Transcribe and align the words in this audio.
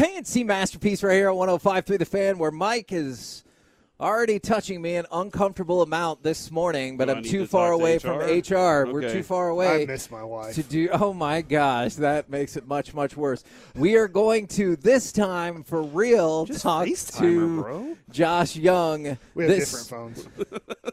KNC 0.00 0.44
masterpiece 0.44 1.02
right 1.02 1.14
here 1.14 1.30
on 1.30 1.36
105.3 1.48 1.98
The 1.98 2.04
Fan, 2.04 2.36
where 2.38 2.50
Mike 2.50 2.92
is 2.92 3.44
already 3.98 4.38
touching 4.38 4.82
me 4.82 4.96
an 4.96 5.06
uncomfortable 5.10 5.80
amount 5.80 6.22
this 6.22 6.50
morning, 6.50 6.98
but 6.98 7.08
oh, 7.08 7.14
Do 7.14 7.14
I 7.14 7.16
I'm 7.20 7.24
too 7.24 7.38
to 7.40 7.46
far 7.46 7.68
to 7.70 7.74
away 7.76 7.96
HR? 7.96 8.00
from 8.00 8.18
HR. 8.18 8.92
We're 8.92 9.10
too 9.10 9.22
far 9.22 9.48
away. 9.48 9.84
I 9.84 9.86
miss 9.86 10.10
my 10.10 10.22
wife. 10.22 10.54
to 10.56 10.62
do. 10.62 10.90
Oh 10.92 11.14
my 11.14 11.40
gosh, 11.40 11.94
that 11.94 12.28
makes 12.28 12.58
it 12.58 12.66
much 12.68 12.92
much 12.92 13.16
worse. 13.16 13.42
We 13.74 13.96
are 13.96 14.06
going 14.06 14.48
to 14.48 14.76
this 14.76 15.12
time 15.12 15.62
for 15.62 15.82
real 15.82 16.44
Just 16.44 16.60
talk 16.60 16.86
FaceTime 16.86 17.18
to 17.20 17.62
bro. 17.62 17.96
Josh 18.10 18.54
Jung. 18.54 19.16
we 19.34 19.44
have 19.44 19.50
this, 19.50 19.70
different 19.86 20.14
phones. 20.16 20.28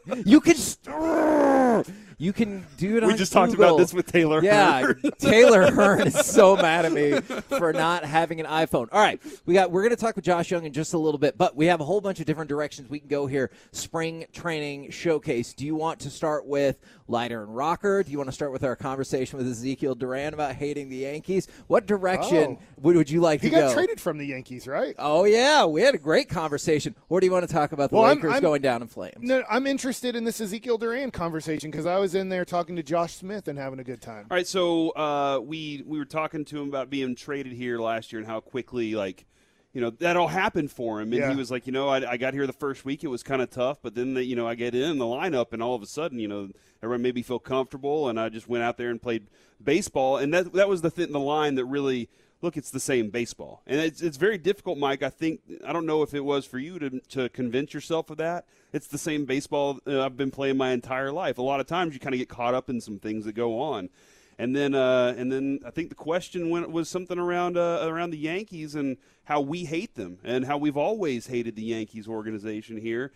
You 0.26 0.40
can. 0.40 0.54
You 2.18 2.32
can 2.32 2.66
do 2.76 2.96
it 2.96 3.02
on 3.04 3.10
We 3.10 3.16
just 3.16 3.32
talked 3.32 3.54
about 3.54 3.76
this 3.78 3.92
with 3.92 4.06
Taylor. 4.10 4.42
Yeah, 4.42 4.80
Hearn. 4.80 5.00
Taylor 5.18 5.70
Hearn 5.70 6.06
is 6.06 6.14
so 6.26 6.56
mad 6.56 6.84
at 6.84 6.92
me 6.92 7.20
for 7.58 7.72
not 7.72 8.04
having 8.04 8.40
an 8.40 8.46
iPhone. 8.46 8.88
All 8.92 9.00
right, 9.00 9.20
we 9.46 9.54
got. 9.54 9.70
We're 9.70 9.82
going 9.82 9.90
to 9.90 9.96
talk 10.00 10.16
with 10.16 10.24
Josh 10.24 10.50
Jung 10.50 10.64
in 10.64 10.72
just 10.72 10.94
a 10.94 10.98
little 10.98 11.18
bit, 11.18 11.36
but 11.38 11.56
we 11.56 11.66
have 11.66 11.80
a 11.80 11.84
whole 11.84 12.00
bunch 12.00 12.20
of 12.20 12.26
different 12.26 12.48
directions 12.48 12.88
we 12.88 12.98
can 13.00 13.08
go 13.08 13.26
here. 13.26 13.50
Spring 13.72 14.26
training 14.32 14.90
showcase. 14.90 15.52
Do 15.54 15.66
you 15.66 15.74
want 15.74 16.00
to 16.00 16.10
start 16.10 16.46
with 16.46 16.78
Leiter 17.08 17.42
and 17.42 17.54
Rocker? 17.56 18.02
Do 18.02 18.10
you 18.10 18.18
want 18.18 18.28
to 18.28 18.32
start 18.34 18.52
with 18.52 18.64
our 18.64 18.76
conversation 18.76 19.38
with 19.38 19.46
Ezekiel 19.48 19.94
Duran 19.94 20.34
about 20.34 20.54
hating 20.54 20.88
the 20.88 20.96
Yankees? 20.98 21.48
What 21.66 21.86
direction 21.86 22.24
Oh. 22.34 22.58
would, 22.82 22.96
would 22.96 23.10
you 23.10 23.20
like 23.20 23.40
He 23.40 23.50
to 23.50 23.56
got 23.56 23.74
traded 23.74 24.00
from 24.00 24.18
the 24.18 24.26
Yankees, 24.26 24.66
right? 24.66 24.94
Oh 24.98 25.24
yeah, 25.24 25.64
we 25.64 25.82
had 25.82 25.94
a 25.94 25.98
great 25.98 26.28
conversation. 26.28 26.94
Or 27.08 27.20
do 27.20 27.26
you 27.26 27.32
want 27.32 27.46
to 27.46 27.52
talk 27.52 27.72
about 27.72 27.90
the 27.90 27.96
Well, 27.96 28.04
I'm- 28.04 28.24
I'm- 28.30 28.42
going 28.42 28.62
down 28.62 28.82
in 28.82 28.88
flames? 28.88 29.16
No, 29.20 29.42
I'm 29.48 29.66
interested 29.66 30.14
in 30.16 30.24
this 30.24 30.40
Ezekiel 30.40 30.78
Duran 30.78 31.10
conversation 31.10 31.70
because 31.70 31.86
I 31.86 31.98
was 32.04 32.14
in 32.14 32.28
there 32.28 32.44
talking 32.44 32.76
to 32.76 32.82
Josh 32.82 33.14
Smith 33.14 33.48
and 33.48 33.58
having 33.58 33.78
a 33.78 33.84
good 33.84 34.02
time. 34.02 34.26
All 34.30 34.36
right, 34.36 34.46
so 34.46 34.90
uh, 34.90 35.40
we 35.42 35.82
we 35.86 35.98
were 35.98 36.04
talking 36.04 36.44
to 36.44 36.60
him 36.60 36.68
about 36.68 36.90
being 36.90 37.14
traded 37.14 37.54
here 37.54 37.78
last 37.78 38.12
year 38.12 38.20
and 38.20 38.28
how 38.28 38.40
quickly 38.40 38.94
like 38.94 39.24
you 39.72 39.80
know 39.80 39.88
that 39.88 40.14
all 40.14 40.28
happened 40.28 40.70
for 40.70 41.00
him, 41.00 41.12
and 41.14 41.22
Yeah. 41.22 41.30
he 41.30 41.36
was 41.36 41.50
like, 41.50 41.66
you 41.66 41.72
know, 41.72 41.88
I, 41.88 42.12
I 42.12 42.16
got 42.18 42.34
here 42.34 42.46
the 42.46 42.52
first 42.52 42.84
week, 42.84 43.04
it 43.04 43.08
was 43.08 43.22
kind 43.22 43.40
of 43.40 43.48
tough, 43.48 43.78
but 43.82 43.94
then 43.94 44.12
the, 44.12 44.22
you 44.24 44.36
know 44.36 44.46
I 44.46 44.54
get 44.54 44.74
in 44.74 44.98
the 44.98 45.06
lineup, 45.06 45.54
and 45.54 45.62
all 45.62 45.74
of 45.74 45.82
a 45.82 45.86
sudden, 45.86 46.18
you 46.18 46.28
know, 46.28 46.50
everyone 46.82 47.00
made 47.00 47.14
me 47.14 47.22
feel 47.22 47.38
comfortable, 47.38 48.06
and 48.10 48.20
I 48.20 48.28
just 48.28 48.48
went 48.50 48.62
out 48.64 48.76
there 48.76 48.90
and 48.90 49.00
played 49.00 49.26
baseball, 49.62 50.18
and 50.18 50.32
that 50.34 50.52
that 50.52 50.68
was 50.68 50.82
the 50.82 50.90
th- 50.90 51.08
the 51.10 51.18
line 51.20 51.54
that 51.54 51.64
really. 51.64 52.10
Look, 52.42 52.58
it's 52.58 52.70
the 52.70 52.80
same 52.80 53.08
baseball, 53.08 53.62
and 53.66 53.80
it's 53.80 54.02
it's 54.02 54.18
very 54.18 54.36
difficult, 54.36 54.76
Mike. 54.76 55.02
I 55.02 55.08
think 55.08 55.40
I 55.66 55.72
don't 55.72 55.86
know 55.86 56.02
if 56.02 56.12
it 56.12 56.26
was 56.26 56.44
for 56.44 56.58
you 56.58 56.78
to 56.78 57.00
to 57.00 57.30
convince 57.30 57.72
yourself 57.72 58.10
of 58.10 58.18
that. 58.18 58.44
It's 58.74 58.88
the 58.88 58.98
same 58.98 59.24
baseball 59.24 59.78
uh, 59.86 60.04
I've 60.04 60.16
been 60.16 60.32
playing 60.32 60.56
my 60.56 60.72
entire 60.72 61.12
life. 61.12 61.38
A 61.38 61.42
lot 61.42 61.60
of 61.60 61.66
times, 61.66 61.94
you 61.94 62.00
kind 62.00 62.12
of 62.12 62.18
get 62.18 62.28
caught 62.28 62.54
up 62.54 62.68
in 62.68 62.80
some 62.80 62.98
things 62.98 63.24
that 63.24 63.34
go 63.34 63.60
on, 63.60 63.88
and 64.36 64.54
then 64.54 64.74
uh, 64.74 65.14
and 65.16 65.30
then 65.30 65.60
I 65.64 65.70
think 65.70 65.90
the 65.90 65.94
question 65.94 66.50
went, 66.50 66.68
was 66.72 66.88
something 66.88 67.16
around 67.16 67.56
uh, 67.56 67.78
around 67.84 68.10
the 68.10 68.18
Yankees 68.18 68.74
and 68.74 68.96
how 69.22 69.40
we 69.40 69.64
hate 69.64 69.94
them 69.94 70.18
and 70.24 70.44
how 70.44 70.58
we've 70.58 70.76
always 70.76 71.28
hated 71.28 71.54
the 71.54 71.62
Yankees 71.62 72.08
organization 72.08 72.76
here. 72.76 73.12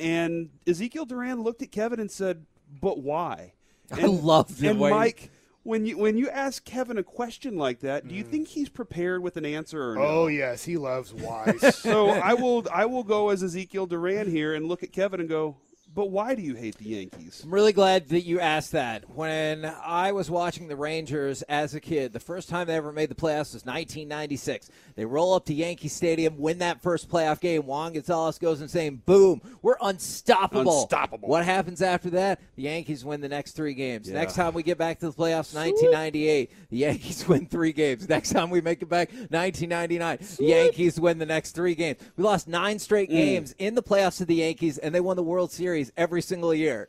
And 0.00 0.48
Ezekiel 0.66 1.04
Duran 1.04 1.42
looked 1.42 1.60
at 1.60 1.70
Kevin 1.70 2.00
and 2.00 2.10
said, 2.10 2.46
"But 2.80 2.98
why?" 2.98 3.52
I 3.92 4.06
love 4.06 4.58
the 4.58 4.70
and 4.70 4.80
way- 4.80 4.90
Mike. 4.90 5.30
When 5.66 5.84
you 5.84 5.98
when 5.98 6.16
you 6.16 6.30
ask 6.30 6.64
Kevin 6.64 6.96
a 6.96 7.02
question 7.02 7.56
like 7.56 7.80
that, 7.80 8.06
do 8.06 8.14
you 8.14 8.22
hmm. 8.22 8.30
think 8.30 8.46
he's 8.46 8.68
prepared 8.68 9.20
with 9.20 9.36
an 9.36 9.44
answer 9.44 9.90
or 9.90 9.94
no? 9.96 10.02
Oh 10.02 10.26
yes, 10.28 10.64
he 10.64 10.76
loves 10.76 11.12
wise. 11.12 11.60
So 11.86 12.10
I 12.10 12.34
will 12.34 12.64
I 12.72 12.86
will 12.86 13.02
go 13.02 13.30
as 13.30 13.42
Ezekiel 13.42 13.86
Duran 13.86 14.30
here 14.30 14.54
and 14.54 14.68
look 14.68 14.84
at 14.84 14.92
Kevin 14.92 15.18
and 15.18 15.28
go, 15.28 15.56
but 15.96 16.10
why 16.10 16.34
do 16.36 16.42
you 16.42 16.54
hate 16.54 16.76
the 16.76 16.84
Yankees? 16.90 17.40
I'm 17.42 17.52
really 17.52 17.72
glad 17.72 18.08
that 18.10 18.20
you 18.20 18.38
asked 18.38 18.70
that. 18.72 19.08
When 19.10 19.64
I 19.64 20.12
was 20.12 20.30
watching 20.30 20.68
the 20.68 20.76
Rangers 20.76 21.42
as 21.48 21.74
a 21.74 21.80
kid, 21.80 22.12
the 22.12 22.20
first 22.20 22.48
time 22.48 22.68
they 22.68 22.76
ever 22.76 22.92
made 22.92 23.08
the 23.08 23.14
playoffs 23.16 23.54
was 23.54 23.64
1996. 23.64 24.70
They 24.94 25.04
roll 25.04 25.34
up 25.34 25.46
to 25.46 25.54
Yankee 25.54 25.88
Stadium, 25.88 26.38
win 26.38 26.58
that 26.58 26.82
first 26.82 27.08
playoff 27.08 27.40
game. 27.40 27.66
Juan 27.66 27.94
Gonzalez 27.94 28.38
goes 28.38 28.60
and 28.60 28.70
saying, 28.70 29.02
"Boom, 29.06 29.40
we're 29.62 29.76
unstoppable." 29.80 30.82
Unstoppable. 30.82 31.28
What 31.28 31.44
happens 31.44 31.80
after 31.82 32.10
that? 32.10 32.40
The 32.56 32.62
Yankees 32.62 33.04
win 33.04 33.20
the 33.20 33.28
next 33.28 33.52
three 33.52 33.74
games. 33.74 34.08
Yeah. 34.08 34.14
Next 34.14 34.34
time 34.34 34.54
we 34.54 34.62
get 34.62 34.78
back 34.78 34.98
to 35.00 35.06
the 35.06 35.12
playoffs, 35.16 35.54
1998, 35.54 36.50
the 36.70 36.76
Yankees 36.76 37.26
win 37.28 37.46
three 37.46 37.72
games. 37.72 38.08
Next 38.08 38.30
time 38.30 38.50
we 38.50 38.60
make 38.60 38.82
it 38.82 38.88
back, 38.88 39.10
1999, 39.12 40.18
the 40.38 40.44
Yankees 40.44 41.00
win 41.00 41.18
the 41.18 41.26
next 41.26 41.52
three 41.52 41.74
games. 41.74 41.98
We 42.16 42.24
lost 42.24 42.48
nine 42.48 42.78
straight 42.78 43.08
Mm. 43.10 43.12
games 43.12 43.54
in 43.58 43.74
the 43.74 43.82
playoffs 43.82 44.18
to 44.18 44.24
the 44.26 44.34
Yankees, 44.36 44.78
and 44.78 44.94
they 44.94 45.00
won 45.00 45.16
the 45.16 45.22
World 45.22 45.50
Series 45.52 45.85
every 45.96 46.22
single 46.22 46.54
year. 46.54 46.88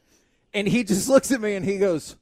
And 0.53 0.67
he 0.67 0.83
just 0.83 1.09
looks 1.13 1.31
at 1.31 1.41
me 1.41 1.55
and 1.55 1.65
he 1.65 1.77
goes, 1.77 2.15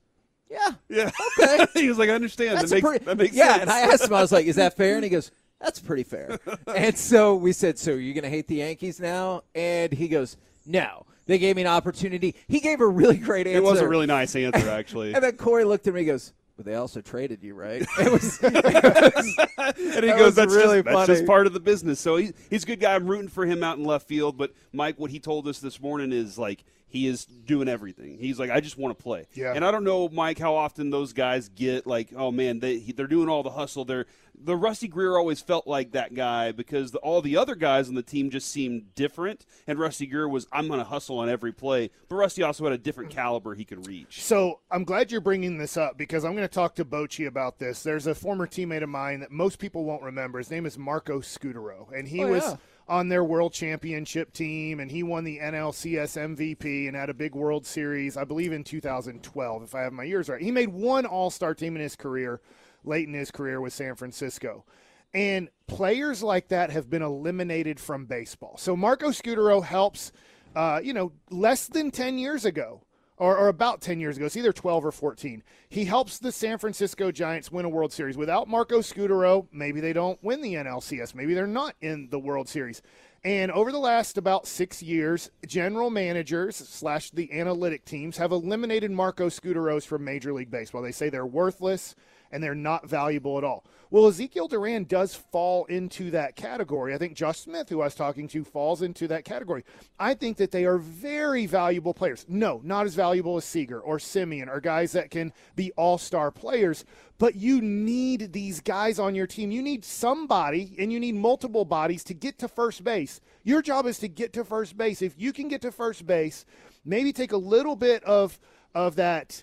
"Yeah, 0.49 0.71
Yeah. 0.89 1.11
Okay. 1.39 1.65
he 1.81 1.89
was 1.89 1.97
like, 1.97 2.09
I 2.09 2.13
understand. 2.13 2.57
that's 2.57 2.69
that 2.69 2.75
makes, 2.75 2.87
pretty 2.87 3.05
that 3.05 3.17
makes 3.17 3.35
yeah." 3.35 3.49
sense. 3.49 3.61
And 3.61 3.69
I 3.69 3.79
asked 3.81 4.05
him, 4.05 4.13
I 4.13 4.21
was 4.21 4.31
like, 4.31 4.45
"Is 4.45 4.55
that 4.55 4.75
fair?" 4.75 4.95
And 4.95 5.03
he 5.03 5.09
goes, 5.09 5.31
"That's 5.59 5.79
pretty 5.79 6.03
fair." 6.03 6.39
and 6.75 6.97
so 6.97 7.35
we 7.35 7.53
said, 7.53 7.77
"So 7.77 7.91
you're 7.91 8.13
going 8.13 8.23
to 8.23 8.29
hate 8.29 8.47
the 8.47 8.55
Yankees 8.55 8.99
now?" 8.99 9.43
And 9.53 9.91
he 9.93 10.07
goes, 10.07 10.37
"No." 10.65 11.05
They 11.27 11.39
gave 11.39 11.55
me 11.55 11.63
an 11.63 11.67
opportunity. 11.67 12.35
He 12.47 12.59
gave 12.59 12.81
a 12.81 12.87
really 12.87 13.17
great 13.17 13.47
answer. 13.47 13.57
it 13.57 13.63
was 13.63 13.79
a 13.79 13.87
really 13.87 14.05
nice 14.05 14.35
answer, 14.35 14.69
actually. 14.69 15.15
And 15.15 15.23
then 15.23 15.35
Corey 15.37 15.63
looked 15.63 15.87
at 15.87 15.93
me 15.95 16.01
and 16.01 16.07
goes, 16.09 16.33
But 16.57 16.65
they 16.65 16.75
also 16.75 17.01
traded 17.01 17.43
you, 17.43 17.53
right? 17.53 17.85
It 17.99 18.11
was, 18.11 18.39
it 18.41 18.53
was- 18.53 19.37
and 19.57 19.77
he 19.77 19.85
That 20.01 20.17
goes, 20.17 20.25
was 20.27 20.35
"That's 20.35 20.53
really 20.53 20.81
just, 20.81 20.95
that's 20.95 21.07
just 21.07 21.25
part 21.25 21.47
of 21.47 21.53
the 21.53 21.59
business." 21.59 21.99
So 21.99 22.15
he, 22.15 22.31
he's 22.49 22.63
a 22.63 22.67
good 22.67 22.79
guy. 22.79 22.95
I'm 22.95 23.07
rooting 23.07 23.27
for 23.27 23.45
him 23.45 23.63
out 23.63 23.77
in 23.77 23.83
left 23.83 24.07
field. 24.07 24.37
But 24.37 24.53
Mike, 24.71 24.97
what 24.97 25.11
he 25.11 25.19
told 25.19 25.47
us 25.47 25.59
this 25.59 25.81
morning 25.81 26.13
is 26.13 26.37
like 26.37 26.63
he 26.87 27.07
is 27.07 27.25
doing 27.25 27.67
everything. 27.67 28.17
He's 28.19 28.39
like, 28.39 28.51
"I 28.51 28.61
just 28.61 28.77
want 28.77 28.97
to 28.97 29.03
play." 29.03 29.25
Yeah. 29.33 29.51
And 29.53 29.65
I 29.65 29.71
don't 29.71 29.83
know, 29.83 30.07
Mike, 30.07 30.39
how 30.39 30.55
often 30.55 30.91
those 30.91 31.11
guys 31.11 31.49
get 31.49 31.85
like, 31.85 32.09
"Oh 32.15 32.31
man, 32.31 32.59
they 32.59 32.77
they're 32.79 33.07
doing 33.07 33.27
all 33.27 33.43
the 33.43 33.49
hustle." 33.51 33.83
They're 33.83 34.05
the 34.43 34.55
Rusty 34.55 34.87
Greer 34.87 35.17
always 35.17 35.41
felt 35.41 35.67
like 35.67 35.91
that 35.91 36.13
guy 36.13 36.51
because 36.51 36.91
the, 36.91 36.97
all 36.99 37.21
the 37.21 37.37
other 37.37 37.55
guys 37.55 37.87
on 37.89 37.95
the 37.95 38.01
team 38.03 38.29
just 38.29 38.49
seemed 38.51 38.93
different. 38.95 39.45
And 39.67 39.77
Rusty 39.79 40.05
Greer 40.05 40.27
was, 40.29 40.47
"I'm 40.51 40.67
going 40.67 40.79
to 40.79 40.85
hustle 40.85 41.19
on 41.19 41.29
every 41.29 41.51
play." 41.51 41.89
But 42.09 42.15
Rusty 42.15 42.43
also 42.43 42.63
had 42.63 42.73
a 42.73 42.77
different 42.77 43.09
caliber 43.11 43.55
he 43.55 43.65
could 43.65 43.87
reach. 43.87 44.23
So 44.23 44.59
I'm 44.69 44.83
glad 44.83 45.11
you're 45.11 45.21
bringing 45.21 45.57
this 45.57 45.77
up 45.77 45.97
because 45.97 46.23
I'm 46.25 46.33
going 46.35 46.47
to 46.47 46.53
talk 46.53 46.75
to 46.75 46.85
Bochy 46.85 47.27
about 47.27 47.59
this. 47.59 47.83
There's 47.83 48.07
a 48.07 48.15
former 48.15 48.47
teammate 48.47 48.83
of 48.83 48.89
mine 48.89 49.21
that 49.21 49.31
most 49.31 49.59
people 49.59 49.83
won't 49.85 50.03
remember. 50.03 50.37
His 50.39 50.51
name 50.51 50.65
is 50.65 50.77
Marco 50.77 51.19
Scutaro, 51.21 51.91
and 51.97 52.07
he 52.07 52.23
Oh, 52.23 52.27
was 52.27 52.43
yeah. 52.43 52.55
on 52.87 53.09
their 53.09 53.23
World 53.23 53.53
Championship 53.53 54.31
team, 54.33 54.79
and 54.79 54.91
he 54.91 55.03
won 55.03 55.23
the 55.23 55.39
NLCS 55.39 56.17
MVP 56.35 56.87
and 56.87 56.95
had 56.95 57.09
a 57.09 57.13
big 57.13 57.35
World 57.35 57.65
Series, 57.65 58.15
I 58.17 58.23
believe, 58.23 58.51
in 58.51 58.63
2012, 58.63 59.63
if 59.63 59.75
I 59.75 59.81
have 59.81 59.93
my 59.93 60.03
years 60.03 60.29
right. 60.29 60.41
He 60.41 60.51
made 60.51 60.69
one 60.69 61.05
All 61.05 61.29
Star 61.29 61.53
team 61.55 61.75
in 61.75 61.81
his 61.81 61.95
career, 61.95 62.41
late 62.87 63.07
in 63.07 63.13
his 63.13 63.31
career 63.31 63.61
with 63.61 63.73
San 63.73 63.95
Francisco. 63.95 64.65
And 65.13 65.49
players 65.67 66.21
like 66.21 66.49
that 66.49 66.71
have 66.71 66.89
been 66.89 67.01
eliminated 67.01 67.79
from 67.79 68.05
baseball. 68.05 68.57
So 68.57 68.75
Marco 68.75 69.09
Scutaro 69.09 69.63
helps, 69.63 70.11
uh, 70.55 70.81
you 70.83 70.93
know, 70.93 71.13
less 71.29 71.67
than 71.67 71.89
10 71.89 72.17
years 72.17 72.43
ago, 72.43 72.81
or, 73.17 73.37
or 73.37 73.47
about 73.47 73.79
10 73.79 73.99
years 73.99 74.17
ago, 74.17 74.25
it's 74.25 74.35
either 74.35 74.51
12 74.51 74.85
or 74.85 74.91
14. 74.91 75.41
He 75.69 75.85
helps 75.85 76.19
the 76.19 76.33
San 76.33 76.57
Francisco 76.57 77.11
Giants 77.11 77.51
win 77.51 77.65
a 77.65 77.69
World 77.69 77.93
Series. 77.93 78.17
Without 78.17 78.49
Marco 78.49 78.79
Scutaro, 78.79 79.47
maybe 79.53 79.79
they 79.79 79.93
don't 79.93 80.21
win 80.21 80.41
the 80.41 80.55
NLCS. 80.55 81.15
Maybe 81.15 81.33
they're 81.33 81.47
not 81.47 81.75
in 81.79 82.09
the 82.09 82.19
World 82.19 82.49
Series. 82.49 82.81
And 83.23 83.51
over 83.51 83.71
the 83.71 83.79
last 83.79 84.17
about 84.17 84.45
six 84.45 84.83
years, 84.83 85.31
general 85.47 85.89
managers 85.89 86.57
slash 86.57 87.09
the 87.09 87.31
analytic 87.31 87.85
teams 87.85 88.17
have 88.17 88.31
eliminated 88.31 88.91
Marco 88.91 89.29
Scutaros 89.29 89.85
from 89.85 90.03
Major 90.03 90.33
League 90.33 90.51
Baseball. 90.51 90.81
They 90.81 90.91
say 90.91 91.09
they're 91.09 91.25
worthless 91.25 91.95
and 92.35 92.43
they're 92.43 92.53
not 92.53 92.85
valuable 92.85 93.37
at 93.37 93.45
all. 93.45 93.65
Well, 93.89 94.07
Ezekiel 94.07 94.49
Duran 94.49 94.83
does 94.83 95.15
fall 95.15 95.63
into 95.65 96.11
that 96.11 96.35
category. 96.35 96.93
I 96.93 96.97
think 96.97 97.15
Josh 97.15 97.39
Smith, 97.39 97.69
who 97.69 97.79
I 97.79 97.85
was 97.85 97.95
talking 97.95 98.27
to, 98.27 98.43
falls 98.43 98.81
into 98.81 99.07
that 99.07 99.23
category. 99.23 99.63
I 99.97 100.15
think 100.15 100.35
that 100.37 100.51
they 100.51 100.65
are 100.65 100.77
very 100.77 101.45
valuable 101.45 101.93
players. 101.93 102.25
No, 102.27 102.59
not 102.61 102.85
as 102.85 102.93
valuable 102.93 103.37
as 103.37 103.45
Seager 103.45 103.79
or 103.79 103.97
Semien 103.97 104.49
or 104.49 104.59
guys 104.59 104.91
that 104.91 105.11
can 105.11 105.31
be 105.55 105.71
all 105.77 105.97
star 105.97 106.29
players, 106.29 106.83
but 107.19 107.35
you 107.35 107.61
need 107.61 108.33
these 108.33 108.59
guys 108.59 108.99
on 108.99 109.15
your 109.15 109.27
team. 109.27 109.49
You 109.49 109.61
need 109.61 109.85
somebody 109.85 110.75
and 110.77 110.91
you 110.91 110.99
need 110.99 111.15
multiple 111.15 111.63
bodies 111.63 112.03
to 112.05 112.13
get 112.13 112.37
to 112.39 112.49
first 112.49 112.83
base. 112.83 113.21
Your 113.45 113.61
job 113.61 113.85
is 113.85 113.99
to 113.99 114.09
get 114.09 114.33
to 114.33 114.43
first 114.43 114.75
base. 114.75 115.01
If 115.01 115.13
you 115.17 115.31
can 115.31 115.47
get 115.47 115.61
to 115.61 115.71
first 115.71 116.05
base, 116.05 116.45
maybe 116.83 117.13
take 117.13 117.31
a 117.31 117.37
little 117.37 117.77
bit 117.77 118.03
of 118.03 118.37
of 118.73 118.97
that 118.97 119.41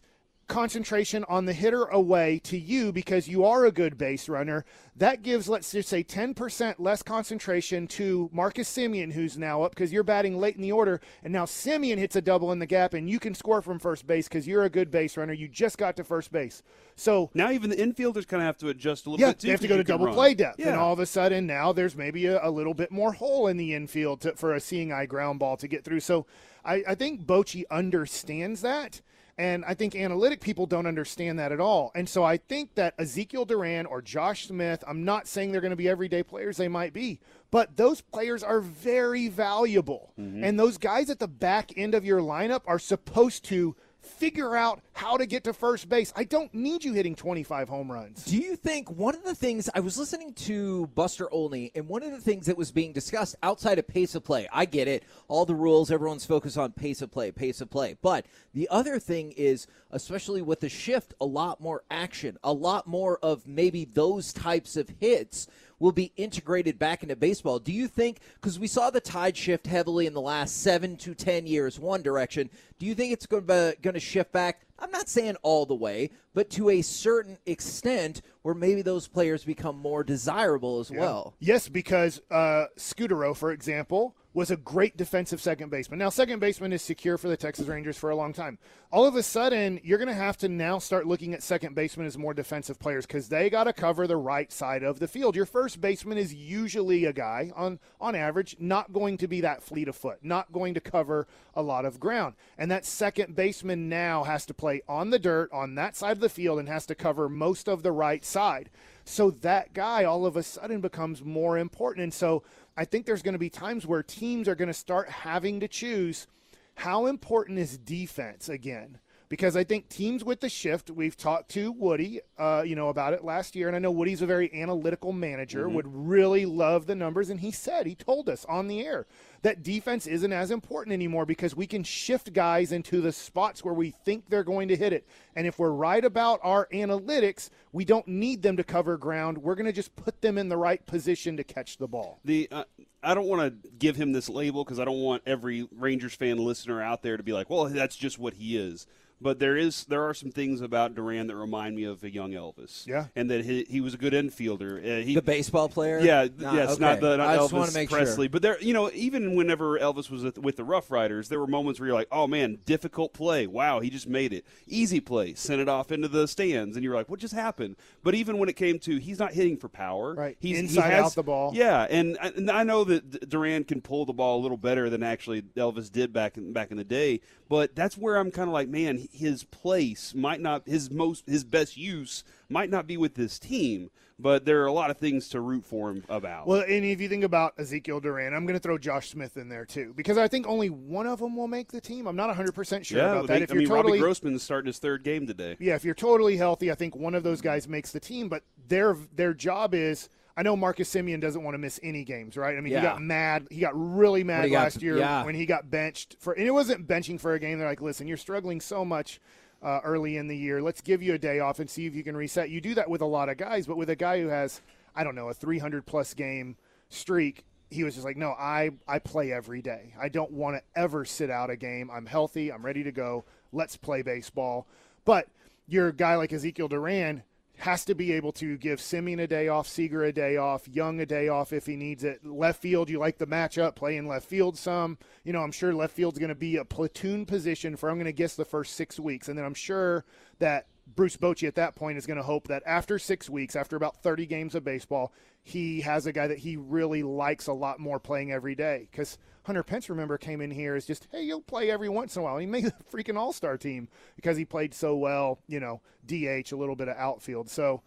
concentration 0.49 1.25
on 1.29 1.47
the 1.47 1.53
hitter 1.53 1.85
away 1.85 2.39
to 2.45 2.59
you 2.59 2.93
because 2.93 3.29
you 3.29 3.45
are 3.45 3.65
a 3.65 3.73
good 3.73 3.97
base 3.97 4.29
runner. 4.29 4.65
That 4.97 5.23
gives, 5.23 5.49
let's 5.49 5.73
just 5.73 5.89
say, 5.89 6.05
10% 6.05 6.75
less 6.79 7.03
concentration 7.03 7.87
to 7.89 8.29
Marcus 8.33 8.69
Semien, 8.69 9.13
who's 9.13 9.39
now 9.39 9.63
up 9.63 9.71
because 9.75 9.93
you're 9.93 10.03
batting 10.03 10.37
late 10.39 10.57
in 10.57 10.63
the 10.63 10.73
order. 10.73 11.01
And 11.25 11.33
now 11.33 11.47
Semien 11.47 11.97
hits 11.97 12.17
a 12.17 12.21
double 12.21 12.53
in 12.53 12.59
the 12.59 12.67
gap, 12.67 12.93
and 12.93 13.09
you 13.09 13.19
can 13.19 13.35
score 13.35 13.63
from 13.63 13.79
first 13.79 14.07
base 14.07 14.29
because 14.29 14.47
you're 14.47 14.65
a 14.65 14.71
good 14.71 14.91
base 14.91 15.17
runner. 15.17 15.33
You 15.33 15.49
just 15.49 15.79
got 15.79 15.97
to 15.97 16.05
first 16.05 16.31
base. 16.31 16.63
So 16.97 17.31
Now 17.33 17.51
even 17.51 17.71
the 17.71 17.77
infielders 17.77 18.29
kind 18.29 18.43
of 18.43 18.47
have 18.47 18.59
to 18.59 18.69
adjust 18.69 19.07
a 19.07 19.11
little 19.11 19.25
yeah, 19.27 19.31
bit 19.33 19.39
too. 19.41 19.47
they 19.47 19.53
have 19.53 19.61
to 19.63 19.69
go 19.69 19.79
to 19.79 19.85
double 19.85 20.07
run. 20.07 20.15
play 20.15 20.35
depth, 20.35 20.59
Yeah. 20.61 20.69
and 20.69 20.77
all 20.77 20.93
of 20.93 20.99
a 20.99 21.07
sudden 21.07 21.47
now 21.47 21.73
there's 21.73 21.97
maybe 21.97 22.27
a, 22.27 22.47
a 22.47 22.51
little 22.51 22.75
bit 22.75 22.91
more 22.91 23.13
hole 23.15 23.47
in 23.47 23.57
the 23.57 23.73
infield 23.75 24.21
to, 24.21 24.35
for 24.35 24.53
a 24.53 24.61
seeing 24.61 24.93
eye 24.93 25.07
ground 25.07 25.39
ball 25.39 25.57
to 25.57 25.67
get 25.67 25.85
through. 25.85 26.01
So 26.01 26.27
I, 26.65 26.83
I 26.87 26.95
think 26.95 27.25
Bochy 27.25 27.65
understands 27.71 28.61
that, 28.61 29.01
And 29.39 29.65
I 29.65 29.75
think 29.75 29.97
analytic 29.97 30.41
people 30.41 30.67
don't 30.67 30.87
understand 30.87 31.39
that 31.39 31.53
at 31.53 31.61
all. 31.61 31.91
And 31.95 32.09
so 32.09 32.23
I 32.23 32.37
think 32.37 32.75
that 32.75 32.95
Ezekiel 32.99 33.45
Duran 33.45 33.87
or 33.87 34.03
Josh 34.03 34.47
Smith, 34.47 34.85
I'm 34.87 35.05
not 35.05 35.27
saying 35.27 35.53
they're 35.53 35.61
going 35.61 35.71
to 35.71 35.77
be 35.77 35.89
everyday 35.89 36.23
players, 36.23 36.59
they 36.59 36.69
might 36.69 36.93
be, 36.93 37.19
but 37.51 37.77
those 37.77 38.01
players 38.01 38.43
are 38.43 38.61
very 38.61 39.29
valuable. 39.29 40.13
Mm-hmm. 40.19 40.45
And 40.45 40.61
those 40.61 40.77
guys 40.77 41.09
at 41.09 41.19
the 41.19 41.29
back 41.29 41.73
end 41.77 41.95
of 41.95 42.05
your 42.05 42.21
lineup 42.21 42.63
are 42.67 42.79
supposed 42.79 43.45
to 43.47 43.75
figure 44.03 44.57
out 44.57 44.83
how 44.93 45.17
to 45.17 45.27
get 45.27 45.45
to 45.45 45.53
first 45.53 45.89
base. 45.89 46.13
I 46.15 46.25
don't 46.25 46.53
need 46.53 46.85
you 46.85 46.93
hitting 46.93 47.15
25 47.15 47.69
home 47.69 47.91
runs. 47.91 48.25
Do 48.25 48.37
you 48.37 48.57
think 48.57 48.91
one 48.91 49.15
of 49.15 49.25
the 49.25 49.35
things 49.35 49.71
I 49.75 49.81
was 49.81 49.97
listening 49.97 50.35
to 50.35 50.89
Buster 50.89 51.33
Olney, 51.33 51.71
and 51.75 51.89
one 51.89 52.03
of 52.03 52.11
the 52.11 52.21
things 52.21 52.47
that 52.47 52.57
was 52.57 52.71
being 52.71 52.93
discussed 52.93 53.37
outside 53.43 53.79
of 53.79 53.87
pace 53.87 54.15
of 54.15 54.25
play, 54.25 54.49
I 54.53 54.65
get 54.65 54.89
it, 54.89 55.05
all 55.29 55.47
the 55.47 55.55
rules, 55.55 55.91
everyone's 55.91 56.27
focused 56.27 56.59
on 56.59 56.73
pace 56.73 57.03
of 57.03 57.11
play, 57.11 57.31
pace 57.31 57.61
of 57.61 57.71
play. 57.71 57.97
But 58.03 58.27
the 58.53 58.69
other 58.71 58.99
thing 58.99 59.33
is, 59.33 59.67
especially 59.91 60.43
with 60.43 60.61
the 60.61 60.69
shift, 60.69 61.15
a 61.21 61.27
lot 61.27 61.61
more 61.61 61.83
action, 61.91 62.39
a 62.43 62.53
lot 62.53 62.87
more 62.87 63.19
of 63.19 63.47
maybe 63.47 63.85
those 63.85 64.33
types 64.33 64.77
of 64.77 64.89
hits 65.01 65.47
will 65.83 65.93
be 65.93 66.13
integrated 66.17 66.79
back 66.79 67.03
into 67.03 67.17
baseball. 67.17 67.59
Do 67.59 67.73
you 67.73 67.89
think, 67.89 68.21
because 68.37 68.57
we 68.57 68.69
saw 68.69 68.89
the 68.89 69.01
tide 69.01 69.37
shift 69.37 69.67
heavily 69.67 70.07
in 70.07 70.15
the 70.15 70.21
last 70.21 70.63
seven 70.63 70.97
to 70.99 71.13
10 71.13 71.45
years, 71.45 71.81
one 71.81 72.03
direction, 72.03 72.49
do 72.79 72.87
you 72.87 72.95
think 72.95 73.13
it's 73.13 73.27
going 73.27 73.45
to 73.49 74.01
shift 74.01 74.31
back? 74.31 74.61
I'm 74.79 74.93
not 74.93 75.09
saying 75.09 75.37
all 75.43 75.67
the 75.67 75.75
way, 75.75 76.11
but 76.35 76.51
to 76.51 76.71
a 76.71 76.83
certain 76.83 77.37
extent 77.47 78.23
where 78.43 78.55
maybe 78.55 78.83
those 78.83 79.09
players 79.09 79.45
become 79.45 79.77
more 79.77 80.05
desirable 80.05 80.79
as 80.79 80.89
yeah. 80.89 81.01
well. 81.01 81.35
Yes, 81.41 81.69
because 81.69 82.23
uh, 82.31 82.67
Scutaro, 82.79 83.37
for 83.37 83.51
example, 83.51 84.15
was 84.35 84.51
a 84.51 84.57
great 84.57 84.97
defensive 84.97 85.41
second 85.41 85.71
baseman. 85.71 85.99
Now, 85.99 86.09
second 86.09 86.39
baseman 86.41 86.73
is 86.73 86.81
secure 86.81 87.19
for 87.19 87.29
the 87.29 87.37
Texas 87.37 87.67
Rangers 87.67 87.99
for 87.99 88.11
a 88.11 88.17
long 88.17 88.33
time. 88.33 88.59
All 88.91 89.07
of 89.07 89.15
a 89.15 89.23
sudden, 89.23 89.81
you're 89.83 89.99
going 89.99 90.09
to 90.09 90.15
have 90.15 90.39
to 90.39 90.49
now 90.49 90.79
start 90.79 91.07
looking 91.07 91.35
at 91.35 91.43
second 91.43 91.75
baseman 91.75 92.07
as 92.07 92.17
more 92.17 92.33
defensive 92.33 92.79
players 92.79 93.07
because 93.07 93.29
they 93.29 93.51
got 93.51 93.65
to 93.65 93.73
cover 93.73 94.07
the 94.07 94.17
right 94.17 94.51
side 94.51 94.83
of 94.83 94.99
the 94.99 95.09
field. 95.09 95.37
Your 95.37 95.47
first 95.47 95.81
baseman 95.81 96.17
is 96.17 96.33
usually 96.33 97.05
a 97.05 97.13
guy, 97.13 97.53
on, 97.55 97.79
on 98.01 98.15
average, 98.15 98.57
not 98.59 98.93
going 98.93 99.19
to 99.19 99.29
be 99.29 99.43
that 99.43 99.63
fleet 99.63 99.89
of 99.89 99.97
foot, 99.97 100.19
not 100.23 100.51
going 100.53 100.75
to 100.75 100.81
cover 100.81 101.27
a 101.55 101.63
lot 101.63 101.85
of 101.85 102.01
ground. 102.01 102.35
And 102.57 102.71
that 102.71 102.87
second 102.87 103.37
baseman 103.37 103.89
now 103.89 104.25
has 104.25 104.47
to 104.47 104.55
play 104.55 104.83
on 104.89 105.11
the 105.11 105.19
dirt 105.19 105.51
on 105.53 105.75
that 105.75 105.97
side 105.97 106.13
of 106.13 106.21
the 106.21 106.29
field 106.29 106.59
and 106.59 106.69
has 106.69 106.87
to 106.87 106.95
cover 106.95 107.29
most 107.29 107.69
of 107.69 107.83
the 107.83 107.93
right 107.93 108.25
side. 108.25 108.71
So 109.05 109.31
that 109.31 109.73
guy 109.73 110.05
all 110.05 110.27
of 110.27 110.37
a 110.37 110.43
sudden 110.43 110.81
becomes 110.81 111.25
more 111.25 111.59
important. 111.59 112.05
And 112.05 112.15
so 112.15 112.45
I 112.77 112.85
think 112.85 113.07
there's 113.07 113.23
going 113.23 113.35
to 113.35 113.39
be 113.39 113.51
times 113.51 113.87
where 113.87 114.03
teams 114.03 114.49
are 114.49 114.55
going 114.55 114.69
to 114.69 114.75
start 114.75 115.09
having 115.09 115.61
to 115.61 115.69
choose 115.69 116.27
how 116.75 117.07
important 117.07 117.59
is 117.59 117.77
defense 117.77 118.49
again 118.49 118.99
because 119.33 119.57
I 119.57 119.65
think 119.65 119.89
teams 119.89 120.23
with 120.23 120.41
the 120.41 120.51
shift, 120.51 120.91
we've 120.91 121.17
talked 121.17 121.53
to 121.53 121.73
Woody, 121.73 122.21
uh, 122.37 122.65
you 122.67 122.77
know, 122.77 122.91
about 122.91 123.15
it 123.15 123.25
last 123.25 123.57
year, 123.57 123.67
and 123.67 123.75
I 123.75 123.79
know 123.79 123.91
Woody's 123.91 124.21
a 124.21 124.27
very 124.27 124.53
analytical 124.53 125.11
manager, 125.11 125.65
mm-hmm. 125.65 125.75
would 125.77 125.87
really 125.89 126.45
love 126.45 126.85
the 126.85 126.95
numbers, 126.95 127.31
and 127.31 127.41
he 127.41 127.51
said, 127.51 127.87
he 127.87 127.95
told 127.95 128.29
us 128.29 128.45
on 128.45 128.69
the 128.69 128.85
air 128.85 129.07
that 129.41 129.63
defense 129.63 130.07
isn't 130.07 130.35
as 130.35 130.51
important 130.51 130.93
anymore 130.93 131.25
because 131.25 131.57
we 131.57 131.67
can 131.67 131.83
shift 131.83 132.35
guys 132.35 132.73
into 132.73 133.01
the 133.01 133.11
spots 133.11 133.65
where 133.65 133.73
we 133.73 133.93
think 134.05 134.29
they're 134.29 134.45
going 134.45 134.69
to 134.69 134.77
hit 134.77 134.93
it. 134.93 135.09
And 135.35 135.47
if 135.47 135.59
we're 135.59 135.71
right 135.71 136.05
about 136.05 136.39
our 136.43 136.69
analytics, 136.71 137.49
we 137.73 137.87
don't 137.87 138.07
need 138.07 138.43
them 138.43 138.59
to 138.59 138.65
cover 138.65 138.99
ground. 138.99 139.39
We're 139.39 139.55
going 139.55 139.65
to 139.65 139.73
just 139.73 139.97
put 139.97 140.21
them 140.21 140.37
in 140.37 140.51
the 140.51 140.59
right 140.59 140.85
position 140.85 141.39
to 141.39 141.45
catch 141.45 141.79
the 141.79 141.89
ball. 141.89 142.21
The 142.23 142.49
uh, 142.53 142.65
I 143.03 143.15
don't 143.15 143.27
want 143.27 143.63
to 143.63 143.71
give 143.71 143.97
him 143.97 144.13
this 144.13 144.29
label 144.29 144.63
because 144.63 144.79
I 144.79 144.85
don't 144.85 145.01
want 145.01 145.23
every 145.25 145.67
Rangers 145.73 146.15
fan 146.15 146.37
listener 146.37 146.83
out 146.83 147.03
there 147.03 147.17
to 147.17 147.23
be 147.23 147.33
like, 147.33 147.49
well, 147.49 147.65
that's 147.65 147.97
just 147.97 148.19
what 148.19 148.35
he 148.35 148.59
is 148.59 148.87
but 149.23 149.39
there 149.39 149.57
is 149.57 149.85
there 149.85 150.03
are 150.03 150.15
some 150.15 150.31
things 150.31 150.61
about 150.61 150.95
Duran 150.95 151.27
that 151.29 151.37
remind 151.37 151.77
me 151.77 151.85
of 151.85 152.03
a 152.05 152.11
young 152.11 152.33
Elvis. 152.33 152.87
Yeah, 152.87 153.07
and 153.15 153.31
that 153.31 153.45
he, 153.45 153.65
he 153.69 153.81
was 153.81 153.95
a 153.95 153.97
good 153.97 154.13
infielder. 154.13 154.79
Uh, 154.79 155.05
he, 155.05 155.15
the 155.15 155.23
baseball 155.23 155.69
player. 155.69 156.01
Yeah, 156.01 156.29
nah, 156.37 156.55
yes, 156.55 156.73
okay. 156.73 156.81
not 156.81 157.01
the 157.01 157.17
not 157.17 157.29
I 157.29 157.37
Elvis 157.37 157.89
Presley. 157.89 158.27
Sure. 158.27 158.31
But 158.31 158.43
there, 158.43 158.61
you 158.61 158.73
know, 158.73 158.91
even 158.95 159.35
whenever 159.35 159.79
Elvis 159.79 160.11
was 160.11 160.25
with 160.37 160.57
the 160.57 160.65
Rough 160.65 160.91
Riders, 160.91 161.29
there 161.29 161.41
were 161.41 161.47
moments 161.47 161.81
where 161.81 161.89
you're 161.89 161.97
like, 161.97 162.09
oh 162.11 162.27
man, 162.27 162.59
difficult 162.67 163.13
play. 163.13 163.47
Wow, 163.47 163.81
he 163.81 163.91
just 163.91 164.09
made 164.09 164.33
it. 164.33 164.45
Easy 164.67 165.01
play, 165.01 165.35
sent 165.35 165.61
it 165.61 165.69
off 165.69 165.93
into 165.93 166.09
the 166.09 166.27
stands, 166.27 166.77
and 166.77 166.85
you're 166.85 166.95
like, 166.95 167.09
what 167.09 167.21
just 167.21 167.35
happened? 167.35 167.77
But 168.03 168.15
even 168.15 168.39
when 168.39 168.49
it 168.49 168.57
came 168.57 168.79
to, 168.81 168.99
he's 168.99 169.19
not 169.19 169.33
hitting 169.33 169.57
for 169.57 169.69
power. 169.69 170.15
Right, 170.15 170.37
he's 170.41 170.59
inside 170.59 170.87
he 170.87 170.91
has, 170.93 171.05
out 171.07 171.15
the 171.15 171.23
ball. 171.23 171.53
Yeah, 171.55 171.87
and, 171.89 172.19
and 172.21 172.51
I 172.51 172.65
know 172.65 172.85
that 172.85 173.29
Duran 173.29 173.65
can 173.65 173.81
pull 173.81 174.05
the 174.05 174.13
ball 174.13 174.41
a 174.41 174.43
little 174.43 174.57
better 174.57 174.91
than 174.91 175.03
actually 175.03 175.43
Elvis 175.43 175.91
did 175.91 176.13
back 176.13 176.37
in, 176.37 176.53
back 176.53 176.71
in 176.71 176.77
the 176.77 176.85
day. 176.85 177.21
But 177.49 177.75
that's 177.75 177.99
where 177.99 178.17
I'm 178.17 178.31
kind 178.31 178.49
of 178.49 178.55
like, 178.55 178.69
man, 178.69 179.07
his 179.13 179.45
place 179.45 180.15
might 180.15 180.41
not 180.41 180.67
his 180.67 180.91
most 180.91 181.29
his 181.29 181.45
best 181.45 181.77
use 181.77 182.25
might 182.49 182.71
not 182.71 182.87
be 182.87 182.97
with 182.97 183.15
this 183.15 183.39
team. 183.39 183.91
But 184.19 184.45
there 184.45 184.63
are 184.63 184.67
a 184.67 184.73
lot 184.73 184.91
of 184.91 184.99
things 184.99 185.29
to 185.31 185.41
root 185.41 185.65
for 185.65 185.91
him 185.91 186.05
about. 186.09 186.47
Well, 186.47 186.61
and 186.61 186.85
if 186.85 187.01
you 187.01 187.09
think 187.09 187.25
about 187.25 187.55
Ezekiel 187.59 187.99
Duran, 187.99 188.35
I'm 188.35 188.47
going 188.47 188.55
to 188.55 188.63
throw 188.63 188.79
Josh 188.79 189.11
Smith 189.11 189.37
in 189.37 189.49
there 189.49 189.65
too 189.65 189.93
because 189.97 190.17
I 190.17 190.29
think 190.29 190.47
only 190.47 190.71
one 190.71 191.09
of 191.09 191.19
them 191.19 191.35
will 191.35 191.49
make 191.49 191.73
the 191.73 191.81
team. 191.81 192.07
I'm 192.07 192.15
not 192.15 192.29
100 192.29 192.53
percent 192.53 192.87
sure 192.87 192.99
yeah, 192.99 193.13
about 193.13 193.27
that. 193.29 193.43
If 193.43 193.51
I 193.51 193.55
you're 193.55 193.61
mean, 193.61 193.69
totally, 193.69 193.93
Robbie 193.93 194.01
Grossman's 194.01 194.43
starting 194.45 194.69
his 194.69 194.79
third 194.79 195.03
game 195.03 195.27
today. 195.27 195.57
Yeah, 195.59 195.75
if 195.75 195.85
you're 195.85 195.95
totally 195.95 196.37
healthy, 196.37 196.71
I 196.71 196.75
think 196.75 196.95
one 196.95 197.15
of 197.15 197.25
those 197.25 197.41
guys 197.41 197.67
makes 197.67 197.91
the 197.91 198.01
team. 198.01 198.29
But 198.29 198.45
their 198.69 198.97
their 199.15 199.35
job 199.35 199.75
is 199.75 200.09
I 200.37 200.43
know 200.43 200.57
Marcus 200.57 200.93
Semien 200.93 201.21
doesn't 201.21 201.43
want 201.43 201.55
to 201.55 201.59
miss 201.59 201.79
any 201.83 202.05
games, 202.05 202.37
right? 202.37 202.57
I 202.57 202.61
mean, 202.61 202.73
yeah. 202.73 202.81
he 202.81 202.87
got 202.87 203.03
mad. 203.03 203.49
He 203.51 203.61
got 203.61 203.73
really 203.75 204.25
mad 204.25 204.51
last 204.51 204.81
year 204.81 204.99
yeah. 204.99 205.25
when 205.25 205.35
he 205.35 205.45
got 205.45 205.71
benched 205.71 206.17
for, 206.21 206.33
and 206.33 206.47
it 206.47 206.53
wasn't 206.53 206.87
benching 206.87 207.21
for 207.21 207.35
a 207.35 207.39
game. 207.39 207.59
They're 207.59 207.69
like, 207.69 207.83
listen, 207.83 208.09
you're 208.09 208.17
struggling 208.17 208.61
so 208.61 208.85
much 208.85 209.21
uh, 209.63 209.81
early 209.85 210.17
in 210.17 210.29
the 210.29 210.37
year. 210.37 210.63
Let's 210.63 210.81
give 210.81 211.03
you 211.03 211.15
a 211.15 211.19
day 211.19 211.41
off 211.41 211.61
and 211.61 211.69
see 211.69 211.87
if 211.87 211.95
you 211.95 212.03
can 212.03 212.17
reset. 212.17 212.51
You 212.51 212.61
do 212.61 212.75
that 212.75 212.89
with 212.89 213.01
a 213.01 213.07
lot 213.07 213.29
of 213.29 213.37
guys, 213.37 213.67
but 213.67 213.77
with 213.77 213.91
a 213.91 213.97
guy 213.97 214.21
who 214.21 214.29
has, 214.29 214.61
I 214.95 215.05
don't 215.05 215.15
know, 215.15 215.29
a 215.29 215.35
300 215.35 215.87
plus 215.87 216.15
game 216.15 216.57
streak, 216.89 217.45
he 217.71 217.85
was 217.85 217.95
just 217.95 218.05
like, 218.05 218.17
no, 218.17 218.31
I, 218.31 218.71
I 218.87 218.99
play 218.99 219.33
every 219.33 219.63
day. 219.63 219.95
I 220.01 220.09
don't 220.09 220.31
want 220.31 220.57
to 220.57 220.63
ever 220.81 221.05
sit 221.05 221.31
out 221.31 221.51
a 221.51 221.57
game. 221.57 221.91
I'm 221.91 222.07
healthy. 222.07 222.53
I'm 222.53 222.65
ready 222.65 222.83
to 222.85 222.93
go. 222.93 223.25
Let's 223.53 223.77
play 223.77 224.03
baseball. 224.03 224.67
But 225.05 225.29
you're 225.67 225.89
a 225.89 225.95
guy 225.95 226.17
like 226.17 226.33
Ezekiel 226.33 226.69
Duran 226.69 227.23
has 227.59 227.85
to 227.85 227.95
be 227.95 228.13
able 228.13 228.33
to 228.33 228.57
give 228.57 228.81
Semien 228.81 229.21
a 229.21 229.27
day 229.27 229.49
off, 229.49 229.69
Seager 229.69 230.03
a 230.03 230.13
day 230.13 230.37
off, 230.37 230.67
Jung 230.69 231.01
a 231.01 231.07
day 231.07 231.29
off 231.29 231.53
if 231.53 231.67
he 231.67 231.77
needs 231.77 232.03
it. 232.03 232.25
Left 232.25 232.61
field, 232.61 232.91
you 232.91 232.99
like 232.99 233.19
the 233.19 233.27
matchup, 233.27 233.77
play 233.77 233.97
in 233.97 234.07
left 234.07 234.27
field 234.27 234.59
some. 234.59 234.99
You 235.25 235.33
know, 235.33 235.43
I'm 235.43 235.53
sure 235.53 235.75
left 235.75 235.95
field's 235.95 236.19
going 236.19 236.31
to 236.31 236.35
be 236.35 236.57
a 236.57 236.65
platoon 236.65 237.27
position 237.27 237.77
for, 237.77 237.89
I'm 237.89 237.97
going 237.97 238.07
to 238.07 238.13
guess, 238.13 238.35
the 238.35 238.45
first 238.45 238.75
six 238.75 238.99
weeks. 238.99 239.29
And 239.29 239.39
then 239.39 239.45
I'm 239.45 239.55
sure 239.55 240.05
that 240.39 240.67
Bruce 240.95 241.17
Bochy 241.17 241.47
at 241.47 241.55
that 241.55 241.77
point 241.77 241.99
is 241.99 242.07
going 242.07 242.17
to 242.17 242.23
hope 242.23 242.49
that 242.49 242.63
after 242.67 242.99
six 242.99 243.31
weeks, 243.31 243.55
after 243.55 243.77
about 243.77 244.03
30 244.03 244.27
games 244.27 244.55
of 244.55 244.65
baseball, 244.65 245.13
he 245.43 245.81
has 245.81 246.07
a 246.07 246.13
guy 246.13 246.27
that 246.29 246.39
he 246.39 246.57
really 246.57 247.03
likes 247.03 247.47
a 247.47 247.53
lot 247.53 247.81
more 247.81 247.99
playing 247.99 248.33
every 248.33 248.55
day. 248.55 248.89
Because 248.91 249.19
Hunter 249.45 249.63
Pence, 249.63 249.91
remember, 249.91 250.19
came 250.19 250.41
in 250.41 250.51
here 250.51 250.75
as 250.75 250.87
just, 250.87 251.09
hey, 251.11 251.23
you'll 251.23 251.41
play 251.41 251.71
every 251.71 251.89
once 251.89 252.15
in 252.15 252.21
a 252.21 252.25
while. 252.25 252.39
he 252.39 252.47
made 252.47 252.65
the 252.65 252.75
freaking 252.93 253.17
All 253.17 253.33
Star 253.33 253.59
team 253.59 253.89
because 254.17 254.37
he 254.37 254.45
played 254.45 254.73
so 254.75 254.97
well, 254.97 255.39
you 255.49 255.61
know, 255.61 255.81
DH, 256.07 256.53
a 256.53 256.57
little 256.57 256.77
bit 256.77 256.89
of 256.89 256.97
outfield. 256.97 257.51
So 257.51 257.83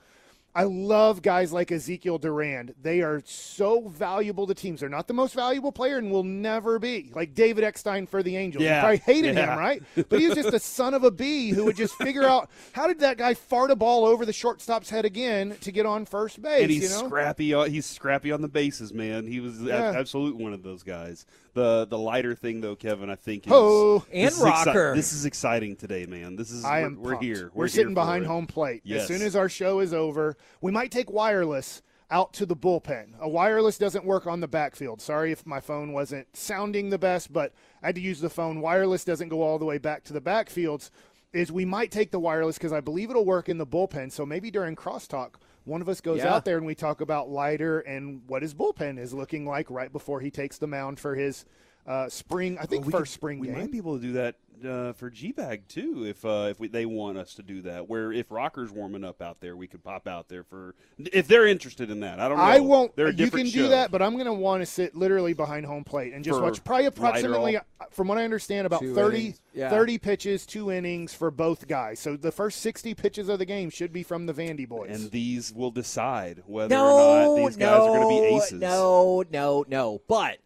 I 0.56 0.64
love 0.64 1.22
guys 1.22 1.52
like 1.52 1.70
Ezekiel 1.70 2.18
Durand. 2.18 2.76
They 2.82 3.02
are 3.02 3.22
so 3.26 3.90
valuable 3.90 4.48
to 4.48 4.54
teams. 4.54 4.80
They're 4.80 4.88
not 4.88 5.06
the 5.06 5.14
most 5.14 5.34
valuable 5.34 5.74
player 5.74 5.98
and 5.98 6.10
will 6.10 6.24
never 6.24 6.80
be. 6.80 7.12
Like 7.14 7.34
David 7.34 7.66
Eckstein 7.66 8.08
for 8.08 8.24
the 8.24 8.38
Angels. 8.38 8.64
Yeah. 8.64 8.76
You 8.76 8.80
probably 8.80 8.98
hated 9.00 9.36
yeah. 9.36 9.52
him, 9.52 9.60
right? 9.60 9.84
But 10.08 10.22
he 10.22 10.28
was 10.28 10.36
just 10.36 10.54
a 10.54 10.60
son 10.76 10.94
of 10.94 11.04
a 11.04 11.12
bee 11.12 11.50
who 11.50 11.66
would 11.66 11.76
just 11.76 11.96
figure 11.96 12.24
out 12.24 12.50
how 12.72 12.88
did 12.88 13.00
that 13.00 13.18
guy 13.18 13.34
fart 13.34 13.70
a 13.70 13.76
ball 13.76 14.06
over 14.06 14.26
the 14.26 14.32
shortstop's 14.32 14.90
head 14.90 15.04
again 15.04 15.58
to 15.60 15.74
get 15.74 15.86
on 15.86 16.06
first 16.06 16.42
base. 16.42 16.62
And 16.62 16.72
he's 16.72 16.84
you 16.84 17.02
know? 17.02 17.08
scrappy. 17.10 17.54
On, 17.54 17.70
he's 17.70 17.86
scrappy 17.86 18.32
on 18.32 18.42
the 18.42 18.48
bases, 18.48 18.94
man. 18.94 19.28
He 19.28 19.42
was 19.42 19.62
yeah. 19.62 19.92
absolutely 19.94 20.42
one 20.42 20.54
of 20.54 20.64
those 20.64 20.84
guys. 20.84 21.26
The 21.56 21.88
the 21.90 21.98
Leiter 21.98 22.36
thing 22.36 22.60
though, 22.60 22.76
Kevin, 22.76 23.10
I 23.10 23.16
think 23.16 23.48
is 23.48 23.54
oh, 23.56 24.06
and 24.12 24.28
this 24.28 24.40
Rocker. 24.40 24.70
Is 24.70 24.76
exci- 24.76 24.96
this 24.98 25.14
is 25.14 25.26
exciting 25.26 25.78
today, 25.78 26.06
man. 26.06 26.36
This 26.36 26.52
is 26.52 26.66
I 26.66 26.82
we're, 26.82 26.86
am 26.86 27.02
we're 27.02 27.20
here. 27.20 27.50
We're, 27.54 27.64
we're 27.64 27.68
sitting 27.70 27.88
here 27.88 27.96
behind 27.96 28.26
home 28.26 28.46
plate. 28.46 28.82
Yes. 28.84 29.04
As 29.04 29.08
soon 29.08 29.22
as 29.22 29.38
our 29.38 29.48
show 29.48 29.80
is 29.80 29.94
over, 29.94 30.36
we 30.60 30.74
might 30.74 30.92
take 30.92 31.10
wireless 31.10 31.82
out 32.12 32.34
to 32.34 32.46
the 32.46 32.58
bullpen. 32.58 33.18
A 33.22 33.30
wireless 33.30 33.78
doesn't 33.78 34.04
work 34.04 34.28
on 34.28 34.42
the 34.42 34.50
backfield. 34.50 35.02
Sorry 35.02 35.32
if 35.32 35.46
my 35.46 35.62
phone 35.62 35.94
wasn't 35.94 36.28
sounding 36.36 36.90
the 36.90 37.00
best, 37.00 37.32
but 37.32 37.54
I 37.82 37.88
had 37.88 37.96
to 37.96 38.02
use 38.02 38.20
the 38.20 38.30
phone. 38.30 38.60
Wireless 38.60 39.06
doesn't 39.06 39.30
go 39.30 39.42
all 39.42 39.58
the 39.58 39.66
way 39.66 39.78
back 39.78 40.04
to 40.04 40.14
the 40.14 40.22
backfields. 40.22 40.90
Is 41.32 41.54
we 41.54 41.64
might 41.64 41.90
take 41.90 42.12
the 42.12 42.20
wireless 42.20 42.58
because 42.58 42.74
I 42.74 42.82
believe 42.82 43.10
it'll 43.10 43.24
work 43.24 43.48
in 43.48 43.58
the 43.58 43.66
bullpen. 43.66 44.12
So 44.12 44.26
maybe 44.26 44.52
during 44.52 44.76
crosstalk, 44.76 45.36
one 45.66 45.82
of 45.82 45.90
us 45.90 46.00
goes 46.00 46.20
yeah. 46.20 46.34
out 46.34 46.46
there 46.46 46.58
and 46.58 46.66
we 46.66 46.76
talk 46.76 47.02
about 47.02 47.30
Leiter 47.30 47.80
and 47.82 48.22
what 48.28 48.42
his 48.42 48.54
bullpen 48.54 48.98
is 48.98 49.14
looking 49.14 49.46
like 49.46 49.70
right 49.70 49.92
before 49.92 50.22
he 50.22 50.32
takes 50.32 50.58
the 50.58 50.68
mound 50.68 51.00
for 51.00 51.16
his 51.16 51.46
uh, 51.88 52.10
spring. 52.10 52.58
I 52.58 52.66
think 52.66 52.82
Well, 52.82 52.88
we 52.88 52.92
first 53.00 53.12
could- 53.14 53.20
spring 53.20 53.40
we 53.40 53.48
game. 53.48 53.58
might 53.60 53.72
be 53.72 53.78
able 53.78 53.98
to 53.98 54.02
do 54.02 54.14
that 54.14 54.36
uh, 54.66 54.94
for 54.94 55.10
G 55.10 55.34
Bag 55.34 55.68
too, 55.68 56.06
if 56.08 56.24
uh, 56.24 56.48
if 56.50 56.60
we, 56.62 56.70
they 56.70 56.86
want 56.86 57.18
us 57.18 57.34
to 57.36 57.44
do 57.44 57.62
that. 57.64 57.90
Where 57.90 58.14
if 58.14 58.32
Rocker's 58.32 58.72
warming 58.72 59.04
up 59.04 59.22
out 59.22 59.42
there, 59.42 59.56
we 59.58 59.68
could 59.68 59.84
pop 59.84 60.08
out 60.08 60.30
there 60.30 60.44
for 60.44 60.74
if 60.98 61.28
they're 61.28 61.46
interested 61.46 61.92
in 61.92 62.00
that. 62.00 62.20
I 62.22 62.30
don't 62.30 62.38
know. 62.38 62.44
I 62.44 62.60
won't. 62.60 62.96
They're 62.96 63.08
a 63.08 63.12
you 63.12 63.16
can 63.18 63.26
different 63.26 63.52
do 63.52 63.64
show. 63.64 63.68
that, 63.70 63.92
but 63.92 64.02
I'm 64.02 64.14
going 64.14 64.26
to 64.28 64.34
want 64.34 64.62
to 64.62 64.66
sit 64.66 64.96
literally 64.96 65.34
behind 65.34 65.66
home 65.66 65.84
plate 65.84 66.14
and 66.14 66.24
just 66.24 66.40
For 66.40 66.44
watch 66.46 66.64
probably 66.64 66.86
approximately, 66.86 67.58
uh, 67.58 67.62
from 67.92 68.08
what 68.08 68.18
I 68.18 68.24
understand, 68.24 68.66
about 68.66 68.80
Two 68.80 68.96
30, 68.96 69.36
yeah. 69.54 69.70
30 69.70 69.98
pitches, 69.98 70.46
two 70.46 70.72
innings 70.72 71.14
for 71.14 71.30
both 71.32 71.68
guys. 71.68 72.00
So 72.00 72.16
the 72.16 72.32
first 72.32 72.62
60 72.62 72.94
pitches 72.94 73.28
of 73.28 73.40
the 73.40 73.46
game 73.46 73.70
should 73.70 73.92
be 73.92 74.04
from 74.04 74.26
the 74.26 74.34
Vandy 74.34 74.68
boys. 74.68 74.90
and 74.90 75.12
these 75.12 75.52
will 75.54 75.72
decide 75.72 76.42
whether 76.48 76.74
No, 76.74 76.86
or 76.86 77.38
not 77.42 77.46
these 77.50 77.58
no, 77.58 77.66
guys 77.66 77.82
are 77.82 77.88
going 78.00 78.02
to 78.02 78.30
be 78.30 78.36
aces. 78.38 78.60
no, 78.62 79.24
no, 79.30 79.66
no. 79.68 80.02
But 80.08 80.38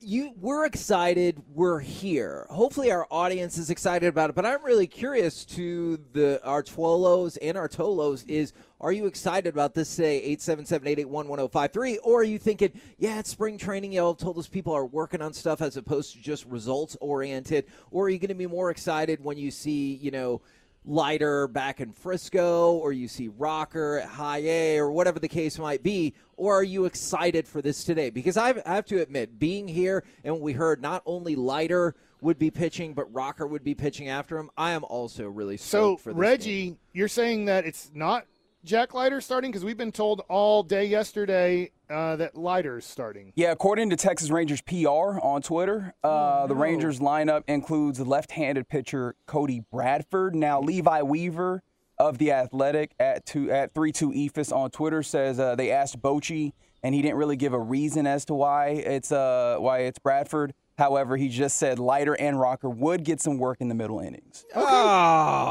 you, 0.00 0.32
we're 0.40 0.64
excited. 0.64 1.42
We're 1.52 1.78
here. 1.78 2.46
Hopefully, 2.48 2.90
our 2.90 3.06
audience 3.10 3.58
is 3.58 3.68
excited 3.68 4.06
about 4.06 4.30
it. 4.30 4.36
But 4.36 4.46
I'm 4.46 4.64
really 4.64 4.86
curious 4.86 5.44
to 5.46 5.98
the 6.12 6.40
our 6.42 6.62
Twolos 6.62 7.36
and 7.42 7.56
our 7.58 7.68
Tolos. 7.68 8.26
Is 8.26 8.52
are 8.80 8.92
you 8.92 9.06
excited 9.06 9.52
about 9.52 9.74
this 9.74 9.94
today? 9.94 10.34
877-881-1053. 10.36 11.98
Or 12.02 12.20
are 12.20 12.24
you 12.24 12.38
thinking, 12.38 12.72
yeah, 12.98 13.18
it's 13.18 13.30
spring 13.30 13.58
training. 13.58 13.92
Y'all 13.92 14.14
told 14.14 14.38
us 14.38 14.48
people 14.48 14.72
are 14.72 14.86
working 14.86 15.20
on 15.20 15.34
stuff 15.34 15.60
as 15.60 15.76
opposed 15.76 16.14
to 16.14 16.22
just 16.22 16.46
results 16.46 16.96
oriented. 17.02 17.66
Or 17.90 18.06
are 18.06 18.08
you 18.08 18.18
going 18.18 18.28
to 18.28 18.34
be 18.34 18.46
more 18.46 18.70
excited 18.70 19.22
when 19.22 19.36
you 19.36 19.50
see, 19.50 19.96
you 19.96 20.10
know? 20.10 20.40
Leiter 20.84 21.46
back 21.46 21.80
in 21.80 21.92
Frisco, 21.92 22.72
or 22.72 22.92
you 22.92 23.08
see 23.08 23.28
Rocker 23.28 23.98
at 23.98 24.08
High 24.08 24.42
A, 24.44 24.78
or 24.78 24.90
whatever 24.90 25.18
the 25.18 25.28
case 25.28 25.58
might 25.58 25.82
be, 25.82 26.14
or 26.36 26.58
are 26.58 26.64
you 26.64 26.86
excited 26.86 27.46
for 27.46 27.60
this 27.60 27.84
today? 27.84 28.10
Because 28.10 28.36
I've, 28.36 28.62
I 28.64 28.74
have 28.74 28.86
to 28.86 29.00
admit, 29.00 29.38
being 29.38 29.68
here 29.68 30.04
and 30.24 30.40
we 30.40 30.52
heard 30.52 30.80
not 30.80 31.02
only 31.04 31.36
Leiter 31.36 31.94
would 32.22 32.38
be 32.38 32.50
pitching, 32.50 32.94
but 32.94 33.12
Rocker 33.12 33.46
would 33.46 33.64
be 33.64 33.74
pitching 33.74 34.08
after 34.08 34.38
him, 34.38 34.50
I 34.56 34.72
am 34.72 34.84
also 34.84 35.26
really 35.28 35.56
so, 35.56 35.64
stoked 35.64 36.02
for 36.02 36.12
this 36.12 36.18
Reggie, 36.18 36.64
game. 36.64 36.78
you're 36.92 37.08
saying 37.08 37.46
that 37.46 37.64
it's 37.64 37.90
not 37.94 38.26
Jack 38.64 38.92
Leiter 38.92 39.20
starting? 39.20 39.50
Because 39.50 39.64
we've 39.64 39.78
been 39.78 39.92
told 39.92 40.22
all 40.28 40.62
day 40.62 40.84
yesterday 40.84 41.70
uh, 41.88 42.16
that 42.16 42.32
is 42.36 42.84
starting. 42.84 43.32
Yeah, 43.34 43.52
according 43.52 43.90
to 43.90 43.96
Texas 43.96 44.30
Rangers 44.30 44.60
PR 44.60 45.18
on 45.20 45.40
Twitter, 45.40 45.94
uh, 46.04 46.46
the 46.46 46.54
Rangers 46.54 47.00
lineup 47.00 47.44
includes 47.48 48.00
left-handed 48.00 48.68
pitcher 48.68 49.16
Cody 49.26 49.64
Bradford. 49.72 50.34
Now 50.34 50.60
Levi 50.60 51.02
Weaver 51.02 51.62
of 51.98 52.18
the 52.18 52.32
Athletic 52.32 52.92
at 53.00 53.24
two 53.26 53.50
at 53.50 53.72
three 53.74 53.92
two 53.92 54.10
Eephus 54.10 54.54
on 54.54 54.70
Twitter 54.70 55.02
says 55.02 55.38
uh, 55.40 55.54
they 55.54 55.70
asked 55.70 56.00
Bochy 56.00 56.52
and 56.82 56.94
he 56.94 57.02
didn't 57.02 57.16
really 57.16 57.36
give 57.36 57.52
a 57.52 57.58
reason 57.58 58.06
as 58.06 58.24
to 58.26 58.34
why 58.34 58.68
it's 58.68 59.12
uh 59.12 59.56
why 59.58 59.80
it's 59.80 59.98
Bradford. 59.98 60.54
However, 60.80 61.18
he 61.18 61.28
just 61.28 61.58
said 61.58 61.78
Leiter 61.78 62.14
and 62.14 62.40
Rocker 62.40 62.70
would 62.70 63.04
get 63.04 63.20
some 63.20 63.36
work 63.36 63.60
in 63.60 63.68
the 63.68 63.74
middle 63.74 64.00
innings. 64.00 64.46
Oh, 64.56 64.62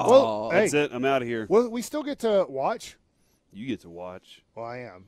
Well, 0.09 0.49
that's 0.49 0.71
hey. 0.73 0.85
it. 0.85 0.91
I'm 0.91 1.05
out 1.05 1.21
of 1.21 1.27
here. 1.27 1.45
Well, 1.47 1.69
we 1.69 1.83
still 1.83 2.01
get 2.01 2.17
to 2.19 2.47
watch. 2.49 2.97
You 3.53 3.67
get 3.67 3.81
to 3.81 3.89
watch. 3.91 4.41
Well, 4.55 4.65
I 4.65 4.79
am. 4.79 5.05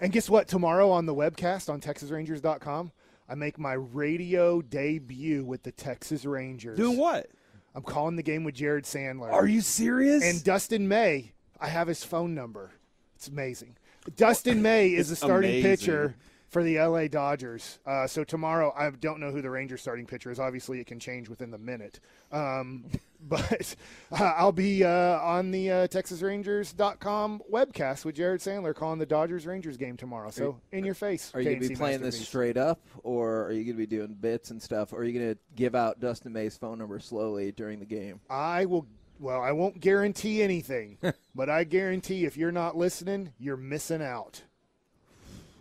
and 0.00 0.12
guess 0.12 0.30
what? 0.30 0.46
Tomorrow 0.46 0.88
on 0.90 1.04
the 1.06 1.14
webcast 1.14 1.68
on 1.68 1.80
TexasRangers.com, 1.80 2.92
I 3.28 3.34
make 3.34 3.58
my 3.58 3.72
radio 3.72 4.62
debut 4.62 5.44
with 5.44 5.64
the 5.64 5.72
Texas 5.72 6.24
Rangers. 6.24 6.76
Doing 6.76 6.96
what? 6.96 7.26
I'm 7.74 7.82
calling 7.82 8.14
the 8.14 8.22
game 8.22 8.44
with 8.44 8.54
Jared 8.54 8.84
Sandler. 8.84 9.32
Are 9.32 9.48
you 9.48 9.60
serious? 9.62 10.22
And 10.24 10.44
Dustin 10.44 10.86
May, 10.86 11.32
I 11.60 11.66
have 11.68 11.88
his 11.88 12.04
phone 12.04 12.36
number. 12.36 12.70
It's 13.16 13.26
amazing. 13.26 13.76
Dustin 14.14 14.62
May 14.62 14.90
is 14.94 15.08
the 15.10 15.16
starting 15.16 15.50
amazing. 15.50 15.70
pitcher 15.70 16.14
for 16.48 16.62
the 16.62 16.78
LA 16.78 17.08
Dodgers. 17.08 17.78
Uh, 17.86 18.06
so 18.06 18.24
tomorrow, 18.24 18.72
I 18.76 18.90
don't 18.90 19.20
know 19.20 19.30
who 19.30 19.42
the 19.42 19.50
Rangers 19.50 19.80
starting 19.80 20.06
pitcher 20.06 20.30
is. 20.30 20.38
Obviously, 20.38 20.80
it 20.80 20.86
can 20.86 21.00
change 21.00 21.28
within 21.28 21.50
the 21.50 21.58
minute. 21.58 22.00
Um, 22.32 22.84
but 23.28 23.74
uh, 24.12 24.32
I'll 24.36 24.52
be 24.52 24.84
uh, 24.84 25.20
on 25.20 25.50
the 25.50 25.70
uh, 25.70 25.86
TexasRangers.com 25.88 27.42
webcast 27.52 28.04
with 28.04 28.14
Jared 28.14 28.40
Sandler 28.40 28.74
calling 28.74 28.98
the 28.98 29.06
Dodgers 29.06 29.46
Rangers 29.46 29.76
game 29.76 29.96
tomorrow. 29.96 30.30
So 30.30 30.60
in 30.72 30.84
your 30.84 30.94
face. 30.94 31.32
Are 31.34 31.40
you 31.40 31.50
going 31.50 31.60
to 31.60 31.68
be 31.68 31.74
playing 31.74 32.02
this 32.02 32.24
straight 32.26 32.56
up, 32.56 32.80
or 33.02 33.44
are 33.44 33.52
you 33.52 33.64
going 33.64 33.76
to 33.76 33.78
be 33.78 33.86
doing 33.86 34.14
bits 34.14 34.50
and 34.50 34.62
stuff? 34.62 34.92
Or 34.92 34.98
are 34.98 35.04
you 35.04 35.18
going 35.18 35.34
to 35.34 35.38
give 35.56 35.74
out 35.74 36.00
Dustin 36.00 36.32
May's 36.32 36.56
phone 36.56 36.78
number 36.78 37.00
slowly 37.00 37.52
during 37.52 37.80
the 37.80 37.86
game? 37.86 38.20
I 38.30 38.66
will. 38.66 38.86
Well, 39.18 39.40
I 39.40 39.52
won't 39.52 39.80
guarantee 39.80 40.42
anything, 40.42 40.98
but 41.34 41.48
I 41.48 41.64
guarantee 41.64 42.26
if 42.26 42.36
you're 42.36 42.52
not 42.52 42.76
listening, 42.76 43.32
you're 43.38 43.56
missing 43.56 44.02
out. 44.02 44.42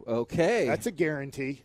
Okay. 0.08 0.68
That's 0.68 0.86
a 0.86 0.92
guarantee. 0.92 1.64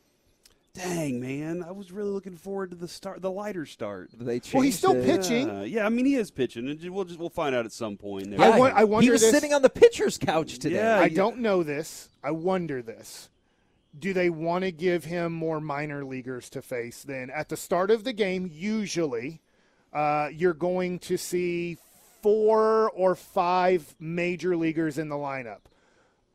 Dang, 0.72 1.20
man. 1.20 1.64
I 1.66 1.72
was 1.72 1.90
really 1.90 2.10
looking 2.10 2.36
forward 2.36 2.70
to 2.70 2.76
the 2.76 2.86
start, 2.86 3.20
the 3.22 3.30
Leiter 3.30 3.66
start. 3.66 4.10
they 4.16 4.38
changed 4.38 4.54
Well, 4.54 4.62
he's 4.62 4.78
still 4.78 4.94
it. 4.94 5.04
pitching. 5.04 5.50
Uh, 5.50 5.62
yeah, 5.62 5.84
I 5.84 5.88
mean 5.88 6.06
he 6.06 6.14
is 6.14 6.30
pitching, 6.30 6.68
and 6.68 6.90
we'll 6.90 7.04
just 7.04 7.18
we'll 7.18 7.28
find 7.28 7.56
out 7.56 7.64
at 7.66 7.72
some 7.72 7.96
point. 7.96 8.28
Yeah, 8.28 8.40
I 8.40 8.82
I 8.82 9.00
he 9.02 9.10
was 9.10 9.20
this- 9.20 9.30
sitting 9.32 9.52
on 9.52 9.62
the 9.62 9.68
pitcher's 9.68 10.16
couch 10.16 10.58
today. 10.60 10.76
Yeah, 10.76 11.00
I 11.00 11.06
you- 11.06 11.16
don't 11.16 11.38
know 11.38 11.64
this. 11.64 12.08
I 12.22 12.30
wonder 12.30 12.82
this. 12.82 13.28
Do 13.98 14.12
they 14.12 14.30
want 14.30 14.62
to 14.62 14.70
give 14.70 15.04
him 15.04 15.32
more 15.32 15.60
minor 15.60 16.04
leaguers 16.04 16.48
to 16.50 16.62
face? 16.62 17.02
Then 17.02 17.30
at 17.30 17.48
the 17.48 17.56
start 17.56 17.90
of 17.90 18.04
the 18.04 18.12
game, 18.12 18.48
usually 18.52 19.40
uh, 19.92 20.28
you're 20.32 20.54
going 20.54 21.00
to 21.00 21.16
see 21.16 21.78
four 22.22 22.90
or 22.92 23.16
five 23.16 23.96
major 23.98 24.56
leaguers 24.56 24.98
in 24.98 25.08
the 25.08 25.16
lineup. 25.16 25.62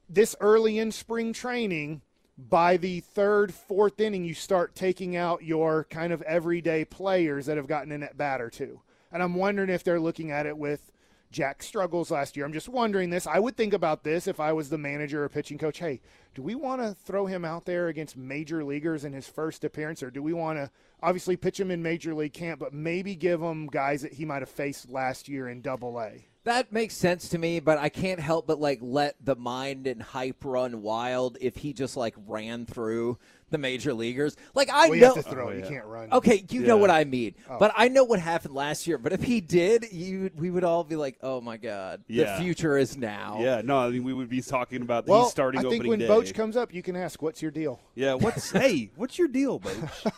This 0.07 0.35
early 0.39 0.77
in 0.77 0.91
spring 0.91 1.33
training, 1.33 2.01
by 2.37 2.77
the 2.77 2.99
third, 2.99 3.53
fourth 3.53 3.99
inning, 3.99 4.23
you 4.23 4.33
start 4.33 4.75
taking 4.75 5.15
out 5.15 5.43
your 5.43 5.85
kind 5.85 6.13
of 6.13 6.21
everyday 6.23 6.85
players 6.85 7.47
that 7.47 7.57
have 7.57 7.67
gotten 7.67 7.91
in 7.91 8.03
at 8.03 8.17
bat 8.17 8.39
or 8.39 8.49
two. 8.49 8.81
And 9.11 9.23
I'm 9.23 9.35
wondering 9.35 9.69
if 9.69 9.83
they're 9.83 9.99
looking 9.99 10.31
at 10.31 10.45
it 10.45 10.57
with 10.57 10.91
Jack 11.31 11.63
struggles 11.63 12.11
last 12.11 12.37
year. 12.37 12.45
I'm 12.45 12.53
just 12.53 12.69
wondering 12.69 13.09
this. 13.09 13.25
I 13.25 13.39
would 13.39 13.57
think 13.57 13.73
about 13.73 14.03
this 14.03 14.27
if 14.27 14.39
I 14.39 14.53
was 14.53 14.69
the 14.69 14.77
manager 14.77 15.23
or 15.23 15.29
pitching 15.29 15.57
coach. 15.57 15.79
Hey, 15.79 16.01
do 16.35 16.41
we 16.41 16.53
want 16.53 16.81
to 16.81 16.93
throw 16.93 17.25
him 17.25 17.43
out 17.43 17.65
there 17.65 17.87
against 17.87 18.15
major 18.15 18.63
leaguers 18.63 19.05
in 19.05 19.13
his 19.13 19.27
first 19.27 19.63
appearance, 19.63 20.03
or 20.03 20.11
do 20.11 20.21
we 20.21 20.33
want 20.33 20.59
to 20.59 20.69
obviously 21.01 21.35
pitch 21.35 21.59
him 21.59 21.71
in 21.71 21.81
major 21.81 22.13
league 22.13 22.33
camp, 22.33 22.59
but 22.59 22.73
maybe 22.73 23.15
give 23.15 23.41
him 23.41 23.67
guys 23.67 24.03
that 24.03 24.13
he 24.13 24.23
might 24.23 24.41
have 24.41 24.49
faced 24.49 24.89
last 24.89 25.27
year 25.27 25.49
in 25.49 25.61
Double 25.61 25.99
A? 25.99 26.27
That 26.45 26.71
makes 26.71 26.95
sense 26.95 27.29
to 27.29 27.39
me, 27.39 27.59
but 27.59 27.79
I 27.79 27.89
can't 27.89 28.19
help 28.19 28.45
but 28.45 28.59
like 28.59 28.77
let 28.79 29.15
the 29.19 29.35
mind 29.35 29.87
and 29.87 29.99
hype 29.99 30.45
run 30.45 30.83
wild 30.83 31.39
if 31.41 31.57
he 31.57 31.73
just 31.73 31.97
like 31.97 32.13
ran 32.27 32.67
through 32.67 33.17
the 33.55 33.59
major 33.59 33.93
leaguers. 33.93 34.35
Like 34.53 34.69
I 34.69 34.87
Well, 34.89 34.95
you 34.95 35.01
know 35.01 35.15
have 35.15 35.23
to 35.23 35.31
throw. 35.31 35.49
Oh, 35.49 35.51
You 35.53 35.61
can't 35.63 35.85
run. 35.85 36.11
Okay, 36.11 36.43
you 36.49 36.61
know 36.61 36.75
what 36.77 36.91
I 36.91 37.05
mean. 37.05 37.35
Oh. 37.49 37.57
But 37.57 37.71
I 37.77 37.87
know 37.87 38.03
what 38.03 38.19
happened 38.19 38.53
last 38.53 38.85
year. 38.85 38.97
But 38.97 39.13
if 39.13 39.23
he 39.23 39.39
did, 39.41 39.85
you 39.91 40.29
we 40.35 40.51
would 40.51 40.63
all 40.65 40.83
be 40.83 40.95
like, 40.97 41.17
"Oh 41.23 41.39
my 41.39 41.55
god, 41.57 42.03
Yeah. 42.07 42.35
the 42.37 42.43
future 42.43 42.77
is 42.77 42.97
now." 42.97 43.39
Yeah, 43.41 43.61
no, 43.63 43.77
I 43.77 43.89
mean 43.89 44.03
we 44.03 44.13
would 44.13 44.29
be 44.29 44.41
talking 44.41 44.81
about 44.81 45.07
Well, 45.07 45.23
he's 45.23 45.31
starting 45.31 45.59
I 45.59 45.61
think 45.63 45.75
opening 45.85 45.89
when 45.89 45.99
day. 45.99 46.07
Boach 46.07 46.33
comes 46.33 46.57
up, 46.57 46.73
you 46.73 46.81
can 46.83 46.95
ask, 46.97 47.21
"What's 47.21 47.41
your 47.41 47.51
deal?" 47.51 47.79
yeah, 47.95 48.13
what's 48.13 48.51
hey, 48.61 48.91
what's 48.97 49.17
your 49.17 49.27
deal, 49.29 49.59
Boach? 49.59 50.11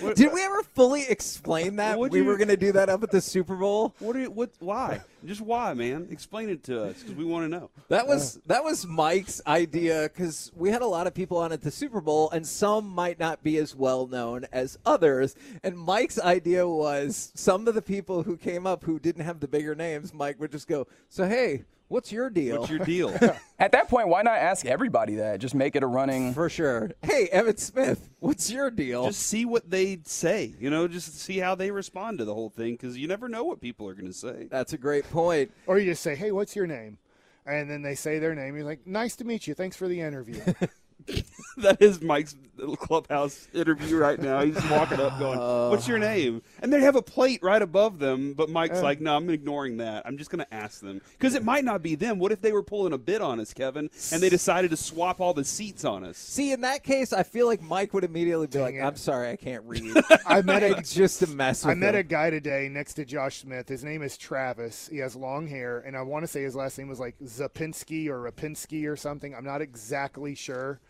What, 0.00 0.16
Did 0.20 0.32
we 0.32 0.42
ever 0.42 0.62
fully 0.74 1.04
explain 1.08 1.76
that 1.76 1.98
Would 1.98 2.12
we 2.12 2.18
you- 2.20 2.24
were 2.24 2.36
going 2.36 2.48
to 2.48 2.56
do 2.56 2.72
that 2.72 2.88
up 2.88 3.02
at 3.02 3.10
the 3.10 3.20
Super 3.20 3.54
Bowl? 3.54 3.94
what? 4.00 4.16
Are 4.16 4.20
you, 4.20 4.30
what? 4.30 4.50
Why? 4.58 5.00
Just 5.26 5.42
why, 5.42 5.74
man? 5.74 6.08
Explain 6.10 6.48
it 6.48 6.64
to 6.64 6.82
us 6.84 7.00
because 7.02 7.14
we 7.14 7.24
want 7.24 7.44
to 7.44 7.48
know. 7.48 7.68
That 7.88 8.06
was 8.06 8.40
that 8.46 8.64
was 8.64 8.86
Mike's 8.86 9.42
idea 9.46 10.04
because 10.12 10.50
we 10.56 10.70
had 10.70 10.80
a 10.80 10.86
lot 10.86 11.06
of 11.06 11.12
people 11.12 11.36
on 11.36 11.52
at 11.52 11.60
the 11.60 11.70
Super 11.70 12.00
Bowl, 12.00 12.30
and 12.30 12.46
some 12.46 12.79
might 12.82 13.18
not 13.18 13.42
be 13.42 13.56
as 13.58 13.74
well 13.74 14.06
known 14.06 14.46
as 14.52 14.78
others. 14.86 15.34
And 15.62 15.76
Mike's 15.78 16.18
idea 16.18 16.66
was 16.68 17.32
some 17.34 17.66
of 17.68 17.74
the 17.74 17.82
people 17.82 18.22
who 18.22 18.36
came 18.36 18.66
up 18.66 18.84
who 18.84 18.98
didn't 18.98 19.24
have 19.24 19.40
the 19.40 19.48
bigger 19.48 19.74
names, 19.74 20.12
Mike 20.14 20.38
would 20.40 20.52
just 20.52 20.68
go, 20.68 20.86
"So 21.08 21.26
hey, 21.26 21.64
what's 21.88 22.10
your 22.12 22.30
deal?" 22.30 22.60
What's 22.60 22.70
your 22.70 22.80
deal? 22.80 23.10
At 23.58 23.72
that 23.72 23.88
point, 23.88 24.08
why 24.08 24.22
not 24.22 24.36
ask 24.38 24.64
everybody 24.64 25.16
that? 25.16 25.40
Just 25.40 25.54
make 25.54 25.76
it 25.76 25.82
a 25.82 25.86
running. 25.86 26.32
For 26.32 26.48
sure. 26.48 26.90
Hey, 27.02 27.28
Evan 27.30 27.56
Smith, 27.56 28.08
what's 28.20 28.50
your 28.50 28.70
deal? 28.70 29.06
just 29.06 29.26
see 29.26 29.44
what 29.44 29.70
they 29.70 30.00
say. 30.04 30.54
You 30.58 30.70
know, 30.70 30.88
just 30.88 31.18
see 31.20 31.38
how 31.38 31.54
they 31.54 31.70
respond 31.70 32.18
to 32.18 32.24
the 32.24 32.34
whole 32.34 32.50
thing 32.50 32.74
because 32.74 32.96
you 32.96 33.06
never 33.08 33.28
know 33.28 33.44
what 33.44 33.60
people 33.60 33.86
are 33.88 33.94
going 33.94 34.06
to 34.06 34.12
say. 34.12 34.48
That's 34.50 34.72
a 34.72 34.78
great 34.78 35.10
point. 35.10 35.52
Or 35.66 35.78
you 35.78 35.90
just 35.90 36.02
say, 36.02 36.14
"Hey, 36.14 36.32
what's 36.32 36.56
your 36.56 36.66
name?" 36.66 36.98
And 37.46 37.70
then 37.70 37.82
they 37.82 37.94
say 37.94 38.18
their 38.18 38.34
name. 38.34 38.54
You're 38.54 38.64
like, 38.64 38.86
"Nice 38.86 39.16
to 39.16 39.24
meet 39.24 39.46
you. 39.46 39.54
Thanks 39.54 39.76
for 39.76 39.88
the 39.88 40.00
interview." 40.00 40.40
that 41.58 41.80
is 41.80 42.00
Mike's 42.00 42.36
little 42.56 42.76
clubhouse 42.76 43.48
interview 43.54 43.96
right 43.96 44.20
now. 44.20 44.44
He's 44.44 44.62
walking 44.70 45.00
up, 45.00 45.18
going, 45.18 45.38
uh. 45.38 45.70
"What's 45.70 45.88
your 45.88 45.98
name?" 45.98 46.42
And 46.60 46.72
they 46.72 46.80
have 46.80 46.96
a 46.96 47.02
plate 47.02 47.42
right 47.42 47.60
above 47.60 47.98
them, 47.98 48.34
but 48.34 48.50
Mike's 48.50 48.82
like, 48.82 49.00
"No, 49.00 49.16
I'm 49.16 49.28
ignoring 49.30 49.78
that. 49.78 50.06
I'm 50.06 50.18
just 50.18 50.30
going 50.30 50.44
to 50.44 50.54
ask 50.54 50.80
them 50.80 51.00
because 51.18 51.34
it 51.34 51.44
might 51.44 51.64
not 51.64 51.82
be 51.82 51.94
them. 51.94 52.18
What 52.18 52.32
if 52.32 52.40
they 52.40 52.52
were 52.52 52.62
pulling 52.62 52.92
a 52.92 52.98
bit 52.98 53.20
on 53.22 53.40
us, 53.40 53.52
Kevin, 53.52 53.90
and 54.12 54.22
they 54.22 54.28
decided 54.28 54.70
to 54.70 54.76
swap 54.76 55.20
all 55.20 55.34
the 55.34 55.44
seats 55.44 55.84
on 55.84 56.04
us?" 56.04 56.18
See, 56.18 56.52
in 56.52 56.60
that 56.62 56.82
case, 56.82 57.12
I 57.12 57.22
feel 57.22 57.46
like 57.46 57.62
Mike 57.62 57.94
would 57.94 58.04
immediately 58.04 58.46
be 58.46 58.58
like, 58.58 58.74
it. 58.74 58.80
"I'm 58.80 58.96
sorry, 58.96 59.30
I 59.30 59.36
can't 59.36 59.64
read." 59.64 59.96
I 60.26 60.42
met 60.42 60.62
a 60.62 60.82
just 60.82 61.22
a 61.22 61.26
mess. 61.26 61.64
With 61.64 61.72
I 61.72 61.74
met 61.74 61.94
him. 61.94 62.00
a 62.00 62.04
guy 62.04 62.30
today 62.30 62.68
next 62.70 62.94
to 62.94 63.04
Josh 63.04 63.38
Smith. 63.38 63.68
His 63.68 63.84
name 63.84 64.02
is 64.02 64.16
Travis. 64.16 64.88
He 64.88 64.98
has 64.98 65.16
long 65.16 65.46
hair, 65.48 65.80
and 65.80 65.96
I 65.96 66.02
want 66.02 66.24
to 66.24 66.26
say 66.26 66.42
his 66.42 66.54
last 66.54 66.78
name 66.78 66.88
was 66.88 67.00
like 67.00 67.16
Zapinski 67.24 68.08
or 68.08 68.30
Rapinski 68.30 68.90
or 68.90 68.96
something. 68.96 69.34
I'm 69.34 69.44
not 69.44 69.62
exactly 69.62 70.34
sure, 70.34 70.80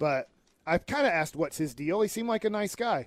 but 0.00 0.28
I've 0.66 0.84
kind 0.86 1.06
of 1.06 1.12
asked 1.12 1.36
what's 1.36 1.56
his 1.56 1.72
deal. 1.74 2.00
He 2.00 2.08
seemed 2.08 2.28
like 2.28 2.44
a 2.44 2.50
nice 2.50 2.74
guy. 2.74 3.06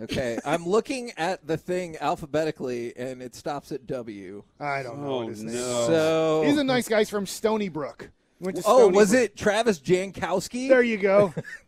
Okay, 0.00 0.38
I'm 0.44 0.66
looking 0.66 1.12
at 1.16 1.46
the 1.46 1.56
thing 1.56 1.96
alphabetically, 2.00 2.96
and 2.96 3.22
it 3.22 3.34
stops 3.34 3.70
at 3.72 3.86
W. 3.86 4.42
I 4.58 4.82
don't 4.82 4.98
know 5.00 5.08
Oh, 5.08 5.16
what 5.18 5.28
his 5.28 5.42
name. 5.42 5.54
is. 5.54 5.60
no. 5.60 5.86
So, 5.86 6.42
He's 6.46 6.58
a 6.58 6.64
nice 6.64 6.88
guy. 6.88 6.98
He's 7.00 7.10
from 7.10 7.26
Stony 7.26 7.68
Brook. 7.68 8.10
Went 8.40 8.56
to 8.56 8.62
oh, 8.66 8.78
Stony 8.80 8.96
was 8.96 9.10
Brook. 9.10 9.22
it 9.22 9.36
Travis 9.36 9.78
Jankowski? 9.78 10.68
There 10.68 10.82
you 10.82 10.96
go. 10.96 11.32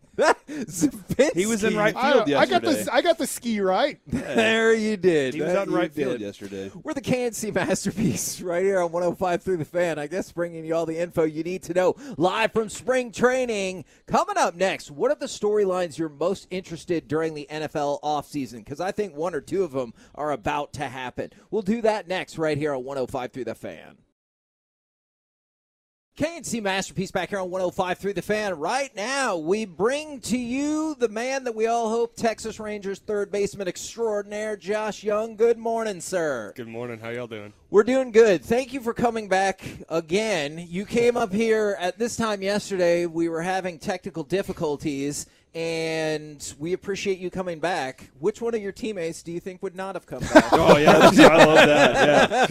He 1.35 1.46
was 1.46 1.64
in 1.64 1.76
right 1.76 1.94
I, 1.96 2.12
field 2.12 2.30
I 2.30 2.46
got 2.46 2.62
yesterday. 2.62 2.85
the 2.85 2.94
I 2.94 3.02
got 3.02 3.18
the 3.18 3.26
ski 3.26 3.61
right. 3.61 3.99
There 4.06 4.75
you 4.75 4.96
did. 4.96 5.35
He 5.35 5.40
was 5.42 5.54
out 5.54 5.68
in 5.68 5.75
right 5.75 5.92
field 5.92 6.20
yesterday. 6.20 6.70
We're 6.82 6.94
the 6.94 7.00
KNC 7.00 7.54
masterpiece 7.54 8.40
right 8.42 8.62
here 8.62 8.80
on 8.80 8.92
105 8.92 9.42
through 9.42 9.58
the 9.58 9.64
fan. 9.64 9.99
I 9.99 10.06
guess 10.06 10.32
bringing 10.32 10.64
you 10.64 10.75
all 10.75 10.87
the 10.87 10.99
info 10.99 11.25
you 11.25 11.42
need 11.42 11.62
to 11.64 11.75
know 11.75 11.94
live 12.16 12.52
from 12.52 12.68
spring 12.68 13.12
training. 13.12 13.85
Coming 14.06 14.37
up 14.37 14.54
next, 14.54 14.90
what 14.90 15.11
are 15.11 15.16
the 15.16 15.26
storylines 15.26 15.99
you're 15.99 16.08
most 16.08 16.46
interested 16.50 17.08
during 17.08 17.35
the 17.35 17.46
NFL 17.50 18.00
offseason? 18.02 18.58
Because 18.58 18.80
I 18.80 18.92
think 18.92 19.14
one 19.14 19.35
or 19.35 19.40
two 19.40 19.64
of 19.64 19.73
them 19.73 19.94
are 20.14 20.32
about 20.32 20.73
to 20.75 20.88
happen. 20.88 21.30
We'll 21.50 21.62
do 21.62 21.82
that 21.82 22.08
next 22.08 22.38
right 22.38 22.58
here 22.58 22.73
on 22.75 22.85
105 22.85 23.32
through 23.32 23.44
the 23.44 23.54
fan. 23.54 23.99
KNC 26.16 26.62
Masterpiece 26.62 27.11
back 27.11 27.28
here 27.28 27.40
on 27.40 27.50
105 27.50 27.99
through 27.99 28.14
the 28.14 28.23
fan. 28.23 28.58
Right 28.58 28.90
now, 28.96 29.37
we 29.37 29.66
bring 29.66 30.18
to 30.20 30.38
you 30.38 30.96
the 30.99 31.11
man 31.11 31.44
that 31.44 31.54
we 31.54 31.66
all 31.66 31.90
hope, 31.90 32.16
Texas 32.16 32.58
Rangers 32.58 33.00
third 33.00 33.30
baseman 33.30 33.68
extraordinaire, 33.68 34.56
Josh 34.56 35.04
Jung. 35.04 35.37
Good 35.37 35.58
morning, 35.58 36.00
sir. 36.00 36.54
Good 36.56 36.68
morning. 36.68 37.00
How 37.00 37.11
y'all 37.11 37.26
doing? 37.26 37.52
We're 37.68 37.82
doing 37.82 38.12
good. 38.12 38.42
Thank 38.42 38.73
you 38.73 38.80
for 38.80 38.94
coming 38.94 39.28
back 39.28 39.61
again. 39.90 40.66
You 40.70 40.87
came 40.87 41.18
up 41.18 41.35
here 41.35 41.76
at 41.78 41.99
this 41.99 42.16
time 42.16 42.40
yesterday. 42.40 43.04
We 43.04 43.28
were 43.28 43.42
having 43.42 43.78
technical 43.78 44.23
difficulties, 44.23 45.26
and 45.56 46.54
we 46.58 46.75
appreciate 46.75 47.18
you 47.18 47.30
coming 47.30 47.58
back. 47.60 48.10
Which 48.18 48.42
one 48.42 48.54
of 48.54 48.60
your 48.60 48.72
teammates 48.72 49.22
do 49.22 49.32
you 49.32 49.40
think 49.40 49.62
would 49.62 49.75
not 49.75 49.94
have 49.94 50.04
come 50.04 50.18
back? 50.34 50.52
Oh 50.52 50.76
yeah, 50.76 50.90
I 50.92 50.98
love 51.06 51.16
that. 51.16 52.50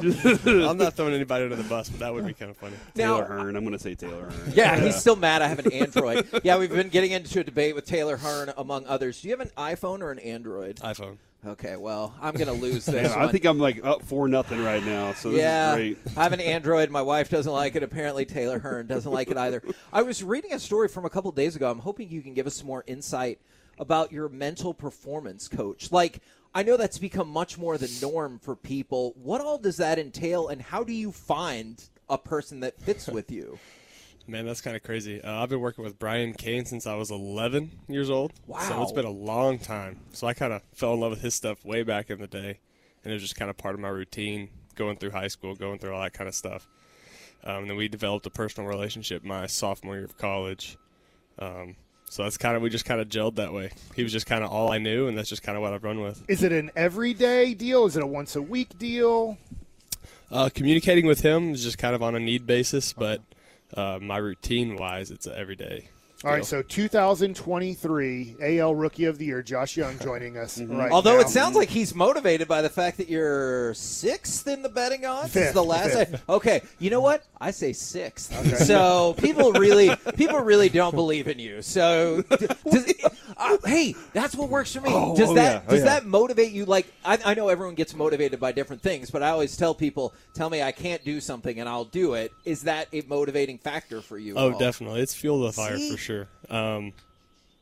Yeah. 0.00 0.68
I'm 0.70 0.78
not 0.78 0.94
throwing 0.94 1.12
anybody 1.12 1.42
under 1.44 1.56
the 1.56 1.64
bus, 1.64 1.88
but 1.88 1.98
that 1.98 2.14
would 2.14 2.24
be 2.24 2.32
kind 2.32 2.52
of 2.52 2.56
funny. 2.56 2.76
Now- 2.94 3.16
Taylor 3.20 3.24
Hearn. 3.26 3.56
I'm 3.56 3.64
going 3.64 3.72
to 3.76 3.80
say 3.80 3.96
Taylor 3.96 4.30
Hearn. 4.30 4.52
Yeah, 4.54 4.78
he's 4.78 4.94
still 4.94 5.16
mad 5.16 5.42
I 5.42 5.48
have 5.48 5.58
an 5.58 5.72
Android. 5.72 6.28
yeah, 6.44 6.56
we've 6.56 6.70
been 6.70 6.88
getting 6.88 7.10
into 7.10 7.40
a 7.40 7.44
debate 7.44 7.74
with 7.74 7.84
Taylor 7.84 8.16
Hearn, 8.16 8.52
among 8.56 8.86
others. 8.86 9.20
Do 9.20 9.26
you 9.28 9.36
have 9.36 9.40
an 9.40 9.50
iPhone 9.58 10.00
or 10.00 10.12
an 10.12 10.20
Android? 10.20 10.76
iPhone. 10.76 11.16
Okay, 11.46 11.76
well, 11.76 12.14
I'm 12.20 12.34
going 12.34 12.46
to 12.46 12.52
lose 12.52 12.86
this 12.86 13.10
Yeah. 13.10 13.22
I 13.22 13.30
think 13.30 13.44
I'm 13.44 13.58
like 13.58 13.84
up 13.84 14.02
four 14.02 14.28
nothing 14.28 14.64
right 14.64 14.84
now. 14.84 15.12
So 15.12 15.30
this 15.30 15.40
yeah, 15.40 15.72
is 15.72 15.76
great. 15.76 15.98
I 16.16 16.22
have 16.22 16.32
an 16.32 16.40
Android. 16.40 16.90
My 16.90 17.02
wife 17.02 17.28
doesn't 17.28 17.52
like 17.52 17.76
it. 17.76 17.82
Apparently, 17.82 18.24
Taylor 18.24 18.58
Hearn 18.58 18.86
doesn't 18.86 19.10
like 19.10 19.30
it 19.30 19.36
either. 19.36 19.62
I 19.92 20.02
was 20.02 20.22
reading 20.22 20.52
a 20.52 20.58
story 20.58 20.88
from 20.88 21.04
a 21.04 21.10
couple 21.10 21.30
days 21.32 21.56
ago. 21.56 21.70
I'm 21.70 21.80
hoping 21.80 22.10
you 22.10 22.22
can 22.22 22.34
give 22.34 22.46
us 22.46 22.56
some 22.56 22.66
more 22.66 22.84
insight 22.86 23.40
about 23.78 24.12
your 24.12 24.28
mental 24.28 24.72
performance 24.72 25.48
coach. 25.48 25.92
Like, 25.92 26.20
I 26.54 26.62
know 26.62 26.76
that's 26.76 26.98
become 26.98 27.28
much 27.28 27.58
more 27.58 27.76
the 27.76 27.92
norm 28.00 28.38
for 28.38 28.54
people. 28.54 29.14
What 29.16 29.40
all 29.40 29.58
does 29.58 29.76
that 29.78 29.98
entail, 29.98 30.48
and 30.48 30.62
how 30.62 30.84
do 30.84 30.92
you 30.92 31.12
find 31.12 31.82
a 32.08 32.16
person 32.16 32.60
that 32.60 32.80
fits 32.80 33.08
with 33.08 33.30
you? 33.30 33.58
Man, 34.26 34.46
that's 34.46 34.62
kind 34.62 34.74
of 34.74 34.82
crazy. 34.82 35.22
Uh, 35.22 35.42
I've 35.42 35.50
been 35.50 35.60
working 35.60 35.84
with 35.84 35.98
Brian 35.98 36.32
Cain 36.32 36.64
since 36.64 36.86
I 36.86 36.94
was 36.94 37.10
11 37.10 37.70
years 37.88 38.08
old. 38.08 38.32
So 38.48 38.82
it's 38.82 38.92
been 38.92 39.04
a 39.04 39.10
long 39.10 39.58
time. 39.58 40.00
So 40.12 40.26
I 40.26 40.32
kind 40.32 40.52
of 40.52 40.62
fell 40.72 40.94
in 40.94 41.00
love 41.00 41.10
with 41.10 41.20
his 41.20 41.34
stuff 41.34 41.62
way 41.64 41.82
back 41.82 42.08
in 42.08 42.20
the 42.20 42.26
day, 42.26 42.60
and 43.04 43.12
it 43.12 43.14
was 43.14 43.22
just 43.22 43.36
kind 43.36 43.50
of 43.50 43.58
part 43.58 43.74
of 43.74 43.80
my 43.80 43.88
routine 43.88 44.48
going 44.76 44.96
through 44.96 45.10
high 45.10 45.28
school, 45.28 45.54
going 45.54 45.78
through 45.78 45.94
all 45.94 46.02
that 46.02 46.14
kind 46.14 46.26
of 46.26 46.34
stuff. 46.34 46.66
Um, 47.44 47.62
and 47.62 47.70
then 47.70 47.76
we 47.76 47.88
developed 47.88 48.24
a 48.24 48.30
personal 48.30 48.68
relationship 48.68 49.22
my 49.22 49.46
sophomore 49.46 49.96
year 49.96 50.04
of 50.04 50.16
college. 50.16 50.78
Um, 51.38 51.76
so 52.08 52.22
that's 52.22 52.38
kind 52.38 52.56
of 52.56 52.62
we 52.62 52.70
just 52.70 52.86
kind 52.86 53.02
of 53.02 53.08
gelled 53.10 53.34
that 53.36 53.52
way. 53.52 53.72
He 53.94 54.02
was 54.02 54.12
just 54.12 54.24
kind 54.24 54.42
of 54.42 54.50
all 54.50 54.72
I 54.72 54.78
knew, 54.78 55.06
and 55.06 55.18
that's 55.18 55.28
just 55.28 55.42
kind 55.42 55.56
of 55.56 55.62
what 55.62 55.74
I've 55.74 55.84
run 55.84 56.00
with. 56.00 56.24
Is 56.28 56.42
it 56.42 56.52
an 56.52 56.70
everyday 56.74 57.52
deal? 57.52 57.84
Is 57.84 57.96
it 57.96 58.02
a 58.02 58.06
once 58.06 58.36
a 58.36 58.42
week 58.42 58.78
deal? 58.78 59.36
Uh, 60.30 60.48
communicating 60.52 61.06
with 61.06 61.20
him 61.20 61.52
is 61.52 61.62
just 61.62 61.76
kind 61.76 61.94
of 61.94 62.02
on 62.02 62.14
a 62.14 62.20
need 62.20 62.46
basis, 62.46 62.94
but 62.94 63.20
uh, 63.76 63.98
my 64.00 64.16
routine 64.16 64.76
wise, 64.76 65.10
it's 65.10 65.26
a 65.26 65.36
everyday. 65.36 65.90
All 66.24 66.30
right, 66.30 66.38
deal. 66.38 66.44
so 66.44 66.62
2023 66.62 68.36
AL 68.40 68.74
Rookie 68.74 69.04
of 69.04 69.18
the 69.18 69.26
Year, 69.26 69.42
Josh 69.42 69.76
Jung 69.76 69.98
joining 69.98 70.38
us 70.38 70.58
right 70.62 70.90
Although 70.90 71.16
now. 71.16 71.20
it 71.20 71.28
sounds 71.28 71.54
like 71.54 71.68
he's 71.68 71.94
motivated 71.94 72.48
by 72.48 72.62
the 72.62 72.70
fact 72.70 72.96
that 72.96 73.10
you're 73.10 73.74
sixth 73.74 74.46
in 74.46 74.62
the 74.62 74.70
betting 74.70 75.04
odds. 75.04 75.34
This 75.34 75.42
is 75.42 75.46
Fifth, 75.48 75.54
the 75.54 75.64
last. 75.64 75.92
fifth. 75.92 76.28
Okay, 76.28 76.62
you 76.78 76.88
know 76.88 77.02
what? 77.02 77.24
I 77.38 77.50
say 77.50 77.74
sixth. 77.74 78.32
So 78.64 79.14
people 79.18 79.52
really, 79.52 79.94
people 80.16 80.38
really 80.40 80.70
don't 80.70 80.94
believe 80.94 81.28
in 81.28 81.38
you. 81.38 81.60
So, 81.60 82.22
does 82.22 82.94
uh, 83.36 83.58
hey, 83.66 83.94
that's 84.14 84.34
what 84.34 84.48
works 84.48 84.72
for 84.74 84.80
me. 84.80 84.90
does 85.16 85.28
oh 85.28 85.34
that 85.34 85.52
yeah, 85.52 85.62
oh 85.66 85.70
does 85.70 85.80
yeah. 85.80 85.84
that 85.86 86.06
motivate 86.06 86.52
you? 86.52 86.64
Like 86.64 86.86
I, 87.04 87.18
I 87.22 87.34
know 87.34 87.48
everyone 87.48 87.74
gets 87.74 87.94
motivated 87.94 88.40
by 88.40 88.52
different 88.52 88.80
things, 88.80 89.10
but 89.10 89.22
I 89.22 89.28
always 89.28 89.58
tell 89.58 89.74
people, 89.74 90.14
tell 90.32 90.48
me 90.48 90.62
I 90.62 90.72
can't 90.72 91.04
do 91.04 91.20
something 91.20 91.60
and 91.60 91.68
I'll 91.68 91.84
do 91.84 92.14
it. 92.14 92.32
Is 92.46 92.62
that 92.62 92.88
a 92.94 93.02
motivating 93.02 93.58
factor 93.58 94.00
for 94.00 94.16
you? 94.16 94.36
Oh, 94.36 94.52
all? 94.52 94.58
definitely. 94.58 95.02
It's 95.02 95.14
fuel 95.14 95.40
the 95.40 95.52
fire 95.52 95.76
See? 95.76 95.90
for 95.90 95.98
sure. 95.98 96.13
Um, 96.50 96.92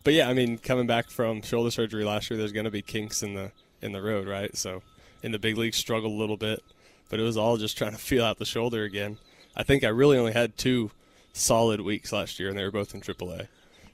but 0.04 0.14
yeah, 0.14 0.28
I 0.28 0.34
mean, 0.34 0.58
coming 0.58 0.86
back 0.86 1.10
from 1.10 1.42
shoulder 1.42 1.70
surgery 1.70 2.04
last 2.04 2.30
year, 2.30 2.38
there's 2.38 2.52
going 2.52 2.64
to 2.64 2.70
be 2.70 2.82
kinks 2.82 3.22
in 3.22 3.34
the 3.34 3.52
in 3.80 3.92
the 3.92 4.02
road, 4.02 4.26
right? 4.26 4.56
So, 4.56 4.82
in 5.22 5.32
the 5.32 5.38
big 5.38 5.56
league, 5.56 5.74
struggled 5.74 6.12
a 6.12 6.16
little 6.16 6.36
bit, 6.36 6.62
but 7.08 7.20
it 7.20 7.22
was 7.22 7.36
all 7.36 7.56
just 7.56 7.76
trying 7.76 7.92
to 7.92 7.98
feel 8.10 8.24
out 8.24 8.38
the 8.38 8.44
shoulder 8.44 8.84
again. 8.84 9.18
I 9.56 9.62
think 9.62 9.84
I 9.84 9.88
really 9.88 10.18
only 10.18 10.32
had 10.32 10.56
two 10.56 10.90
solid 11.32 11.80
weeks 11.80 12.12
last 12.12 12.38
year, 12.40 12.48
and 12.48 12.58
they 12.58 12.64
were 12.64 12.70
both 12.70 12.94
in 12.94 13.00
AAA. 13.00 13.48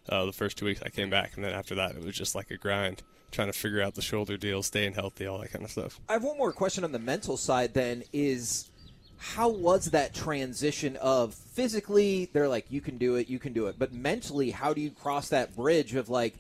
Uh, 0.08 0.24
the 0.24 0.32
first 0.32 0.56
two 0.56 0.64
weeks 0.64 0.80
I 0.84 0.88
came 0.88 1.10
back, 1.10 1.32
and 1.34 1.44
then 1.44 1.52
after 1.52 1.74
that, 1.74 1.94
it 1.94 2.02
was 2.02 2.14
just 2.14 2.34
like 2.34 2.50
a 2.50 2.56
grind, 2.56 3.02
trying 3.30 3.48
to 3.48 3.52
figure 3.52 3.82
out 3.82 3.94
the 3.94 4.02
shoulder 4.02 4.36
deal, 4.36 4.62
staying 4.62 4.94
healthy, 4.94 5.26
all 5.26 5.38
that 5.38 5.52
kind 5.52 5.64
of 5.64 5.70
stuff. 5.70 6.00
I 6.08 6.14
have 6.14 6.24
one 6.24 6.38
more 6.38 6.52
question 6.52 6.84
on 6.84 6.92
the 6.92 6.98
mental 6.98 7.36
side. 7.36 7.74
Then 7.74 8.04
is 8.12 8.68
how 9.18 9.48
was 9.48 9.86
that 9.86 10.14
transition 10.14 10.96
of 10.96 11.34
physically? 11.34 12.30
They're 12.32 12.48
like, 12.48 12.66
you 12.70 12.80
can 12.80 12.98
do 12.98 13.16
it, 13.16 13.28
you 13.28 13.38
can 13.38 13.52
do 13.52 13.66
it, 13.66 13.76
but 13.78 13.92
mentally, 13.92 14.50
how 14.50 14.72
do 14.72 14.80
you 14.80 14.90
cross 14.90 15.28
that 15.28 15.56
bridge 15.56 15.94
of 15.94 16.08
like, 16.08 16.34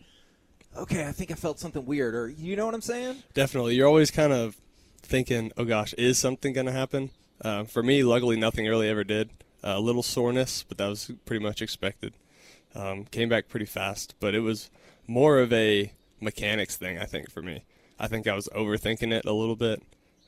okay, 0.76 1.06
I 1.06 1.12
think 1.12 1.30
I 1.30 1.34
felt 1.34 1.58
something 1.58 1.84
weird, 1.84 2.14
or 2.14 2.28
you 2.28 2.56
know 2.56 2.66
what 2.66 2.74
I'm 2.74 2.80
saying? 2.80 3.22
Definitely. 3.34 3.74
You're 3.74 3.88
always 3.88 4.10
kind 4.10 4.32
of 4.32 4.56
thinking, 5.02 5.52
oh 5.56 5.64
gosh, 5.64 5.92
is 5.94 6.18
something 6.18 6.52
going 6.52 6.66
to 6.66 6.72
happen? 6.72 7.10
Uh, 7.42 7.64
for 7.64 7.82
me, 7.82 8.02
luckily, 8.02 8.36
nothing 8.36 8.66
really 8.66 8.88
ever 8.88 9.04
did. 9.04 9.30
Uh, 9.62 9.74
a 9.76 9.80
little 9.80 10.02
soreness, 10.02 10.62
but 10.62 10.78
that 10.78 10.86
was 10.86 11.10
pretty 11.24 11.42
much 11.42 11.60
expected. 11.60 12.14
Um, 12.74 13.04
came 13.06 13.28
back 13.28 13.48
pretty 13.48 13.66
fast, 13.66 14.14
but 14.20 14.34
it 14.34 14.40
was 14.40 14.70
more 15.06 15.38
of 15.38 15.52
a 15.52 15.92
mechanics 16.20 16.76
thing, 16.76 16.98
I 16.98 17.06
think, 17.06 17.30
for 17.30 17.42
me. 17.42 17.64
I 17.98 18.06
think 18.06 18.28
I 18.28 18.34
was 18.34 18.48
overthinking 18.54 19.12
it 19.12 19.24
a 19.24 19.32
little 19.32 19.56
bit, 19.56 19.82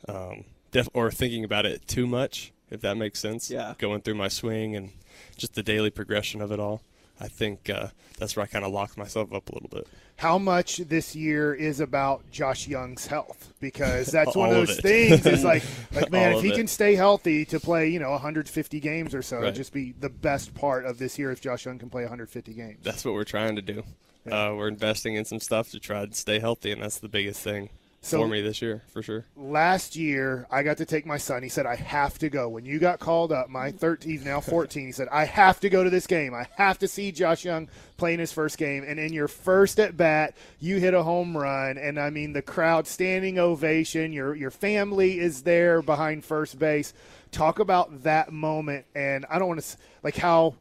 um, 0.08 0.44
def- 0.70 0.88
or 0.94 1.10
thinking 1.10 1.44
about 1.44 1.66
it 1.66 1.86
too 1.86 2.06
much, 2.06 2.52
if 2.70 2.80
that 2.82 2.96
makes 2.96 3.18
sense. 3.20 3.50
Yeah. 3.50 3.74
Going 3.78 4.00
through 4.00 4.14
my 4.16 4.28
swing 4.28 4.76
and 4.76 4.90
just 5.36 5.54
the 5.54 5.62
daily 5.62 5.90
progression 5.90 6.40
of 6.40 6.52
it 6.52 6.60
all. 6.60 6.82
I 7.22 7.28
think 7.28 7.68
uh, 7.68 7.88
that's 8.18 8.34
where 8.34 8.44
I 8.44 8.46
kind 8.46 8.64
of 8.64 8.72
locked 8.72 8.96
myself 8.96 9.30
up 9.34 9.50
a 9.50 9.52
little 9.52 9.68
bit. 9.68 9.86
How 10.16 10.38
much 10.38 10.78
this 10.78 11.14
year 11.14 11.52
is 11.52 11.78
about 11.80 12.22
Josh 12.30 12.66
Jung's 12.66 13.06
health? 13.06 13.52
Because 13.60 14.06
that's 14.12 14.34
one 14.34 14.48
of 14.50 14.56
All 14.56 14.62
of 14.62 14.68
those 14.68 14.80
things. 14.80 15.26
It's 15.26 15.44
like, 15.44 15.62
like 15.92 16.10
man, 16.10 16.32
All 16.32 16.38
if 16.38 16.44
he 16.44 16.50
it. 16.52 16.56
can 16.56 16.66
stay 16.66 16.94
healthy 16.94 17.44
to 17.46 17.60
play, 17.60 17.88
you 17.88 17.98
know, 17.98 18.10
150 18.12 18.80
games 18.80 19.14
or 19.14 19.20
so, 19.20 19.36
it'd 19.36 19.46
Right. 19.48 19.54
just 19.54 19.72
be 19.74 19.92
the 20.00 20.08
best 20.08 20.54
part 20.54 20.86
of 20.86 20.98
this 20.98 21.18
year 21.18 21.30
if 21.30 21.42
Josh 21.42 21.66
Jung 21.66 21.78
can 21.78 21.90
play 21.90 22.02
150 22.04 22.54
games. 22.54 22.78
that's 22.82 23.04
what 23.04 23.12
we're 23.12 23.24
trying 23.24 23.56
to 23.56 23.62
do. 23.62 23.82
Uh, 24.30 24.54
we're 24.56 24.68
investing 24.68 25.14
in 25.14 25.24
some 25.26 25.40
stuff 25.40 25.70
to 25.70 25.78
try 25.80 26.04
to 26.06 26.14
stay 26.14 26.38
healthy, 26.38 26.70
and 26.72 26.82
that's 26.82 26.98
the 26.98 27.08
biggest 27.08 27.40
thing 27.40 27.68
So- 28.02 28.18
for 28.22 28.28
me 28.28 28.40
this 28.40 28.62
year, 28.62 28.82
for 28.88 29.02
sure. 29.02 29.26
last 29.36 29.94
year 29.94 30.46
I 30.50 30.62
got 30.62 30.78
to 30.78 30.86
take 30.86 31.04
my 31.04 31.18
son. 31.18 31.42
He 31.42 31.50
said 31.50 31.66
I 31.66 31.76
have 31.76 32.18
to 32.20 32.30
go. 32.30 32.48
When 32.48 32.64
you 32.64 32.78
got 32.78 32.98
called 32.98 33.30
up, 33.30 33.50
my 33.50 33.72
13, 33.72 34.10
he's 34.10 34.24
now 34.24 34.40
14. 34.40 34.86
He 34.86 34.92
said 34.92 35.06
I 35.12 35.26
have 35.26 35.60
to 35.60 35.68
go 35.68 35.84
to 35.84 35.90
this 35.90 36.06
game. 36.06 36.32
I 36.34 36.46
have 36.56 36.78
to 36.78 36.88
see 36.88 37.12
Josh 37.12 37.44
Jung 37.44 37.68
playing 37.98 38.18
his 38.18 38.32
first 38.32 38.56
game. 38.56 38.84
And 38.86 38.98
in 38.98 39.12
your 39.12 39.28
first 39.28 39.78
at 39.78 39.98
bat, 39.98 40.34
you 40.60 40.78
hit 40.78 40.94
a 40.94 41.02
home 41.02 41.36
run. 41.36 41.76
And 41.76 42.00
I 42.00 42.08
mean 42.08 42.32
the 42.32 42.40
crowd 42.42 42.86
standing 42.86 43.38
ovation. 43.38 44.12
Your 44.14 44.34
your 44.34 44.50
family 44.50 45.18
is 45.20 45.42
there 45.42 45.82
behind 45.82 46.24
first 46.24 46.58
base. 46.58 46.94
Talk 47.32 47.58
about 47.58 48.04
that 48.04 48.32
moment. 48.32 48.86
And 48.94 49.26
I 49.28 49.38
don't 49.38 49.48
want 49.48 49.60
to 49.60 49.76
like 50.02 50.16
how 50.16 50.54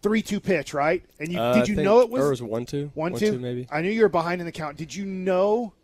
three 0.00 0.22
two 0.22 0.40
pitch 0.40 0.72
right. 0.72 1.04
And 1.20 1.30
you 1.30 1.38
Uh, 1.38 1.52
did 1.54 1.68
you 1.68 1.76
know 1.76 2.00
it 2.00 2.08
was 2.08 2.24
or 2.24 2.30
was 2.30 2.40
it 2.40 2.44
one 2.46 2.64
two? 2.64 2.90
one, 2.94 3.14
two? 3.14 3.38
maybe. 3.38 3.66
I 3.70 3.82
knew 3.82 3.90
you 3.90 4.00
were 4.02 4.08
behind 4.08 4.40
in 4.40 4.46
the 4.46 4.52
count. 4.52 4.78
Did 4.78 4.94
you 4.94 5.04
know 5.04 5.74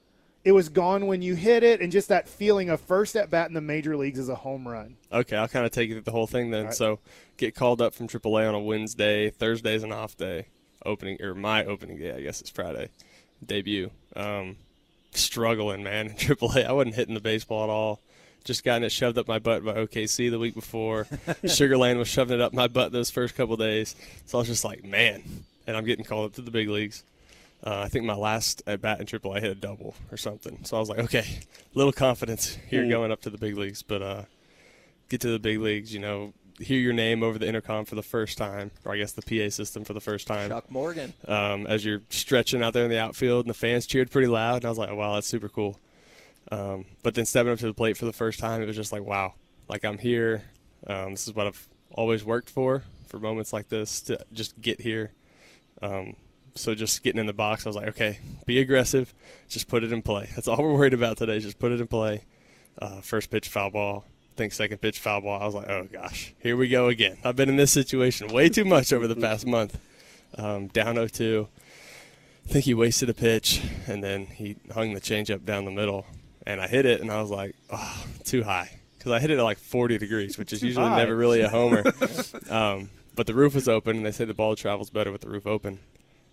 it 0.45 0.53
was 0.53 0.69
gone 0.69 1.07
when 1.07 1.23
you 1.23 1.35
hit 1.35 1.63
it, 1.63 1.81
and 1.81 1.93
just 1.93 2.09
that 2.09 2.29
feeling 2.29 2.69
of 2.69 2.81
first 2.81 3.17
at 3.17 3.31
bat 3.31 3.49
in 3.49 3.55
the 3.55 3.61
major 3.61 3.97
leagues 3.97 4.19
is 4.19 4.29
a 4.29 4.35
home 4.35 4.67
run? 4.67 4.97
Okay, 5.13 5.37
I'll 5.37 5.49
kind 5.49 5.65
of 5.65 5.73
take 5.73 5.89
you 5.89 5.95
through 5.95 6.03
the 6.03 6.11
whole 6.13 6.27
thing 6.27 6.51
then. 6.51 6.67
right. 6.67 6.75
So, 6.75 6.99
get 7.37 7.55
called 7.55 7.81
up 7.81 7.95
from 7.95 8.09
AAA 8.09 8.49
on 8.49 8.55
a 8.55 8.61
Wednesday. 8.61 9.31
Thursday's 9.31 9.83
an 9.83 9.93
off 9.93 10.17
day. 10.17 10.47
Opening 10.85 11.23
or 11.23 11.35
my 11.35 11.65
opening 11.65 11.99
day, 11.99 12.13
I 12.13 12.23
guess 12.23 12.41
it's 12.41 12.51
Friday. 12.51 12.89
Debut. 13.45 13.91
Um, 14.17 14.57
struggling, 15.13 15.83
man. 15.83 16.09
In 16.09 16.13
AAA, 16.17 16.67
I 16.67 16.73
wasn't 16.73 16.97
hitting 16.97 17.15
the 17.15 17.21
baseball 17.21 17.65
at 17.65 17.71
all. 17.71 18.01
Just 18.45 18.65
gotten 18.65 18.83
it 18.83 18.91
shoved 18.91 19.19
up 19.19 19.29
my 19.29 19.39
butt 19.39 19.65
by 19.65 19.75
OKC 19.75 20.29
the 20.29 20.39
week 20.39 20.55
before. 20.55 21.07
Sugar 21.47 21.77
Sugarland 21.77 21.99
was 21.99 22.09
shoving 22.09 22.35
it 22.35 22.41
up 22.41 22.53
my 22.53 22.67
butt 22.67 22.91
those 22.91 23.11
first 23.11 23.37
couple 23.37 23.57
days. 23.57 23.95
So 24.27 24.39
I 24.39 24.41
was 24.41 24.49
just 24.49 24.65
like, 24.65 24.85
man. 24.85 25.23
And 25.67 25.77
I'm 25.77 25.85
getting 25.85 26.05
called 26.05 26.31
up 26.31 26.35
to 26.35 26.43
the 26.43 26.51
big 26.51 26.69
leagues. 26.69 27.05
Uh, 27.65 27.81
I 27.81 27.89
think 27.89 28.05
my 28.05 28.15
last 28.15 28.63
at 28.67 28.81
bat 28.81 28.99
in 29.01 29.07
AAA 29.07 29.37
I 29.37 29.41
hit 29.41 29.51
a 29.53 29.55
double 29.55 29.95
or 30.11 30.17
something. 30.17 30.65
So 30.65 30.77
I 30.77 30.81
was 30.81 30.89
like, 30.89 30.99
okay, 31.01 31.25
little 31.75 31.93
confidence 31.93 32.57
here 32.69 32.83
Mm. 32.85 32.91
going 32.91 33.13
up 33.13 33.21
to 33.23 33.31
the 33.31 33.39
big 33.39 33.57
leagues. 33.57 33.83
But 33.83 34.03
uh, 34.03 34.23
get 35.09 35.21
to 35.21 35.31
the 35.31 35.39
big 35.39 35.61
leagues, 35.61 35.95
you 35.95 36.01
know, 36.01 36.33
hear 36.59 36.79
your 36.79 36.93
name 36.93 37.23
over 37.23 37.39
the 37.39 37.47
intercom 37.47 37.85
for 37.85 37.95
the 37.95 38.03
first 38.03 38.37
time, 38.37 38.71
or 38.85 38.93
I 38.93 38.97
guess 38.99 39.13
the 39.13 39.23
PA 39.23 39.49
system 39.51 39.85
for 39.85 39.93
the 39.95 40.01
first 40.01 40.27
time 40.27 40.49
Chuck 40.51 40.71
Morgan. 40.71 41.13
um, 41.29 41.67
as 41.67 41.85
you're 41.85 42.03
stretching 42.11 42.63
out 42.63 42.73
there 42.73 42.85
in 42.85 42.91
the 42.91 42.99
outfield, 43.01 43.47
and 43.47 43.51
the 43.51 43.59
fans 43.59 43.87
cheered 43.87 44.11
pretty 44.11 44.29
loud, 44.29 44.57
and 44.57 44.65
I 44.67 44.69
was 44.69 44.79
like, 44.79 44.91
oh, 44.91 44.97
wow, 44.97 45.15
that's 45.15 45.27
super 45.27 45.49
cool. 45.49 45.79
Um, 46.51 46.85
but 47.03 47.15
then 47.15 47.25
stepping 47.25 47.53
up 47.53 47.59
to 47.61 47.67
the 47.67 47.75
plate 47.75 47.97
for 47.97 48.05
the 48.07 48.13
first 48.13 48.39
time, 48.41 48.61
it 48.61 48.67
was 48.67 48.77
just 48.77 48.93
like, 48.93 49.03
wow, 49.05 49.35
like 49.69 49.85
I'm 49.85 49.99
here. 49.99 50.43
Um, 50.87 51.13
this 51.13 51.27
is 51.29 51.35
what 51.35 51.47
I've 51.47 51.69
always 51.93 52.25
worked 52.25 52.51
for, 52.51 52.83
for 53.07 53.19
moments 53.21 53.53
like 53.53 53.69
this, 53.69 54.01
to 54.03 54.19
just 54.33 54.61
get 54.61 54.81
here. 54.81 55.13
Um, 55.81 56.17
so 56.55 56.75
just 56.75 57.03
getting 57.03 57.21
in 57.21 57.27
the 57.27 57.33
box, 57.33 57.67
I 57.67 57.69
was 57.69 57.77
like, 57.77 57.89
okay, 57.89 58.19
be 58.47 58.59
aggressive, 58.61 59.13
just 59.49 59.69
put 59.69 59.85
it 59.85 59.93
in 59.93 60.03
play. 60.03 60.29
That's 60.35 60.49
all 60.49 60.59
we're 60.59 60.75
worried 60.75 60.95
about 60.95 61.17
today, 61.17 61.39
just 61.39 61.59
put 61.59 61.73
it 61.73 61.81
in 61.81 61.87
play. 61.87 62.25
Uh, 62.79 63.01
first 63.01 63.31
pitch 63.31 63.49
foul 63.49 63.71
ball. 63.71 64.05
I 64.33 64.35
think 64.37 64.53
second 64.53 64.79
pitch 64.79 64.99
foul 64.99 65.21
ball. 65.21 65.41
I 65.41 65.45
was 65.45 65.55
like, 65.55 65.69
oh 65.69 65.89
gosh, 65.93 66.35
here 66.39 66.57
we 66.57 66.69
go 66.69 66.89
again. 66.89 67.19
I've 67.25 67.37
been 67.37 67.49
in 67.49 67.57
this 67.57 67.71
situation 67.73 68.29
way 68.29 68.49
too 68.49 68.65
much 68.65 68.93
over 68.93 69.07
the 69.07 69.17
past 69.17 69.47
month. 69.47 69.79
Um, 70.37 70.69
down 70.69 70.97
0-2. 70.97 71.47
I 72.45 72.49
think 72.49 72.65
he 72.65 72.75
wasted 72.75 73.09
a 73.09 73.15
pitch, 73.15 73.63
and 73.87 74.03
then 74.03 74.27
he 74.27 74.57
hung 74.73 74.95
the 74.95 75.01
changeup 75.01 75.45
down 75.45 75.65
the 75.65 75.71
middle, 75.71 76.07
and 76.47 76.61
I 76.61 76.67
hit 76.67 76.87
it, 76.87 77.01
and 77.01 77.11
I 77.11 77.21
was 77.21 77.31
like, 77.31 77.55
oh, 77.71 78.07
too 78.25 78.43
high, 78.43 78.79
because 78.99 79.13
I 79.13 79.21
hit 79.21 79.31
it 79.31 79.39
at 79.39 79.43
like 79.43 79.59
40 79.59 79.99
degrees, 79.99 80.39
which 80.39 80.53
is 80.53 80.63
usually 80.63 80.89
high. 80.89 80.99
never 80.99 81.15
really 81.15 81.43
a 81.43 81.49
homer. 81.49 81.85
um, 82.51 82.91
but 83.15 83.27
the 83.27 83.35
roof 83.35 83.55
was 83.55 83.69
open, 83.69 83.99
and 83.99 84.07
they 84.07 84.11
say 84.11 84.25
the 84.25 84.35
ball 84.35 84.57
travels 84.57 84.91
better 84.91 85.13
with 85.13 85.21
the 85.21 85.29
roof 85.29 85.47
open. 85.47 85.79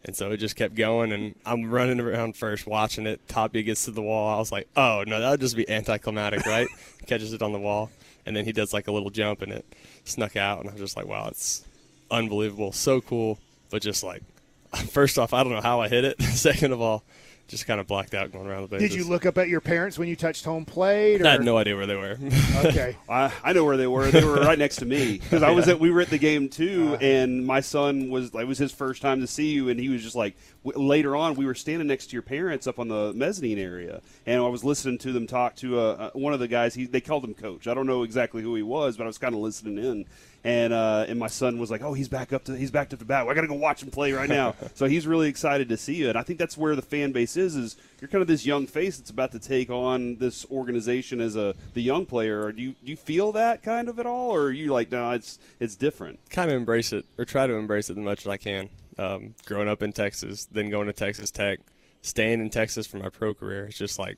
And 0.06 0.16
so 0.16 0.32
it 0.32 0.38
just 0.38 0.56
kept 0.56 0.76
going, 0.76 1.12
and 1.12 1.36
I'm 1.46 1.70
running 1.70 2.00
around 2.00 2.38
first, 2.38 2.66
watching 2.66 3.06
it. 3.06 3.28
Tapia 3.28 3.64
gets 3.64 3.86
to 3.86 3.92
the 3.92 4.02
wall. 4.02 4.34
I 4.34 4.38
was 4.38 4.52
like, 4.52 4.68
"Oh 4.78 5.04
no, 5.06 5.20
that 5.20 5.32
would 5.32 5.42
just 5.42 5.58
be 5.58 5.70
anticlimactic, 5.70 6.46
right?" 6.46 6.68
Catches 7.08 7.34
it 7.34 7.42
on 7.42 7.52
the 7.52 7.60
wall, 7.60 7.92
and 8.26 8.36
then 8.36 8.46
he 8.46 8.54
does 8.54 8.74
like 8.74 8.88
a 8.88 8.92
little 8.94 9.10
jump, 9.10 9.42
and 9.42 9.52
it 9.52 9.66
snuck 10.06 10.38
out. 10.38 10.62
And 10.62 10.70
I 10.70 10.72
was 10.72 10.82
just 10.82 10.96
like, 10.96 11.06
"Wow, 11.06 11.28
it's 11.28 11.66
unbelievable, 12.10 12.72
so 12.72 13.02
cool." 13.02 13.40
But 13.70 13.82
just 13.82 14.02
like, 14.04 14.24
first 14.90 15.20
off, 15.20 15.34
I 15.34 15.44
don't 15.44 15.52
know 15.52 15.62
how 15.62 15.82
I 15.82 15.90
hit 15.90 16.06
it. 16.06 16.22
Second 16.22 16.72
of 16.72 16.80
all, 16.80 17.04
just 17.50 17.66
kind 17.66 17.80
of 17.80 17.88
blacked 17.88 18.14
out 18.14 18.32
going 18.32 18.48
around 18.48 18.62
the 18.62 18.68
bases. 18.68 18.92
Did 18.92 18.98
you 18.98 19.04
look 19.10 19.26
up 19.26 19.38
at 19.38 19.50
your 19.50 19.60
parents 19.60 19.98
when 19.98 20.08
you 20.08 20.16
touched 20.16 20.46
home 20.46 20.66
plate? 20.66 21.22
Or? 21.22 21.28
I 21.28 21.32
had 21.32 21.44
no 21.44 21.58
idea 21.58 21.76
where 21.76 21.88
they 21.88 21.96
were. 21.96 22.18
Okay. 22.60 22.98
I, 23.08 23.32
I 23.44 23.54
know 23.54 23.64
where 23.64 23.78
they 23.78 23.88
were. 23.88 24.12
They 24.12 24.24
were 24.24 24.36
right 24.36 24.60
next 24.60 24.78
to 24.78 24.86
me 24.86 25.18
because 25.24 25.44
I 25.44 25.52
was 25.52 25.68
at. 25.70 25.80
We 25.80 25.92
were 25.92 26.02
at 26.02 26.10
the 26.10 26.18
game 26.18 26.50
too, 26.50 26.98
and 27.00 27.46
my 27.46 27.62
son 27.62 28.10
was. 28.10 28.34
It 28.34 28.48
was 28.48 28.58
his 28.58 28.72
first 28.74 29.02
time 29.02 29.22
to 29.22 29.28
see 29.28 29.48
you, 29.52 29.70
and 29.70 29.80
he 29.80 29.90
was 29.90 30.04
just 30.04 30.16
like. 30.16 30.36
W- 30.66 30.88
later 30.88 31.16
on, 31.16 31.36
we 31.36 31.46
were 31.46 31.56
standing 31.56 31.88
next 31.88 32.08
to 32.08 32.14
your 32.14 32.22
parents 32.22 32.68
up 32.68 32.80
on 32.80 32.90
the 32.90 33.14
mezzanine 33.14 33.58
area, 33.60 34.02
and 34.26 34.42
I 34.42 34.48
was 34.48 34.64
listening 34.66 34.98
to 35.00 35.14
them 35.14 35.26
talk 35.26 35.56
to 35.58 35.80
uh, 35.80 35.84
uh, 35.84 36.10
one 36.14 36.34
of 36.34 36.40
the 36.42 36.50
guys. 36.50 36.76
He 36.76 36.86
they 36.86 37.00
called 37.00 37.24
him 37.24 37.34
coach. 37.34 37.66
I 37.68 37.74
don't 37.74 37.88
know 37.88 38.04
exactly 38.04 38.42
who 38.42 38.56
he 38.56 38.64
was, 38.64 38.98
but 38.98 39.04
I 39.04 39.08
was 39.08 39.18
kind 39.18 39.34
of 39.34 39.40
listening 39.40 39.78
in. 39.78 40.06
And 40.44 40.72
uh, 40.72 41.06
and 41.08 41.20
my 41.20 41.28
son 41.28 41.60
was 41.60 41.70
like, 41.70 41.82
"Oh, 41.82 41.94
he's 41.94 42.08
back 42.08 42.32
up 42.32 42.46
to 42.46 42.56
he's 42.56 42.72
back 42.72 42.94
up 42.94 43.00
to 43.00 43.06
bat. 43.06 43.28
I 43.28 43.34
got 43.34 43.42
to 43.42 43.48
go 43.48 43.56
watch 43.56 43.84
him 43.84 43.92
play 43.92 44.14
right 44.14 44.30
now." 44.30 44.56
so 44.74 44.86
he's 44.86 45.06
really 45.06 45.28
excited 45.28 45.68
to 45.68 45.76
see 45.78 45.96
you, 45.96 46.08
and 46.10 46.18
I 46.18 46.24
think 46.24 46.40
that's 46.40 46.58
where 46.58 46.76
the 46.78 46.82
fan 46.82 47.12
base 47.12 47.36
is. 47.36 47.58
Is 47.58 47.76
you're 48.00 48.08
kind 48.08 48.22
of 48.22 48.28
this 48.28 48.46
young 48.46 48.66
face 48.66 48.98
that's 48.98 49.10
about 49.10 49.34
to 49.34 49.40
take 49.40 49.70
on 49.70 50.16
this 50.16 50.46
organization 50.50 51.20
as 51.20 51.36
a 51.36 51.56
the 51.74 51.82
young 51.82 52.06
player. 52.06 52.54
Do 52.54 52.62
you 52.62 52.72
do 52.84 52.92
you 52.92 52.96
feel 52.96 53.34
that 53.34 53.64
kind 53.64 53.90
of 53.90 54.00
at 54.00 54.06
all, 54.06 54.34
or 54.34 54.44
are 54.44 54.52
you 54.52 54.72
like, 54.72 54.92
no, 54.92 55.12
it's 55.12 55.40
it's 55.60 55.76
different? 55.76 56.20
kind 56.30 56.50
of 56.50 56.56
embrace 56.56 56.94
it 56.94 57.06
or 57.18 57.26
try 57.26 57.46
to 57.48 57.54
embrace 57.54 57.90
it 57.90 57.98
as 57.98 58.04
much 58.04 58.22
as 58.22 58.28
I 58.28 58.38
can. 58.38 58.70
Um, 58.98 59.36
growing 59.46 59.68
up 59.68 59.84
in 59.84 59.92
Texas, 59.94 60.46
then 60.46 60.70
going 60.70 60.88
to 60.88 60.94
Texas 60.94 61.32
Tech, 61.32 61.60
staying 62.02 62.42
in 62.42 62.50
Texas 62.50 62.88
for 62.88 62.98
my 62.98 63.10
pro 63.10 63.34
career, 63.34 63.66
it's 63.66 63.78
just 63.78 64.00
like 64.00 64.18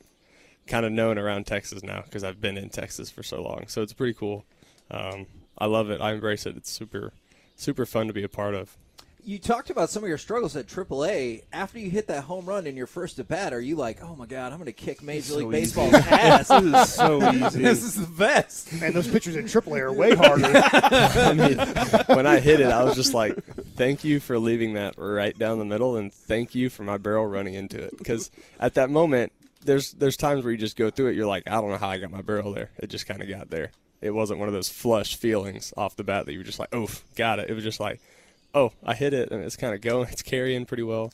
kind 0.67 0.85
of 0.85 0.91
known 0.91 1.17
around 1.17 1.45
Texas 1.47 1.83
now 1.83 2.01
because 2.01 2.23
I've 2.23 2.39
been 2.39 2.57
in 2.57 2.69
Texas 2.69 3.09
for 3.09 3.23
so 3.23 3.41
long. 3.41 3.65
So 3.67 3.81
it's 3.81 3.93
pretty 3.93 4.13
cool. 4.13 4.45
Um, 4.89 5.25
I 5.61 5.65
love 5.65 5.91
it. 5.91 6.01
I 6.01 6.11
embrace 6.13 6.47
it. 6.47 6.57
It's 6.57 6.71
super, 6.71 7.13
super 7.55 7.85
fun 7.85 8.07
to 8.07 8.13
be 8.13 8.23
a 8.23 8.29
part 8.29 8.55
of. 8.55 8.75
You 9.23 9.37
talked 9.37 9.69
about 9.69 9.91
some 9.91 10.01
of 10.01 10.09
your 10.09 10.17
struggles 10.17 10.55
at 10.55 10.65
AAA. 10.65 11.43
After 11.53 11.77
you 11.77 11.91
hit 11.91 12.07
that 12.07 12.23
home 12.23 12.45
run 12.47 12.65
in 12.65 12.75
your 12.75 12.87
first 12.87 13.19
at 13.19 13.27
bat, 13.27 13.53
are 13.53 13.61
you 13.61 13.75
like, 13.75 14.03
"Oh 14.03 14.15
my 14.15 14.25
God, 14.25 14.51
I'm 14.51 14.57
going 14.57 14.65
to 14.65 14.71
kick 14.71 15.03
Major 15.03 15.35
League 15.35 15.45
So 15.45 15.51
Baseball's 15.51 15.93
easy. 15.93 16.09
ass"? 16.09 16.47
this 16.49 16.63
is 16.89 16.93
so 16.95 17.31
easy. 17.31 17.61
this 17.61 17.83
is 17.83 17.95
the 17.97 18.07
best. 18.07 18.71
And 18.81 18.95
those 18.95 19.07
pitchers 19.07 19.35
in 19.35 19.45
AAA 19.45 19.81
are 19.81 19.93
way 19.93 20.15
harder. 20.15 20.45
I 20.55 21.33
mean, 21.33 22.15
when 22.17 22.25
I 22.25 22.39
hit 22.39 22.61
it, 22.61 22.71
I 22.71 22.83
was 22.83 22.95
just 22.95 23.13
like, 23.13 23.37
"Thank 23.75 24.03
you 24.03 24.19
for 24.19 24.39
leaving 24.39 24.73
that 24.73 24.95
right 24.97 25.37
down 25.37 25.59
the 25.59 25.65
middle, 25.65 25.97
and 25.97 26.11
thank 26.11 26.55
you 26.55 26.71
for 26.71 26.81
my 26.81 26.97
barrel 26.97 27.27
running 27.27 27.53
into 27.53 27.79
it." 27.79 27.95
Because 27.99 28.31
at 28.59 28.73
that 28.73 28.89
moment, 28.89 29.33
there's 29.63 29.91
there's 29.91 30.17
times 30.17 30.43
where 30.43 30.51
you 30.51 30.57
just 30.57 30.75
go 30.77 30.89
through 30.89 31.09
it. 31.09 31.15
You're 31.15 31.27
like, 31.27 31.43
"I 31.45 31.61
don't 31.61 31.69
know 31.69 31.77
how 31.77 31.89
I 31.89 31.99
got 31.99 32.09
my 32.09 32.23
barrel 32.23 32.53
there. 32.53 32.71
It 32.79 32.89
just 32.89 33.05
kind 33.05 33.21
of 33.21 33.29
got 33.29 33.51
there." 33.51 33.69
It 34.01 34.11
wasn't 34.11 34.39
one 34.39 34.47
of 34.49 34.53
those 34.53 34.69
flush 34.69 35.15
feelings 35.15 35.73
off 35.77 35.95
the 35.95 36.03
bat 36.03 36.25
that 36.25 36.33
you 36.33 36.39
were 36.39 36.43
just 36.45 36.59
like, 36.59 36.69
oh, 36.73 36.87
got 37.15 37.39
it." 37.39 37.49
It 37.49 37.53
was 37.53 37.63
just 37.63 37.79
like, 37.79 37.99
"Oh, 38.53 38.71
I 38.83 38.95
hit 38.95 39.13
it, 39.13 39.31
and 39.31 39.43
it's 39.43 39.55
kind 39.55 39.73
of 39.73 39.81
going. 39.81 40.07
It's 40.11 40.21
carrying 40.21 40.65
pretty 40.65 40.83
well." 40.83 41.11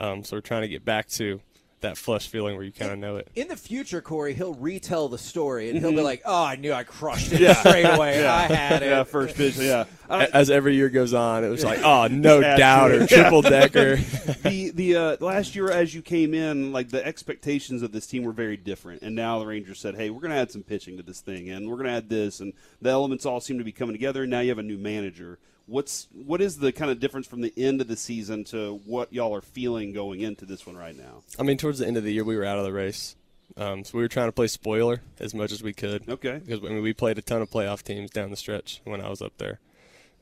Um, 0.00 0.24
so 0.24 0.36
we're 0.36 0.40
trying 0.40 0.62
to 0.62 0.68
get 0.68 0.84
back 0.84 1.08
to 1.10 1.40
that 1.84 1.96
flush 1.98 2.28
feeling 2.28 2.56
where 2.56 2.64
you 2.64 2.72
kind 2.72 2.90
of 2.90 2.98
know 2.98 3.16
it. 3.16 3.28
In 3.36 3.48
the 3.48 3.56
future, 3.56 4.00
Corey, 4.00 4.32
he'll 4.34 4.54
retell 4.54 5.08
the 5.08 5.18
story 5.18 5.68
and 5.70 5.78
he'll 5.78 5.92
be 5.92 6.00
like, 6.00 6.22
"Oh, 6.24 6.44
I 6.44 6.56
knew 6.56 6.72
I 6.72 6.82
crushed 6.82 7.32
it 7.32 7.56
straight 7.58 7.84
away. 7.84 8.20
yeah. 8.22 8.34
I 8.34 8.52
had 8.52 8.82
it." 8.82 8.86
yeah, 8.86 9.04
first 9.04 9.36
pitch. 9.36 9.56
Yeah, 9.56 9.84
Uh, 10.08 10.26
As 10.32 10.50
every 10.50 10.74
year 10.76 10.88
goes 10.88 11.14
on, 11.14 11.44
it 11.44 11.48
was 11.48 11.64
like, 11.64 11.80
"Oh, 11.84 12.06
no 12.08 12.40
Yeah, 12.40 12.56
doubt," 12.56 12.90
or 12.90 13.06
triple 13.06 13.42
decker. 13.42 13.96
the 14.42 14.70
the 14.74 14.96
uh, 14.96 15.16
last 15.20 15.54
year 15.54 15.70
as 15.70 15.94
you 15.94 16.02
came 16.02 16.34
in, 16.34 16.72
like 16.72 16.90
the 16.90 17.04
expectations 17.04 17.82
of 17.82 17.92
this 17.92 18.06
team 18.06 18.22
were 18.24 18.32
very 18.32 18.56
different, 18.56 19.02
and 19.02 19.14
now 19.14 19.38
the 19.38 19.46
Rangers 19.46 19.78
said, 19.80 19.94
"Hey, 19.96 20.10
we're 20.10 20.20
going 20.20 20.32
to 20.32 20.36
add 20.38 20.50
some 20.50 20.62
pitching 20.62 20.96
to 20.98 21.02
this 21.02 21.20
thing, 21.20 21.48
and 21.50 21.68
we're 21.68 21.76
going 21.76 21.86
to 21.86 21.92
add 21.92 22.08
this," 22.08 22.40
and 22.40 22.52
the 22.82 22.90
elements 22.90 23.24
all 23.26 23.40
seem 23.40 23.58
to 23.58 23.64
be 23.64 23.72
coming 23.72 23.94
together. 23.94 24.22
And 24.22 24.30
now 24.30 24.40
you 24.40 24.50
have 24.50 24.58
a 24.58 24.62
new 24.62 24.78
manager. 24.78 25.38
What's 25.66 26.08
what 26.12 26.42
is 26.42 26.58
the 26.58 26.72
kind 26.72 26.90
of 26.90 27.00
difference 27.00 27.26
from 27.26 27.40
the 27.40 27.52
end 27.56 27.80
of 27.80 27.88
the 27.88 27.96
season 27.96 28.44
to 28.44 28.80
what 28.84 29.10
y'all 29.12 29.34
are 29.34 29.40
feeling 29.40 29.94
going 29.94 30.20
into 30.20 30.44
this 30.44 30.66
one 30.66 30.76
right 30.76 30.96
now? 30.96 31.22
I 31.38 31.42
mean, 31.42 31.56
towards 31.56 31.78
the 31.78 31.86
end 31.86 31.96
of 31.96 32.04
the 32.04 32.12
year, 32.12 32.24
we 32.24 32.36
were 32.36 32.44
out 32.44 32.58
of 32.58 32.64
the 32.64 32.72
race, 32.72 33.16
um, 33.56 33.82
so 33.84 33.96
we 33.96 34.02
were 34.04 34.08
trying 34.08 34.28
to 34.28 34.32
play 34.32 34.46
spoiler 34.48 35.00
as 35.18 35.32
much 35.32 35.52
as 35.52 35.62
we 35.62 35.72
could. 35.72 36.06
Okay. 36.06 36.42
Because 36.44 36.62
I 36.62 36.68
mean, 36.74 36.82
we 36.82 36.92
played 36.92 37.16
a 37.16 37.22
ton 37.22 37.40
of 37.40 37.50
playoff 37.50 37.82
teams 37.82 38.10
down 38.10 38.28
the 38.30 38.36
stretch 38.36 38.82
when 38.84 39.00
I 39.00 39.08
was 39.08 39.22
up 39.22 39.32
there, 39.38 39.58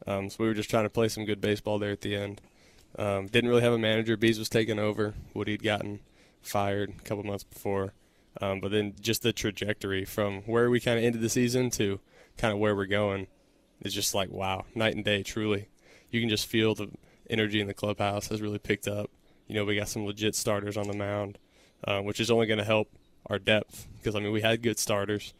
um, 0.07 0.31
so 0.31 0.37
we 0.41 0.47
were 0.47 0.55
just 0.55 0.71
trying 0.71 0.85
to 0.85 0.91
play 0.91 1.09
some 1.09 1.25
good 1.25 1.41
baseball 1.41 1.79
there 1.79 1.91
at 1.91 2.01
the 2.01 2.17
end. 2.17 2.41
Um, 2.99 3.27
didn't 3.27 3.49
really 3.49 3.63
have 3.63 3.73
a 3.73 3.79
manager. 3.79 4.17
Beas 4.17 4.39
was 4.39 4.49
taking 4.49 4.79
over. 4.79 5.15
Woody 5.35 5.53
had 5.53 5.63
gotten 5.63 6.01
fired 6.43 6.93
a 6.99 7.03
couple 7.03 7.25
months 7.25 7.45
before, 7.45 7.95
um, 8.41 8.61
but 8.61 8.71
then 8.71 8.95
just 9.01 9.23
the 9.23 9.33
trajectory 9.33 10.05
from 10.05 10.43
where 10.43 10.69
we 10.69 10.81
kind 10.81 10.99
of 10.99 11.05
ended 11.05 11.23
the 11.23 11.29
season 11.29 11.71
to 11.71 12.01
kind 12.37 12.53
of 12.53 12.59
where 12.59 12.75
we're 12.75 12.87
going 12.87 13.27
is 13.81 13.95
just 13.95 14.15
like 14.15 14.31
wow, 14.31 14.65
night 14.75 14.95
and 14.95 15.05
day. 15.05 15.23
Truly, 15.23 15.69
you 16.11 16.21
can 16.21 16.29
just 16.29 16.47
feel 16.47 16.75
the 16.75 16.91
energy 17.31 17.61
in 17.61 17.67
the 17.67 17.75
clubhouse 17.75 18.29
has 18.29 18.43
really 18.43 18.59
picked 18.59 18.89
up. 18.89 19.11
You 19.47 19.55
know, 19.55 19.65
we 19.65 19.77
got 19.77 19.89
some 19.89 20.05
legit 20.05 20.35
starters 20.35 20.77
on 20.77 20.89
the 20.89 20.97
mound, 20.97 21.39
uh, 21.85 22.01
which 22.01 22.21
is 22.21 22.31
only 22.31 22.47
going 22.47 22.59
to 22.59 22.65
help 22.65 22.89
our 23.27 23.39
depth 23.39 23.87
because 23.99 24.15
I 24.15 24.21
mean 24.21 24.33
we 24.33 24.43
had 24.43 24.63
good 24.63 24.79
starters, 24.79 25.33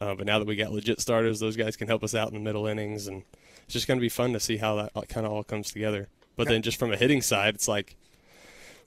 uh, 0.00 0.14
but 0.14 0.26
now 0.26 0.38
that 0.38 0.48
we 0.48 0.56
got 0.56 0.72
legit 0.72 1.00
starters, 1.00 1.38
those 1.38 1.56
guys 1.56 1.76
can 1.76 1.86
help 1.86 2.02
us 2.02 2.14
out 2.14 2.28
in 2.28 2.34
the 2.34 2.40
middle 2.40 2.66
innings, 2.66 3.06
and 3.06 3.22
it's 3.66 3.74
just 3.74 3.86
going 3.86 3.98
to 3.98 4.02
be 4.02 4.08
fun 4.08 4.32
to 4.32 4.40
see 4.40 4.56
how 4.56 4.76
that 4.76 5.08
kind 5.08 5.26
of 5.26 5.32
all 5.32 5.44
comes 5.44 5.70
together. 5.70 6.08
But 6.36 6.48
then 6.48 6.62
just 6.62 6.78
from 6.78 6.92
a 6.92 6.96
hitting 6.96 7.22
side, 7.22 7.54
it's 7.54 7.68
like 7.68 7.96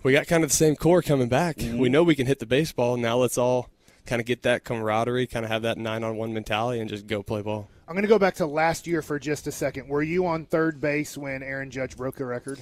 we 0.04 0.14
got 0.14 0.28
kind 0.28 0.44
of 0.44 0.50
the 0.50 0.56
same 0.56 0.76
core 0.76 1.02
coming 1.02 1.28
back. 1.28 1.58
We 1.58 1.64
mm-hmm. 1.64 1.92
know 1.92 2.04
we 2.04 2.16
can 2.16 2.28
hit 2.28 2.40
the 2.40 2.46
baseball. 2.46 2.96
Now 2.96 3.18
let's 3.18 3.38
all 3.38 3.70
kind 4.06 4.20
of 4.20 4.26
get 4.26 4.44
that 4.44 4.64
camaraderie, 4.64 5.28
kind 5.28 5.46
of 5.46 5.52
have 5.52 5.64
that 5.64 5.78
nine 5.78 6.04
on 6.04 6.16
one 6.16 6.34
mentality, 6.34 6.80
and 6.80 6.90
just 6.90 7.08
go 7.08 7.22
play 7.22 7.42
ball. 7.42 7.70
I'm 7.88 7.96
going 7.96 8.04
to 8.04 8.10
go 8.10 8.20
back 8.20 8.36
to 8.36 8.46
last 8.46 8.88
year 8.88 9.02
for 9.02 9.20
just 9.20 9.48
a 9.48 9.52
second. 9.52 9.88
Were 9.88 10.04
you 10.04 10.28
on 10.28 10.46
third 10.46 10.80
base 10.80 11.18
when 11.18 11.44
Aaron 11.44 11.72
Judge 11.72 11.98
broke 11.98 12.16
the 12.16 12.26
record? 12.26 12.60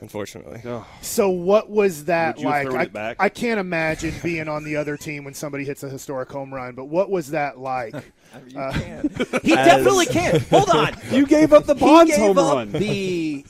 Unfortunately, 0.00 0.62
So 1.02 1.28
what 1.28 1.68
was 1.68 2.04
that 2.04 2.36
Would 2.36 2.42
you 2.42 2.48
like? 2.48 2.66
thrown 2.68 2.80
I, 2.80 2.82
it 2.84 2.92
back? 2.92 3.16
I 3.18 3.28
can't 3.28 3.58
imagine 3.58 4.14
being 4.22 4.46
on 4.48 4.62
the 4.62 4.76
other 4.76 4.96
team 4.96 5.24
when 5.24 5.34
somebody 5.34 5.64
hits 5.64 5.82
a 5.82 5.88
historic 5.88 6.30
home 6.30 6.54
run. 6.54 6.76
But 6.76 6.84
what 6.84 7.10
was 7.10 7.30
that 7.30 7.58
like? 7.58 7.94
You 8.46 8.60
uh, 8.60 8.72
can. 8.72 9.10
He 9.42 9.54
definitely 9.54 10.04
can't. 10.04 10.42
Hold 10.48 10.68
on. 10.68 10.94
You 11.10 11.26
gave 11.26 11.54
up 11.54 11.64
the 11.64 11.72
He 11.74 11.80
Bonds 11.80 12.10
gave 12.10 12.20
home 12.20 12.36
up 12.36 12.54
run. 12.56 12.72
the 12.72 13.42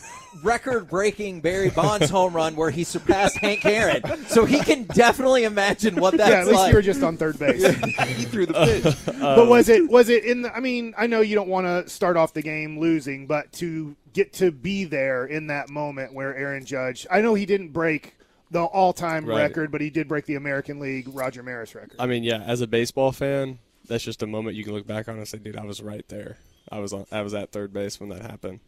record-breaking 0.42 1.40
Barry 1.40 1.70
Bonds 1.70 2.10
home 2.10 2.34
run 2.34 2.56
where 2.56 2.70
he 2.70 2.84
surpassed 2.84 3.36
Hank 3.38 3.64
Aaron. 3.64 4.02
So 4.26 4.44
he 4.44 4.60
can 4.60 4.84
definitely 4.84 5.44
imagine 5.44 5.96
what 5.96 6.16
that's 6.16 6.30
yeah, 6.30 6.40
at 6.40 6.46
least 6.46 6.58
like. 6.58 6.70
you 6.70 6.76
were 6.76 6.82
just 6.82 7.02
on 7.02 7.16
third 7.16 7.38
base. 7.38 7.62
he 7.76 8.24
threw 8.24 8.46
the 8.46 8.54
pitch. 8.54 8.96
but 9.20 9.48
was 9.48 9.68
it 9.68 9.88
was 9.88 10.08
it 10.08 10.24
in 10.24 10.42
the? 10.42 10.54
I 10.54 10.60
mean, 10.60 10.94
I 10.96 11.06
know 11.06 11.20
you 11.20 11.34
don't 11.34 11.48
want 11.48 11.66
to 11.66 11.88
start 11.88 12.16
off 12.16 12.32
the 12.34 12.42
game 12.42 12.78
losing, 12.78 13.26
but 13.26 13.52
to 13.54 13.96
get 14.12 14.32
to 14.34 14.50
be 14.50 14.84
there 14.84 15.26
in 15.26 15.48
that 15.48 15.68
moment 15.68 16.12
where 16.12 16.34
Aaron 16.36 16.64
Judge, 16.64 17.06
I 17.10 17.20
know 17.20 17.34
he 17.34 17.46
didn't 17.46 17.70
break 17.70 18.14
the 18.50 18.62
all-time 18.62 19.26
Right. 19.26 19.42
record, 19.42 19.70
but 19.70 19.80
he 19.80 19.90
did 19.90 20.08
break 20.08 20.24
the 20.24 20.36
American 20.36 20.80
League 20.80 21.06
Roger 21.12 21.42
Maris 21.42 21.74
record. 21.74 21.96
I 21.98 22.06
mean, 22.06 22.24
yeah, 22.24 22.42
as 22.42 22.60
a 22.62 22.66
baseball 22.66 23.12
fan, 23.12 23.58
that's 23.86 24.02
just 24.02 24.22
a 24.22 24.26
moment 24.26 24.56
you 24.56 24.64
can 24.64 24.72
look 24.72 24.86
back 24.86 25.08
on 25.08 25.16
and 25.16 25.28
say, 25.28 25.38
dude, 25.38 25.56
I 25.56 25.64
was 25.64 25.82
right 25.82 26.06
there. 26.08 26.38
I 26.70 26.78
was 26.78 26.92
on, 26.92 27.06
I 27.12 27.22
was 27.22 27.34
at 27.34 27.52
third 27.52 27.72
base 27.72 28.00
when 28.00 28.08
that 28.10 28.22
happened. 28.22 28.60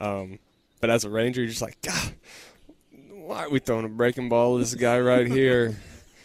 Um, 0.00 0.38
but 0.80 0.90
as 0.90 1.04
a 1.04 1.10
Ranger, 1.10 1.40
you're 1.40 1.50
just 1.50 1.62
like, 1.62 1.80
God, 1.82 2.14
why 3.10 3.44
are 3.44 3.50
we 3.50 3.58
throwing 3.58 3.84
a 3.84 3.88
breaking 3.88 4.28
ball 4.28 4.54
to 4.54 4.60
this 4.64 4.74
guy 4.74 4.98
right 5.00 5.26
here? 5.26 5.76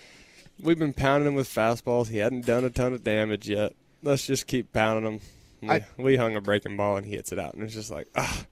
We've 0.62 0.78
been 0.80 0.94
pounding 0.94 1.28
him 1.30 1.36
with 1.36 1.48
fastballs. 1.48 2.10
He 2.10 2.18
hadn't 2.18 2.46
done 2.46 2.66
a 2.66 2.70
ton 2.70 2.94
of 2.94 3.04
damage 3.04 3.48
yet. 3.48 3.74
Let's 4.04 4.26
just 4.28 4.46
keep 4.48 4.74
pounding 4.74 5.14
him. 5.14 5.22
We, 5.62 5.70
I- 5.70 5.86
we 5.98 6.16
hung 6.18 6.36
a 6.36 6.42
breaking 6.42 6.76
ball 6.78 6.98
and 6.98 7.06
he 7.06 7.14
hits 7.14 7.32
it 7.32 7.40
out, 7.40 7.54
and 7.54 7.64
it's 7.64 7.74
just 7.74 7.92
like, 7.92 8.08
ah, 8.16 8.46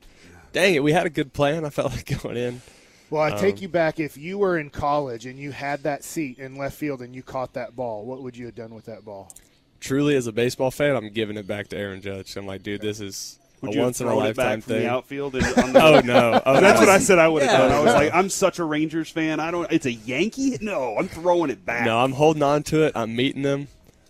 dang 0.54 0.76
it. 0.76 0.84
We 0.84 0.94
had 0.94 1.06
a 1.06 1.10
good 1.10 1.34
plan. 1.34 1.66
I 1.66 1.70
felt 1.70 1.92
like 1.96 2.22
going 2.22 2.38
in. 2.38 2.62
Well, 3.10 3.22
I 3.22 3.32
take 3.38 3.56
Um, 3.58 3.62
you 3.62 3.68
back. 3.70 4.00
If 4.02 4.18
you 4.18 4.38
were 4.38 4.58
in 4.58 4.70
college 4.70 5.26
and 5.26 5.40
you 5.40 5.52
had 5.52 5.84
that 5.84 6.04
seat 6.04 6.40
in 6.40 6.58
left 6.58 6.76
field 6.78 7.02
and 7.02 7.16
you 7.16 7.24
caught 7.24 7.54
that 7.54 7.74
ball, 7.76 8.06
what 8.06 8.22
would 8.22 8.36
you 8.36 8.46
have 8.48 8.56
done 8.56 8.74
with 8.76 8.86
that 8.86 9.06
ball? 9.06 9.32
Truly, 9.80 10.16
as 10.18 10.28
a 10.28 10.32
baseball 10.34 10.72
fan, 10.72 10.96
I'm 10.96 11.10
giving 11.14 11.38
it 11.38 11.48
back 11.48 11.68
to 11.70 11.78
Aaron 11.78 12.02
Judge. 12.02 12.36
I'm 12.36 12.46
like, 12.46 12.64
dude, 12.64 12.82
this 12.82 13.00
is 13.00 13.40
Would 13.62 13.72
a 13.72 13.74
you 13.74 13.80
have 13.80 13.88
once 13.88 14.02
in 14.02 14.08
a 14.08 14.10
thrown 14.12 14.22
it 14.22 14.26
lifetime 14.28 14.60
back 14.60 14.63
from 14.63 14.74
the 14.74 14.80
thing. 14.80 14.88
outfield? 14.88 15.36
And 15.36 15.46
on 15.58 15.74
the, 15.74 15.84
Oh 15.84 16.00
no! 16.02 16.41
Oh, 16.46 16.62
That's 16.62 16.80
no. 16.80 16.80
what 16.86 16.89
I 16.89 17.00
said 17.00 17.17
I 17.20 17.28
would 17.28 17.41
have 17.43 17.52
Yeah. 17.52 17.58
done. 17.67 17.72
I 17.72 17.80
was 17.84 17.93
like, 17.93 18.13
I'm 18.13 18.30
such 18.30 18.60
a 18.60 18.63
Rangers 18.63 19.10
fan. 19.10 19.39
I 19.39 19.50
don't. 19.52 19.72
It's 19.72 19.86
a 19.86 19.93
Yankee. 19.93 20.58
No, 20.62 20.96
I'm 20.98 21.08
throwing 21.08 21.50
it 21.50 21.65
back. 21.65 21.86
No, 21.86 22.00
I'm 22.00 22.12
holding 22.12 22.43
on 22.43 22.63
to 22.63 22.84
it. 22.84 22.93
I'm 22.96 23.15
meeting 23.15 23.41
them. 23.41 23.67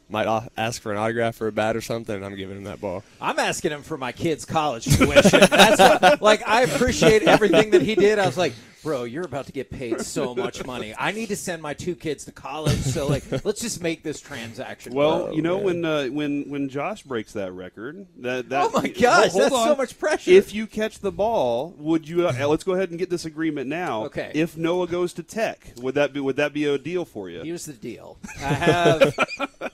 Might 0.09 0.25
uh, 0.27 0.41
ask 0.57 0.81
for 0.81 0.93
an 0.93 0.97
autograph 0.97 1.41
or 1.41 1.47
a 1.47 1.51
bat 1.51 1.75
or 1.75 1.81
something, 1.81 2.15
and 2.15 2.23
I'm 2.23 2.35
giving 2.35 2.55
him 2.57 2.63
that 2.63 2.79
ball. 2.79 3.03
I'm 3.19 3.37
asking 3.39 3.71
him 3.71 3.83
for 3.83 3.97
my 3.97 4.13
kid's 4.13 4.45
college 4.45 4.85
tuition. 4.85 5.41
That's 5.49 5.79
what, 5.79 6.21
like 6.21 6.47
I 6.47 6.61
appreciate 6.61 7.23
everything 7.23 7.71
that 7.71 7.81
he 7.81 7.93
did. 7.95 8.17
I 8.17 8.25
was 8.25 8.37
like, 8.37 8.53
bro, 8.87 9.03
you're 9.03 9.25
about 9.25 9.45
to 9.45 9.51
get 9.51 9.69
paid 9.69 9.99
so 9.99 10.33
much 10.33 10.65
money. 10.65 10.93
I 10.97 11.11
need 11.11 11.27
to 11.27 11.35
send 11.35 11.61
my 11.61 11.73
two 11.73 11.93
kids 11.93 12.23
to 12.23 12.31
college. 12.31 12.79
So 12.79 13.05
like, 13.05 13.23
let's 13.43 13.59
just 13.59 13.83
make 13.83 14.01
this 14.01 14.21
transaction. 14.21 14.93
Well, 14.93 15.25
work. 15.25 15.35
you 15.35 15.41
know 15.41 15.57
man. 15.57 15.65
when 15.65 15.85
uh, 15.85 16.05
when 16.05 16.49
when 16.49 16.69
Josh 16.69 17.03
breaks 17.03 17.33
that 17.33 17.51
record, 17.51 18.07
that 18.19 18.47
that 18.47 18.69
oh 18.73 18.81
my 18.81 18.87
gosh, 18.87 19.31
hold 19.31 19.43
that's 19.43 19.55
on. 19.55 19.67
so 19.67 19.75
much 19.75 19.99
pressure. 19.99 20.31
If 20.31 20.53
you 20.53 20.67
catch 20.67 20.99
the 20.99 21.11
ball, 21.11 21.75
would 21.77 22.07
you? 22.07 22.29
Uh, 22.29 22.47
let's 22.47 22.63
go 22.63 22.75
ahead 22.75 22.89
and 22.89 22.97
get 22.97 23.09
this 23.09 23.25
agreement 23.25 23.67
now. 23.67 24.05
Okay. 24.05 24.31
If 24.33 24.55
Noah 24.55 24.87
goes 24.87 25.11
to 25.13 25.23
Tech, 25.23 25.73
would 25.81 25.95
that 25.95 26.13
be 26.13 26.21
would 26.21 26.37
that 26.37 26.53
be 26.53 26.63
a 26.63 26.77
deal 26.77 27.03
for 27.03 27.29
you? 27.29 27.41
Here's 27.43 27.65
the 27.65 27.73
deal. 27.73 28.17
I 28.39 28.53
have 28.53 29.13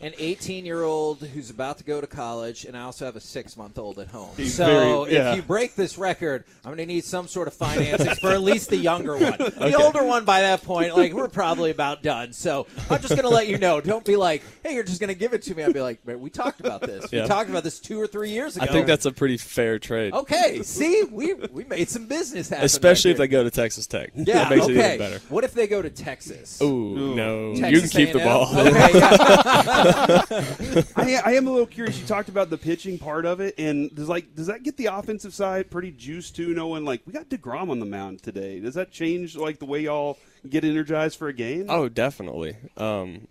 an 0.01 0.13
18 0.17 0.65
year 0.65 0.83
old 0.83 1.21
who's 1.21 1.49
about 1.49 1.77
to 1.77 1.83
go 1.83 2.01
to 2.01 2.07
college, 2.07 2.65
and 2.65 2.75
I 2.75 2.81
also 2.81 3.05
have 3.05 3.15
a 3.15 3.21
six 3.21 3.55
month 3.55 3.77
old 3.77 3.99
at 3.99 4.07
home. 4.07 4.31
He's 4.37 4.55
so 4.55 4.65
very- 5.05 5.13
yeah. 5.13 5.31
if 5.31 5.35
you 5.37 5.41
break 5.43 5.75
this 5.75 5.97
record, 5.97 6.45
I'm 6.65 6.69
going 6.69 6.77
to 6.77 6.85
need 6.85 7.03
some 7.03 7.27
sort 7.27 7.47
of 7.47 7.53
financing 7.53 8.15
for 8.15 8.31
at 8.31 8.41
least 8.41 8.69
the 8.69 8.77
younger 9.03 9.17
one. 9.17 9.51
The 9.73 9.75
older 9.75 10.03
one, 10.03 10.25
by 10.25 10.41
that 10.41 10.63
point, 10.63 10.95
like 10.95 11.13
we're 11.13 11.27
probably 11.27 11.71
about 11.71 12.03
done. 12.03 12.33
So 12.33 12.67
I'm 12.89 13.01
just 13.01 13.09
going 13.09 13.23
to 13.23 13.29
let 13.29 13.47
you 13.47 13.57
know. 13.57 13.81
Don't 13.81 14.05
be 14.05 14.15
like, 14.15 14.43
hey, 14.63 14.73
you're 14.73 14.83
just 14.83 14.99
going 14.99 15.09
to 15.09 15.15
give 15.15 15.33
it 15.33 15.41
to 15.43 15.55
me. 15.55 15.63
I'll 15.63 15.73
be 15.73 15.81
like, 15.81 16.05
"Man, 16.05 16.19
we 16.19 16.29
talked 16.29 16.59
about 16.59 16.81
this. 16.81 17.11
We 17.11 17.25
talked 17.25 17.49
about 17.49 17.63
this 17.63 17.79
two 17.79 17.99
or 17.99 18.07
three 18.07 18.31
years 18.31 18.55
ago. 18.55 18.65
I 18.65 18.67
think 18.67 18.87
that's 18.87 19.05
a 19.05 19.11
pretty 19.11 19.37
fair 19.37 19.79
trade, 19.79 20.13
okay. 20.13 20.61
See, 20.63 21.03
we 21.09 21.33
we 21.33 21.63
made 21.65 21.89
some 21.89 22.07
business 22.07 22.49
happen. 22.49 22.65
especially 22.65 23.11
right 23.11 23.13
if 23.13 23.17
they 23.19 23.27
go 23.27 23.43
to 23.43 23.51
Texas 23.51 23.87
Tech. 23.87 24.11
Yeah. 24.15 24.25
that 24.25 24.49
makes 24.49 24.65
okay. 24.65 24.73
it 24.73 24.95
even 24.95 24.97
better. 24.97 25.19
What 25.29 25.43
if 25.43 25.53
they 25.53 25.67
go 25.67 25.81
to 25.81 25.89
Texas? 25.89 26.61
Ooh, 26.61 27.15
no! 27.15 27.51
you 27.53 27.79
can 27.81 27.89
keep 27.89 28.13
the 28.13 28.19
A&M? 28.19 28.27
ball. 28.27 28.59
Okay, 28.59 28.91
yeah. 28.99 30.83
I, 30.95 31.21
I 31.25 31.33
am 31.33 31.47
a 31.47 31.51
little 31.51 31.67
curious. 31.67 31.99
You 31.99 32.05
talked 32.05 32.29
about 32.29 32.49
the 32.49 32.57
pitching 32.57 32.97
part 32.97 33.25
of 33.25 33.39
it, 33.39 33.55
and 33.57 33.93
does 33.95 34.09
like 34.09 34.35
does 34.35 34.47
that 34.47 34.63
get 34.63 34.77
the 34.77 34.87
offensive 34.87 35.33
side 35.33 35.69
pretty 35.71 35.91
juiced 35.91 36.35
too? 36.35 36.53
Knowing 36.53 36.85
like 36.85 37.01
we 37.05 37.13
got 37.13 37.29
Degrom 37.29 37.69
on 37.69 37.79
the 37.79 37.85
mound 37.85 38.21
today, 38.23 38.59
does 38.59 38.75
that 38.75 38.82
change 38.91 39.35
like 39.35 39.59
the 39.59 39.65
way 39.65 39.81
y'all 39.81 40.17
get 40.47 40.63
energized 40.63 41.17
for 41.17 41.27
a 41.27 41.33
game? 41.33 41.67
Oh, 41.69 41.89
definitely. 41.89 42.55
Um, 42.77 43.27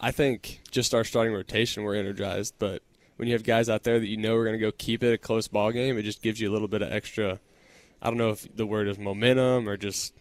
I 0.00 0.10
think 0.10 0.60
just 0.70 0.94
our 0.94 1.04
starting 1.04 1.34
rotation, 1.34 1.82
we're 1.82 1.94
energized. 1.94 2.54
But 2.58 2.82
when 3.16 3.28
you 3.28 3.34
have 3.34 3.44
guys 3.44 3.68
out 3.68 3.82
there 3.82 3.98
that 3.98 4.06
you 4.06 4.16
know 4.16 4.34
are 4.36 4.44
going 4.44 4.58
to 4.58 4.64
go 4.64 4.72
keep 4.72 5.02
it 5.02 5.12
a 5.12 5.18
close 5.18 5.48
ball 5.48 5.72
game, 5.72 5.98
it 5.98 6.02
just 6.02 6.22
gives 6.22 6.40
you 6.40 6.50
a 6.50 6.52
little 6.52 6.68
bit 6.68 6.82
of 6.82 6.92
extra. 6.92 7.40
I 8.00 8.08
don't 8.08 8.18
know 8.18 8.30
if 8.30 8.54
the 8.54 8.66
word 8.66 8.88
is 8.88 8.98
momentum 8.98 9.68
or 9.68 9.76
just 9.76 10.14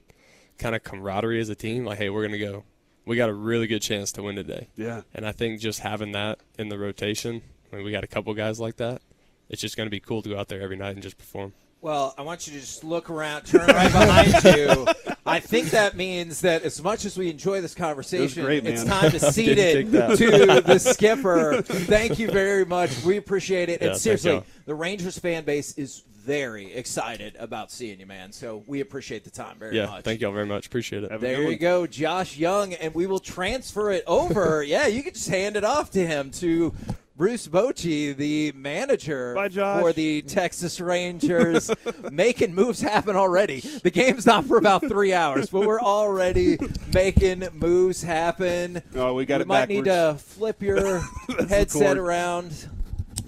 kind 0.57 0.75
of 0.75 0.83
camaraderie 0.83 1.39
as 1.39 1.49
a 1.49 1.55
team. 1.55 1.85
Like, 1.85 1.97
hey, 1.97 2.09
we're 2.09 2.27
going 2.27 2.39
to 2.39 2.45
go. 2.45 2.63
We 3.05 3.17
got 3.17 3.29
a 3.29 3.33
really 3.33 3.67
good 3.67 3.81
chance 3.81 4.11
to 4.13 4.23
win 4.23 4.35
today. 4.35 4.69
Yeah. 4.75 5.01
And 5.13 5.27
I 5.27 5.31
think 5.31 5.59
just 5.59 5.81
having 5.81 6.13
that 6.13 6.39
in 6.57 6.69
the 6.69 6.79
rotation, 6.79 7.41
I 7.71 7.75
mean, 7.75 7.85
we 7.85 7.91
got 7.91 8.03
a 8.03 8.07
couple 8.07 8.33
guys 8.33 8.59
like 8.59 8.77
that. 8.77 9.01
It's 9.49 9.61
just 9.61 9.77
going 9.77 9.85
to 9.85 9.91
be 9.91 9.99
cool 9.99 10.21
to 10.23 10.29
go 10.29 10.39
out 10.39 10.47
there 10.47 10.61
every 10.61 10.77
night 10.77 10.95
and 10.95 11.03
just 11.03 11.17
perform. 11.17 11.53
Well, 11.85 12.15
I 12.17 12.23
want 12.23 12.47
you 12.47 12.53
to 12.53 12.59
just 12.59 12.83
look 12.83 13.11
around, 13.11 13.43
turn 13.43 13.67
right 13.67 13.91
behind 13.91 14.43
you. 14.57 14.87
I 15.23 15.39
think 15.39 15.69
that 15.69 15.95
means 15.95 16.41
that 16.41 16.63
as 16.63 16.81
much 16.81 17.05
as 17.05 17.15
we 17.15 17.29
enjoy 17.29 17.61
this 17.61 17.75
conversation, 17.75 18.43
great, 18.43 18.65
it's 18.65 18.83
time 18.83 19.11
to 19.11 19.19
cede 19.31 19.59
it 19.59 19.83
to 19.91 20.61
the 20.65 20.79
skipper. 20.79 21.61
Thank 21.61 22.17
you 22.17 22.31
very 22.31 22.65
much. 22.65 23.03
We 23.03 23.17
appreciate 23.17 23.69
it. 23.69 23.83
Yeah, 23.83 23.89
and 23.89 23.97
seriously, 23.97 24.41
the 24.65 24.73
Rangers 24.73 25.19
fan 25.19 25.43
base 25.43 25.77
is 25.77 26.01
very 26.23 26.73
excited 26.73 27.35
about 27.37 27.69
seeing 27.71 27.99
you, 27.99 28.07
man. 28.07 28.31
So 28.31 28.63
we 28.65 28.79
appreciate 28.81 29.23
the 29.23 29.29
time 29.29 29.59
very 29.59 29.77
Yeah, 29.77 29.85
much. 29.85 30.05
thank 30.05 30.21
y'all 30.21 30.31
very 30.31 30.47
much. 30.47 30.65
Appreciate 30.65 31.03
it. 31.03 31.11
Have 31.11 31.21
There 31.21 31.35
good 31.35 31.41
you 31.43 31.47
one. 31.49 31.57
go, 31.59 31.85
Josh 31.85 32.35
Jung, 32.35 32.73
and 32.73 32.95
we 32.95 33.05
will 33.05 33.19
transfer 33.19 33.91
it 33.91 34.03
over. 34.07 34.63
yeah, 34.63 34.87
you 34.87 35.03
can 35.03 35.13
just 35.13 35.29
hand 35.29 35.55
it 35.55 35.63
off 35.63 35.91
to 35.91 36.03
him 36.03 36.31
to 36.31 36.73
Bruce 37.17 37.47
Bochy, 37.47 38.13
the 38.13 38.51
manager 38.51 39.33
Bye, 39.35 39.47
for 39.47 39.93
the 39.93 40.21
Texas 40.23 40.81
Rangers, 40.81 41.71
making 42.11 42.53
moves 42.53 42.81
happen 42.81 43.15
already. 43.15 43.61
The 43.61 43.89
game's 43.89 44.25
not 44.25 44.43
for 44.43 44.57
about 44.57 44.85
three 44.85 45.13
hours, 45.13 45.49
but 45.49 45.65
we're 45.65 45.79
already 45.79 46.57
making 46.93 47.47
moves 47.53 48.01
happen. 48.01 48.83
Oh, 48.95 49.13
we 49.13 49.25
got 49.25 49.37
you 49.37 49.43
it 49.43 49.47
might 49.47 49.69
need 49.69 49.85
to 49.85 50.17
flip 50.19 50.61
your 50.61 50.99
headset 51.47 51.97
around. 51.97 52.67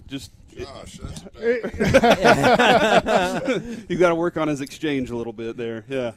Just 0.06 0.32
Gosh, 0.58 0.98
that's 0.98 1.22
bad. 1.94 3.86
you 3.88 3.98
got 3.98 4.10
to 4.10 4.16
work 4.16 4.36
on 4.38 4.50
his 4.50 4.60
exchange 4.60 5.12
a 5.12 5.16
little 5.16 5.32
bit 5.32 5.56
there. 5.56 5.86
Yeah. 5.88 6.12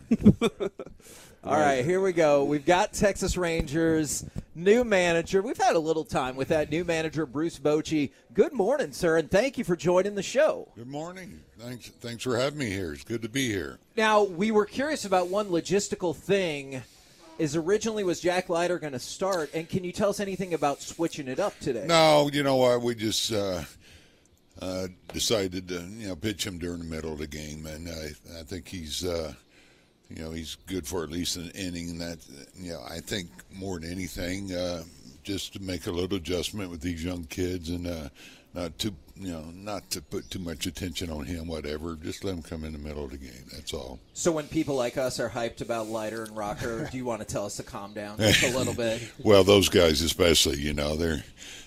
All 1.43 1.59
right, 1.59 1.83
here 1.83 2.03
we 2.03 2.13
go. 2.13 2.45
We've 2.45 2.67
got 2.67 2.93
Texas 2.93 3.35
Rangers 3.39 4.27
new 4.55 4.85
manager. 4.85 5.41
We've 5.41 5.57
had 5.57 5.75
a 5.75 5.79
little 5.79 6.05
time 6.05 6.37
with 6.37 6.49
that 6.49 6.71
new 6.71 6.85
manager, 6.85 7.25
Bruce 7.25 7.59
Bochy. 7.59 8.11
Good 8.35 8.53
morning, 8.53 8.93
sir, 8.93 9.17
and 9.17 9.31
thank 9.31 9.57
you 9.57 9.65
for 9.65 9.75
joining 9.75 10.17
the 10.17 10.23
show. 10.23 10.69
Good 10.77 10.87
morning. 10.87 11.41
Thanks, 11.59 11.89
thanks 11.89 12.25
for 12.25 12.37
having 12.37 12.59
me 12.59 12.69
here. 12.69 12.93
It's 12.93 13.05
good 13.05 13.23
to 13.23 13.29
be 13.31 13.49
here. 13.49 13.79
Now, 13.97 14.23
we 14.23 14.51
were 14.51 14.67
curious 14.67 15.07
about 15.07 15.29
one 15.29 15.49
logistical 15.49 16.15
thing. 16.15 16.83
Is 17.39 17.57
originally 17.57 18.05
was 18.05 18.21
Jack 18.21 18.51
Leiter 18.51 18.79
going 18.79 18.93
to 18.93 18.99
start, 18.99 19.49
and 19.55 19.67
can 19.67 19.83
you 19.83 19.93
tell 19.93 20.11
us 20.11 20.21
anything 20.21 20.53
about 20.53 20.83
switching 20.83 21.27
it 21.27 21.41
up 21.41 21.59
today? 21.61 21.87
No, 21.87 22.29
you 22.31 22.43
know 22.43 22.57
what? 22.57 22.83
We 22.83 22.95
just 22.95 23.33
uh, 23.33 23.63
uh, 24.61 24.89
decided 25.15 25.69
to 25.69 25.81
you 25.97 26.09
know 26.09 26.17
pitch 26.17 26.47
him 26.47 26.59
during 26.59 26.81
the 26.81 26.85
middle 26.85 27.15
of 27.15 27.19
the 27.19 27.27
game, 27.27 27.65
and 27.65 27.89
I, 27.89 28.41
I 28.41 28.43
think 28.43 28.69
he's 28.69 29.07
uh, 29.07 29.33
you 30.15 30.23
know 30.23 30.31
he's 30.31 30.57
good 30.67 30.87
for 30.87 31.03
at 31.05 31.11
least 31.11 31.37
an 31.37 31.51
inning. 31.51 31.91
And 31.91 32.01
that 32.01 32.19
you 32.55 32.73
know 32.73 32.83
I 32.89 33.01
think 33.01 33.29
more 33.53 33.79
than 33.79 33.91
anything, 33.91 34.53
uh, 34.53 34.83
just 35.23 35.53
to 35.55 35.63
make 35.63 35.87
a 35.87 35.91
little 35.91 36.17
adjustment 36.17 36.71
with 36.71 36.81
these 36.81 37.05
young 37.05 37.25
kids 37.25 37.71
and 37.71 37.87
uh, 37.87 38.09
not 38.55 38.79
to 38.79 38.93
you 39.17 39.31
know 39.31 39.45
not 39.55 39.89
to 39.91 40.03
put 40.03 40.29
too 40.31 40.39
much 40.39 40.67
attention 40.67 41.11
on 41.11 41.25
him. 41.25 41.47
Whatever, 41.47 41.97
just 41.97 42.25
let 42.25 42.35
him 42.35 42.43
come 42.43 42.65
in 42.65 42.73
the 42.73 42.79
middle 42.79 43.05
of 43.05 43.11
the 43.11 43.19
game. 43.19 43.45
That's 43.53 43.73
all. 43.73 44.01
So 44.13 44.33
when 44.33 44.49
people 44.49 44.75
like 44.75 44.97
us 44.97 45.21
are 45.21 45.29
hyped 45.29 45.61
about 45.61 45.89
Leiter 45.89 46.25
and 46.25 46.37
Rocker, 46.37 46.89
do 46.91 46.97
you 46.97 47.05
want 47.05 47.21
to 47.21 47.27
tell 47.27 47.47
us 47.47 47.57
to 47.57 47.63
calm 47.63 47.93
down 47.93 48.19
just 48.19 48.43
a 48.43 48.57
little 48.57 48.75
bit? 48.75 49.03
Well, 49.23 49.45
those 49.45 49.69
guys 49.69 50.01
especially, 50.01 50.59
you 50.59 50.73
know, 50.73 50.97
they're 50.97 51.23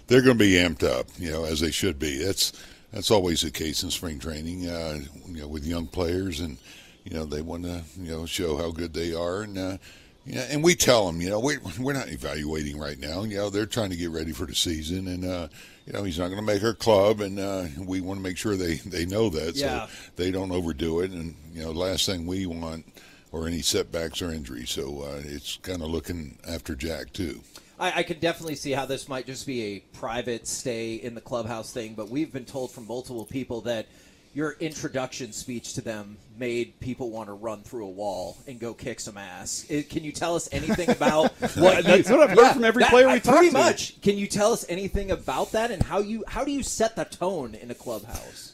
they're 0.07 0.21
going 0.21 0.37
to 0.37 0.43
be 0.43 0.53
amped 0.53 0.83
up, 0.83 1.07
you 1.17 1.31
know, 1.31 1.45
as 1.45 1.59
they 1.59 1.71
should 1.71 1.99
be. 1.99 2.17
That's 2.17 2.51
that's 2.91 3.11
always 3.11 3.41
the 3.41 3.51
case 3.51 3.83
in 3.83 3.91
spring 3.91 4.19
training, 4.19 4.67
uh, 4.67 4.99
you 5.27 5.41
know, 5.41 5.47
with 5.47 5.65
young 5.65 5.87
players, 5.87 6.39
and 6.39 6.57
you 7.03 7.15
know 7.15 7.25
they 7.25 7.41
want 7.41 7.63
to 7.63 7.83
you 7.99 8.11
know 8.11 8.25
show 8.25 8.57
how 8.57 8.71
good 8.71 8.93
they 8.93 9.13
are, 9.13 9.41
and 9.41 9.57
uh, 9.57 9.77
yeah, 10.25 10.45
and 10.49 10.63
we 10.63 10.73
tell 10.75 11.05
them, 11.05 11.19
you 11.21 11.29
know, 11.29 11.39
we 11.39 11.57
we're 11.79 11.93
not 11.93 12.09
evaluating 12.09 12.79
right 12.79 12.99
now. 12.99 13.23
You 13.23 13.37
know, 13.37 13.49
they're 13.49 13.65
trying 13.65 13.89
to 13.89 13.95
get 13.97 14.09
ready 14.11 14.31
for 14.31 14.45
the 14.45 14.55
season, 14.55 15.07
and 15.07 15.25
uh, 15.25 15.47
you 15.85 15.93
know 15.93 16.03
he's 16.03 16.19
not 16.19 16.27
going 16.27 16.39
to 16.39 16.45
make 16.45 16.63
our 16.63 16.73
club, 16.73 17.19
and 17.21 17.39
uh, 17.39 17.65
we 17.85 18.01
want 18.01 18.19
to 18.19 18.23
make 18.23 18.37
sure 18.37 18.55
they 18.55 18.75
they 18.85 19.05
know 19.05 19.29
that, 19.29 19.55
Yeah. 19.55 19.87
so 19.87 19.93
they 20.15 20.31
don't 20.31 20.51
overdo 20.51 21.01
it, 21.01 21.11
and 21.11 21.35
you 21.53 21.63
know, 21.63 21.71
last 21.71 22.05
thing 22.05 22.25
we 22.25 22.45
want. 22.45 22.85
Or 23.31 23.47
any 23.47 23.63
setbacks 23.63 24.21
or 24.21 24.31
injuries, 24.31 24.69
so 24.69 25.01
uh, 25.01 25.19
it's 25.25 25.57
kind 25.63 25.81
of 25.81 25.89
looking 25.89 26.37
after 26.47 26.75
Jack 26.75 27.13
too. 27.13 27.41
I, 27.79 28.01
I 28.01 28.03
could 28.03 28.19
definitely 28.19 28.53
see 28.53 28.73
how 28.73 28.85
this 28.85 29.09
might 29.09 29.25
just 29.25 29.47
be 29.47 29.63
a 29.63 29.79
private 29.97 30.45
stay 30.47 30.93
in 30.93 31.15
the 31.15 31.19
clubhouse 31.21 31.73
thing, 31.73 31.95
but 31.95 32.09
we've 32.09 32.31
been 32.31 32.45
told 32.45 32.69
from 32.69 32.85
multiple 32.85 33.25
people 33.25 33.61
that 33.61 33.87
your 34.33 34.53
introduction 34.59 35.31
speech 35.31 35.73
to 35.75 35.81
them 35.81 36.17
made 36.37 36.79
people 36.79 37.11
want 37.11 37.27
to 37.29 37.33
run 37.33 37.61
through 37.61 37.85
a 37.85 37.89
wall 37.89 38.37
and 38.47 38.59
go 38.59 38.73
kick 38.73 38.99
some 38.99 39.17
ass. 39.17 39.65
It- 39.69 39.89
can 39.89 40.03
you 40.03 40.11
tell 40.11 40.35
us 40.35 40.49
anything 40.51 40.89
about 40.89 41.31
what 41.55 41.83
That's 41.83 42.09
you, 42.09 42.17
what 42.17 42.29
I've 42.29 42.37
heard 42.37 42.53
from 42.53 42.63
every 42.63 42.83
player 42.85 43.07
we 43.07 43.13
I- 43.13 43.19
talked 43.19 43.37
Pretty 43.37 43.53
much. 43.53 44.01
Can 44.01 44.17
you 44.17 44.25
tell 44.27 44.51
us 44.51 44.65
anything 44.69 45.11
about 45.11 45.51
that 45.51 45.69
and 45.71 45.83
how 45.83 45.99
you 45.99 46.23
how 46.27 46.43
do 46.43 46.51
you 46.51 46.63
set 46.63 46.95
the 46.95 47.05
tone 47.05 47.53
in 47.55 47.69
a 47.69 47.75
clubhouse? 47.75 48.53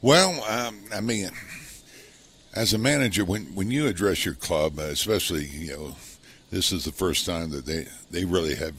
Well, 0.00 0.42
um, 0.44 0.80
I 0.94 1.00
mean, 1.00 1.30
as 2.54 2.74
a 2.74 2.78
manager, 2.78 3.24
when 3.24 3.46
when 3.54 3.70
you 3.70 3.86
address 3.88 4.24
your 4.24 4.34
club, 4.34 4.78
uh, 4.78 4.82
especially 4.82 5.46
you 5.46 5.72
know, 5.72 5.96
this 6.50 6.70
is 6.72 6.84
the 6.84 6.92
first 6.92 7.26
time 7.26 7.50
that 7.50 7.66
they 7.66 7.88
they 8.10 8.24
really 8.24 8.54
have 8.54 8.74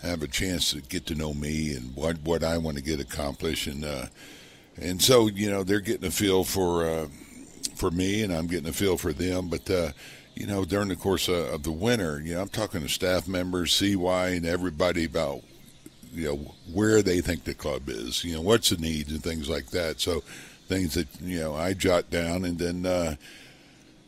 have 0.00 0.22
a 0.22 0.28
chance 0.28 0.70
to 0.70 0.80
get 0.80 1.06
to 1.06 1.14
know 1.14 1.34
me 1.34 1.74
and 1.74 1.94
what 1.94 2.16
what 2.22 2.42
I 2.42 2.56
want 2.56 2.76
to 2.78 2.82
get 2.82 3.00
accomplished, 3.00 3.66
and 3.66 3.84
uh, 3.84 4.06
and 4.80 5.00
so 5.00 5.28
you 5.28 5.50
know 5.50 5.62
they're 5.62 5.80
getting 5.80 6.06
a 6.06 6.10
feel 6.10 6.44
for 6.44 6.84
uh, 6.84 7.08
for 7.74 7.90
me, 7.90 8.22
and 8.22 8.32
I'm 8.32 8.46
getting 8.46 8.68
a 8.68 8.72
feel 8.72 8.96
for 8.96 9.12
them. 9.12 9.48
But 9.48 9.70
uh, 9.70 9.90
you 10.34 10.46
know, 10.46 10.64
during 10.64 10.88
the 10.88 10.96
course 10.96 11.28
of, 11.28 11.52
of 11.52 11.62
the 11.62 11.72
winter, 11.72 12.20
you 12.20 12.34
know, 12.34 12.42
I'm 12.42 12.48
talking 12.48 12.80
to 12.80 12.88
staff 12.88 13.28
members, 13.28 13.72
CY, 13.72 14.28
and 14.30 14.46
everybody 14.46 15.04
about 15.04 15.42
you 16.12 16.28
know 16.28 16.54
where 16.72 17.02
they 17.02 17.20
think 17.20 17.44
the 17.44 17.54
club 17.54 17.88
is. 17.88 18.24
You 18.24 18.34
know, 18.34 18.40
what's 18.40 18.70
the 18.70 18.76
needs 18.76 19.12
and 19.12 19.22
things 19.22 19.48
like 19.48 19.70
that. 19.70 20.00
So 20.00 20.20
things 20.68 20.94
that 20.94 21.08
you 21.20 21.40
know 21.40 21.54
I 21.54 21.74
jot 21.74 22.10
down, 22.10 22.44
and 22.44 22.58
then. 22.58 22.86
Uh, 22.86 23.16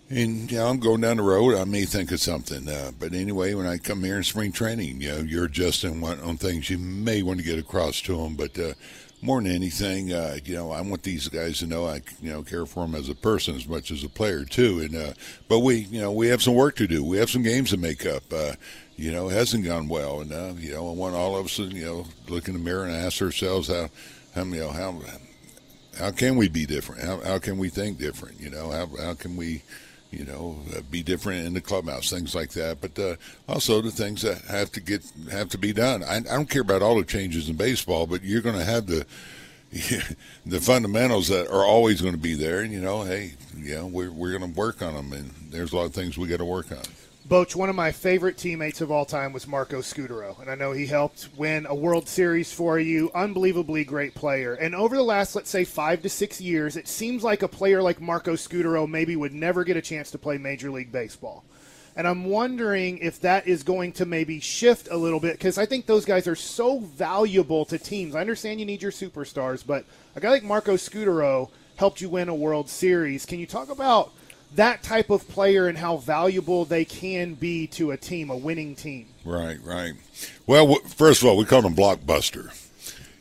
and 0.08 0.52
you 0.52 0.58
know, 0.58 0.68
I'm 0.68 0.78
going 0.78 1.00
down 1.00 1.16
the 1.16 1.24
road. 1.24 1.56
I 1.56 1.64
may 1.64 1.84
think 1.84 2.12
of 2.12 2.20
something, 2.20 2.68
uh, 2.68 2.92
but 2.96 3.12
anyway, 3.12 3.54
when 3.54 3.66
I 3.66 3.76
come 3.76 4.04
here 4.04 4.16
in 4.16 4.22
spring 4.22 4.52
training, 4.52 5.00
you 5.00 5.08
know, 5.08 5.18
you're 5.18 5.46
adjusting 5.46 6.00
on, 6.04 6.20
on 6.20 6.36
things 6.36 6.70
you 6.70 6.78
may 6.78 7.24
want 7.24 7.40
to 7.40 7.44
get 7.44 7.58
across 7.58 8.00
to 8.02 8.16
them. 8.16 8.36
But 8.36 8.56
uh, 8.56 8.74
more 9.22 9.40
than 9.40 9.50
anything, 9.50 10.12
uh, 10.12 10.36
you 10.44 10.54
know, 10.54 10.70
I 10.70 10.80
want 10.82 11.02
these 11.02 11.28
guys 11.28 11.58
to 11.60 11.66
know 11.66 11.86
I, 11.86 12.02
you 12.20 12.30
know, 12.30 12.42
care 12.42 12.66
for 12.66 12.86
them 12.86 12.94
as 12.94 13.08
a 13.08 13.14
person 13.14 13.56
as 13.56 13.66
much 13.66 13.90
as 13.90 14.04
a 14.04 14.08
player 14.08 14.44
too. 14.44 14.80
And 14.80 14.94
uh, 14.94 15.12
but 15.48 15.60
we, 15.60 15.76
you 15.76 16.00
know, 16.00 16.12
we 16.12 16.28
have 16.28 16.42
some 16.42 16.54
work 16.54 16.76
to 16.76 16.86
do. 16.86 17.04
We 17.04 17.16
have 17.18 17.30
some 17.30 17.42
games 17.42 17.70
to 17.70 17.76
make 17.76 18.04
up. 18.06 18.24
Uh, 18.32 18.52
you 18.96 19.12
know, 19.12 19.28
it 19.28 19.34
hasn't 19.34 19.64
gone 19.64 19.88
well, 19.88 20.20
and 20.20 20.32
uh, 20.32 20.52
you 20.56 20.72
know, 20.72 20.88
I 20.88 20.92
want 20.92 21.14
all 21.14 21.36
of 21.36 21.46
us 21.46 21.56
to, 21.56 21.64
you 21.64 21.84
know, 21.84 22.06
look 22.28 22.48
in 22.48 22.54
the 22.54 22.60
mirror 22.60 22.84
and 22.84 22.94
ask 22.94 23.20
ourselves 23.20 23.68
how, 23.68 23.88
how, 24.34 24.44
you 24.44 24.60
know, 24.60 24.70
how, 24.70 25.02
how 25.98 26.10
can 26.12 26.36
we 26.36 26.48
be 26.48 26.64
different? 26.64 27.02
How, 27.02 27.20
how 27.20 27.38
can 27.38 27.58
we 27.58 27.68
think 27.68 27.98
different? 27.98 28.40
You 28.40 28.48
know, 28.48 28.70
how, 28.70 28.86
how 28.96 29.14
can 29.14 29.36
we 29.36 29.62
you 30.10 30.24
know, 30.24 30.58
uh, 30.74 30.80
be 30.90 31.02
different 31.02 31.46
in 31.46 31.54
the 31.54 31.60
clubhouse, 31.60 32.10
things 32.10 32.34
like 32.34 32.50
that. 32.50 32.80
But 32.80 32.98
uh, 32.98 33.16
also 33.48 33.80
the 33.80 33.90
things 33.90 34.22
that 34.22 34.42
have 34.42 34.70
to 34.72 34.80
get 34.80 35.04
have 35.30 35.48
to 35.50 35.58
be 35.58 35.72
done. 35.72 36.02
I, 36.04 36.16
I 36.16 36.20
don't 36.20 36.48
care 36.48 36.62
about 36.62 36.82
all 36.82 36.96
the 36.96 37.04
changes 37.04 37.48
in 37.48 37.56
baseball, 37.56 38.06
but 38.06 38.22
you're 38.22 38.42
going 38.42 38.58
to 38.58 38.64
have 38.64 38.86
the 38.86 39.06
the 40.46 40.60
fundamentals 40.60 41.28
that 41.28 41.48
are 41.48 41.64
always 41.64 42.00
going 42.00 42.14
to 42.14 42.20
be 42.20 42.34
there. 42.34 42.60
And 42.60 42.72
you 42.72 42.80
know, 42.80 43.02
hey, 43.02 43.34
know, 43.56 43.86
we're 43.86 44.10
we're 44.10 44.36
going 44.36 44.52
to 44.52 44.58
work 44.58 44.82
on 44.82 44.94
them, 44.94 45.12
and 45.12 45.30
there's 45.50 45.72
a 45.72 45.76
lot 45.76 45.86
of 45.86 45.94
things 45.94 46.16
we 46.16 46.28
got 46.28 46.38
to 46.38 46.44
work 46.44 46.70
on. 46.72 46.78
Boch, 47.26 47.56
one 47.56 47.68
of 47.68 47.74
my 47.74 47.90
favorite 47.90 48.38
teammates 48.38 48.80
of 48.80 48.92
all 48.92 49.04
time 49.04 49.32
was 49.32 49.48
Marco 49.48 49.80
Scutaro, 49.80 50.40
and 50.40 50.48
I 50.48 50.54
know 50.54 50.70
he 50.70 50.86
helped 50.86 51.28
win 51.36 51.66
a 51.66 51.74
World 51.74 52.08
Series 52.08 52.52
for 52.52 52.78
you. 52.78 53.10
Unbelievably 53.16 53.82
great 53.84 54.14
player. 54.14 54.54
And 54.54 54.76
over 54.76 54.94
the 54.94 55.02
last, 55.02 55.34
let's 55.34 55.50
say, 55.50 55.64
five 55.64 56.02
to 56.02 56.08
six 56.08 56.40
years, 56.40 56.76
it 56.76 56.86
seems 56.86 57.24
like 57.24 57.42
a 57.42 57.48
player 57.48 57.82
like 57.82 58.00
Marco 58.00 58.34
Scutaro 58.34 58.88
maybe 58.88 59.16
would 59.16 59.34
never 59.34 59.64
get 59.64 59.76
a 59.76 59.82
chance 59.82 60.12
to 60.12 60.18
play 60.18 60.38
Major 60.38 60.70
League 60.70 60.92
Baseball. 60.92 61.42
And 61.96 62.06
I'm 62.06 62.26
wondering 62.26 62.98
if 62.98 63.18
that 63.22 63.48
is 63.48 63.64
going 63.64 63.90
to 63.94 64.06
maybe 64.06 64.38
shift 64.38 64.86
a 64.88 64.96
little 64.96 65.18
bit 65.18 65.32
because 65.32 65.58
I 65.58 65.66
think 65.66 65.86
those 65.86 66.04
guys 66.04 66.28
are 66.28 66.36
so 66.36 66.78
valuable 66.78 67.64
to 67.64 67.76
teams. 67.76 68.14
I 68.14 68.20
understand 68.20 68.60
you 68.60 68.66
need 68.66 68.82
your 68.82 68.92
superstars, 68.92 69.66
but 69.66 69.84
a 70.14 70.20
guy 70.20 70.30
like 70.30 70.44
Marco 70.44 70.74
Scutaro 70.76 71.50
helped 71.74 72.00
you 72.00 72.08
win 72.08 72.28
a 72.28 72.34
World 72.36 72.68
Series. 72.68 73.26
Can 73.26 73.40
you 73.40 73.46
talk 73.46 73.68
about– 73.68 74.12
that 74.56 74.82
type 74.82 75.10
of 75.10 75.28
player 75.28 75.68
and 75.68 75.78
how 75.78 75.98
valuable 75.98 76.64
they 76.64 76.84
can 76.84 77.34
be 77.34 77.66
to 77.68 77.92
a 77.92 77.96
team, 77.96 78.30
a 78.30 78.36
winning 78.36 78.74
team. 78.74 79.06
Right, 79.24 79.58
right. 79.62 79.92
Well, 80.46 80.74
first 80.86 81.22
of 81.22 81.28
all, 81.28 81.36
we 81.36 81.44
call 81.44 81.62
them 81.62 81.74
blockbuster. 81.74 82.52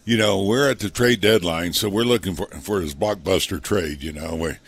You 0.05 0.17
know, 0.17 0.43
we're 0.43 0.69
at 0.69 0.79
the 0.79 0.89
trade 0.89 1.21
deadline, 1.21 1.73
so 1.73 1.89
we're 1.89 2.03
looking 2.03 2.35
for 2.35 2.45
for 2.47 2.79
this 2.79 2.93
blockbuster 2.93 3.61
trade. 3.61 4.03
You 4.03 4.13
know, 4.13 4.35
where, 4.35 4.59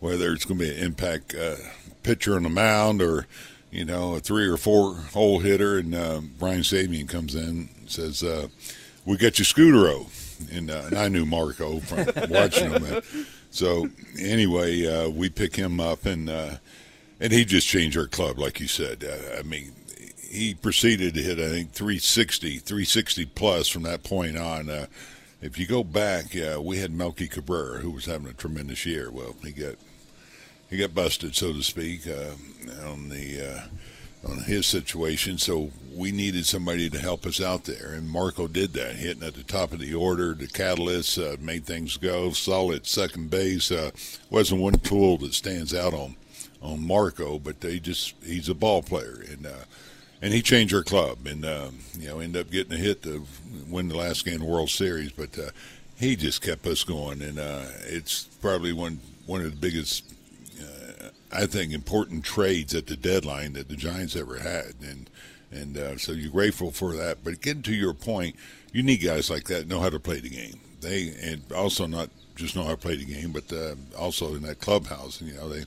whether 0.00 0.32
it's 0.32 0.44
going 0.44 0.58
to 0.58 0.64
be 0.64 0.70
an 0.70 0.82
impact 0.82 1.34
uh, 1.34 1.56
pitcher 2.02 2.34
on 2.34 2.44
the 2.44 2.48
mound 2.48 3.02
or 3.02 3.26
you 3.70 3.84
know 3.84 4.14
a 4.14 4.20
three 4.20 4.48
or 4.48 4.56
four 4.56 4.94
hole 4.94 5.40
hitter, 5.40 5.78
and 5.78 5.94
uh, 5.94 6.20
Brian 6.38 6.60
Sabean 6.60 7.08
comes 7.08 7.34
in 7.34 7.68
and 7.78 7.90
says, 7.90 8.22
uh, 8.22 8.48
"We 9.04 9.18
got 9.18 9.38
you 9.38 9.44
Scutaro," 9.44 10.08
and, 10.50 10.70
uh, 10.70 10.84
and 10.86 10.98
I 10.98 11.08
knew 11.08 11.26
Marco 11.26 11.80
from 11.80 12.06
watching 12.30 12.70
him. 12.70 13.02
So 13.56 13.88
anyway, 14.20 14.84
uh, 14.86 15.08
we 15.08 15.30
pick 15.30 15.56
him 15.56 15.80
up, 15.80 16.04
and 16.04 16.28
uh, 16.28 16.56
and 17.18 17.32
he 17.32 17.46
just 17.46 17.66
changed 17.66 17.96
our 17.96 18.06
club, 18.06 18.38
like 18.38 18.60
you 18.60 18.68
said. 18.68 19.02
Uh, 19.02 19.38
I 19.38 19.42
mean, 19.44 19.72
he 20.20 20.52
proceeded 20.52 21.14
to 21.14 21.22
hit 21.22 21.38
I 21.38 21.48
think 21.48 21.72
360, 21.72 22.58
360 22.58 23.24
plus 23.24 23.68
from 23.68 23.84
that 23.84 24.02
point 24.02 24.36
on. 24.36 24.68
Uh, 24.68 24.86
if 25.40 25.58
you 25.58 25.66
go 25.66 25.82
back, 25.82 26.36
uh, 26.36 26.60
we 26.60 26.76
had 26.76 26.92
Melky 26.92 27.28
Cabrera, 27.28 27.78
who 27.78 27.92
was 27.92 28.04
having 28.04 28.28
a 28.28 28.34
tremendous 28.34 28.84
year. 28.84 29.10
Well, 29.10 29.34
he 29.42 29.52
got 29.52 29.76
he 30.68 30.76
got 30.76 30.94
busted, 30.94 31.34
so 31.34 31.54
to 31.54 31.62
speak, 31.62 32.06
uh, 32.06 32.34
on 32.86 33.08
the 33.08 33.62
on 34.22 34.40
his 34.40 34.66
situation. 34.66 35.38
So 35.38 35.70
we 35.96 36.12
needed 36.12 36.46
somebody 36.46 36.90
to 36.90 36.98
help 36.98 37.24
us 37.26 37.40
out 37.40 37.64
there, 37.64 37.92
and 37.92 38.08
Marco 38.08 38.46
did 38.46 38.72
that, 38.74 38.96
hitting 38.96 39.22
at 39.22 39.34
the 39.34 39.42
top 39.42 39.72
of 39.72 39.78
the 39.78 39.94
order. 39.94 40.34
The 40.34 40.46
catalyst 40.46 41.18
uh, 41.18 41.36
made 41.40 41.64
things 41.64 41.96
go. 41.96 42.30
Solid 42.30 42.86
second 42.86 43.30
base. 43.30 43.72
Uh, 43.72 43.90
wasn't 44.30 44.60
one 44.60 44.74
tool 44.74 45.16
that 45.18 45.34
stands 45.34 45.74
out 45.74 45.94
on 45.94 46.16
on 46.62 46.86
Marco, 46.86 47.38
but 47.38 47.60
they 47.60 47.78
just 47.78 48.14
he's 48.24 48.48
a 48.48 48.54
ball 48.54 48.82
player, 48.82 49.24
and 49.30 49.46
uh, 49.46 49.64
and 50.20 50.34
he 50.34 50.42
changed 50.42 50.74
our 50.74 50.82
club, 50.82 51.26
and 51.26 51.44
uh, 51.44 51.70
you 51.98 52.08
know 52.08 52.20
ended 52.20 52.46
up 52.46 52.52
getting 52.52 52.72
a 52.72 52.76
hit 52.76 53.02
to 53.02 53.24
win 53.68 53.88
the 53.88 53.96
last 53.96 54.24
game 54.24 54.34
of 54.34 54.40
the 54.40 54.46
World 54.46 54.70
Series, 54.70 55.12
but. 55.12 55.38
Uh, 55.38 55.50
he 55.98 56.14
just 56.14 56.42
kept 56.42 56.66
us 56.66 56.84
going, 56.84 57.22
and 57.22 57.38
uh, 57.38 57.64
it's 57.84 58.24
probably 58.42 58.70
one 58.70 59.00
one 59.24 59.40
of 59.40 59.50
the 59.50 59.56
biggest 59.56 60.04
I 61.32 61.46
think, 61.46 61.72
important 61.72 62.24
trades 62.24 62.74
at 62.74 62.86
the 62.86 62.96
deadline 62.96 63.54
that 63.54 63.68
the 63.68 63.76
Giants 63.76 64.16
ever 64.16 64.38
had, 64.38 64.74
and 64.80 65.10
and 65.56 65.78
uh, 65.78 65.96
so 65.98 66.12
you're 66.12 66.30
grateful 66.30 66.70
for 66.70 66.94
that. 66.96 67.24
But 67.24 67.40
getting 67.40 67.62
to 67.62 67.74
your 67.74 67.94
point, 67.94 68.36
you 68.72 68.82
need 68.82 68.98
guys 68.98 69.30
like 69.30 69.44
that 69.44 69.68
know 69.68 69.80
how 69.80 69.90
to 69.90 70.00
play 70.00 70.20
the 70.20 70.30
game. 70.30 70.60
They 70.80 71.14
and 71.22 71.42
also 71.52 71.86
not 71.86 72.10
just 72.34 72.54
know 72.54 72.64
how 72.64 72.72
to 72.72 72.76
play 72.76 72.96
the 72.96 73.04
game, 73.04 73.32
but 73.32 73.52
uh, 73.52 73.74
also 73.98 74.34
in 74.34 74.42
that 74.42 74.60
clubhouse, 74.60 75.20
you 75.22 75.34
know, 75.34 75.48
they, 75.48 75.64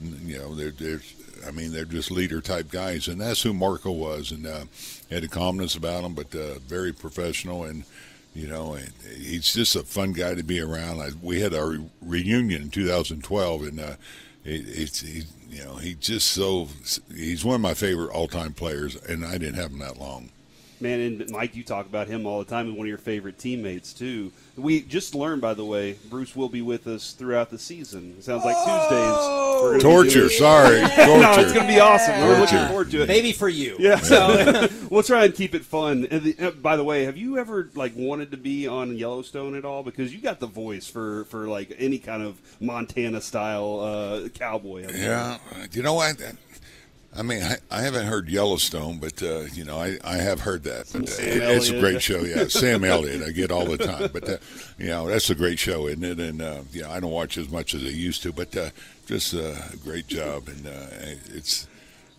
you 0.00 0.38
know, 0.38 0.54
they're 0.54 0.70
they're. 0.70 1.00
I 1.44 1.50
mean, 1.50 1.72
they're 1.72 1.84
just 1.84 2.12
leader 2.12 2.40
type 2.40 2.70
guys, 2.70 3.08
and 3.08 3.20
that's 3.20 3.42
who 3.42 3.52
Marco 3.52 3.90
was, 3.90 4.30
and 4.30 4.46
uh, 4.46 4.66
had 5.10 5.24
a 5.24 5.28
calmness 5.28 5.74
about 5.74 6.04
him, 6.04 6.14
but 6.14 6.32
uh, 6.36 6.60
very 6.60 6.92
professional 6.92 7.64
and 7.64 7.82
you 8.34 8.46
know, 8.46 8.74
and 8.74 8.92
he's 9.18 9.52
just 9.52 9.76
a 9.76 9.82
fun 9.82 10.12
guy 10.12 10.34
to 10.34 10.42
be 10.42 10.60
around. 10.60 11.00
I, 11.00 11.10
we 11.20 11.40
had 11.40 11.54
our 11.54 11.78
reunion 12.00 12.62
in 12.62 12.70
2012, 12.70 13.62
and 13.62 13.80
uh, 13.80 13.94
it's 14.44 15.00
he, 15.00 15.22
you 15.48 15.64
know 15.64 15.76
he 15.76 15.94
just 15.94 16.28
so 16.28 16.68
he's 17.14 17.44
one 17.44 17.56
of 17.56 17.60
my 17.60 17.74
favorite 17.74 18.10
all 18.10 18.28
time 18.28 18.52
players, 18.52 18.96
and 18.96 19.24
I 19.24 19.38
didn't 19.38 19.54
have 19.54 19.70
him 19.70 19.78
that 19.78 19.98
long. 19.98 20.30
Man, 20.82 21.00
and 21.00 21.30
Mike, 21.30 21.54
you 21.54 21.62
talk 21.62 21.86
about 21.86 22.08
him 22.08 22.26
all 22.26 22.40
the 22.40 22.44
time, 22.44 22.66
and 22.66 22.76
one 22.76 22.86
of 22.86 22.88
your 22.88 22.98
favorite 22.98 23.38
teammates 23.38 23.92
too. 23.92 24.32
We 24.56 24.80
just 24.82 25.14
learned, 25.14 25.40
by 25.40 25.54
the 25.54 25.64
way, 25.64 25.96
Bruce 26.10 26.34
will 26.34 26.48
be 26.48 26.60
with 26.60 26.88
us 26.88 27.12
throughout 27.12 27.50
the 27.50 27.58
season. 27.58 28.16
It 28.18 28.24
sounds 28.24 28.44
like 28.44 28.56
oh! 28.58 29.72
Tuesdays. 29.72 29.82
Torture, 29.82 30.28
sorry, 30.28 30.80
torture. 30.96 31.20
no, 31.20 31.34
it's 31.38 31.52
going 31.52 31.66
to 31.66 31.72
be 31.72 31.78
awesome. 31.78 32.20
We're 32.20 32.40
looking 32.40 32.66
forward 32.66 32.90
to 32.90 33.02
it. 33.02 33.08
Maybe 33.08 33.30
for 33.30 33.48
you. 33.48 33.76
Yeah. 33.78 33.96
So 33.98 34.68
we'll 34.90 35.04
try 35.04 35.24
and 35.24 35.34
keep 35.34 35.54
it 35.54 35.64
fun. 35.64 36.08
And 36.10 36.22
the, 36.22 36.48
uh, 36.48 36.50
by 36.50 36.76
the 36.76 36.84
way, 36.84 37.04
have 37.04 37.16
you 37.16 37.38
ever 37.38 37.70
like 37.74 37.92
wanted 37.94 38.32
to 38.32 38.36
be 38.36 38.66
on 38.66 38.96
Yellowstone 38.96 39.54
at 39.54 39.64
all? 39.64 39.84
Because 39.84 40.12
you 40.12 40.20
got 40.20 40.40
the 40.40 40.48
voice 40.48 40.88
for 40.88 41.24
for 41.26 41.46
like 41.46 41.72
any 41.78 41.98
kind 41.98 42.24
of 42.24 42.40
Montana 42.60 43.20
style 43.20 43.80
uh, 43.80 44.28
cowboy. 44.30 44.88
Yeah, 44.92 45.38
Do 45.70 45.78
you 45.78 45.84
know 45.84 45.94
what? 45.94 46.20
I 47.14 47.22
mean, 47.22 47.42
I, 47.42 47.56
I 47.70 47.82
haven't 47.82 48.06
heard 48.06 48.28
Yellowstone, 48.28 48.98
but 48.98 49.22
uh, 49.22 49.40
you 49.52 49.64
know, 49.64 49.76
I, 49.76 49.98
I 50.02 50.16
have 50.16 50.40
heard 50.40 50.64
that. 50.64 50.94
Uh, 50.94 51.00
it, 51.00 51.42
it's 51.42 51.68
a 51.68 51.78
great 51.78 52.00
show. 52.00 52.20
Yeah, 52.20 52.48
Sam 52.48 52.84
Elliott, 52.84 53.22
I 53.22 53.32
get 53.32 53.50
all 53.50 53.66
the 53.66 53.76
time. 53.76 54.08
But 54.12 54.28
uh, 54.28 54.36
you 54.78 54.86
know, 54.86 55.08
that's 55.08 55.28
a 55.28 55.34
great 55.34 55.58
show, 55.58 55.88
isn't 55.88 56.04
it? 56.04 56.18
And 56.18 56.40
uh, 56.40 56.62
yeah, 56.72 56.90
I 56.90 57.00
don't 57.00 57.10
watch 57.10 57.36
as 57.36 57.50
much 57.50 57.74
as 57.74 57.82
I 57.82 57.88
used 57.88 58.22
to, 58.22 58.32
but 58.32 58.56
uh, 58.56 58.70
just 59.06 59.34
uh, 59.34 59.54
a 59.72 59.76
great 59.76 60.06
job. 60.06 60.48
And 60.48 60.66
uh, 60.66 60.86
it's 61.34 61.66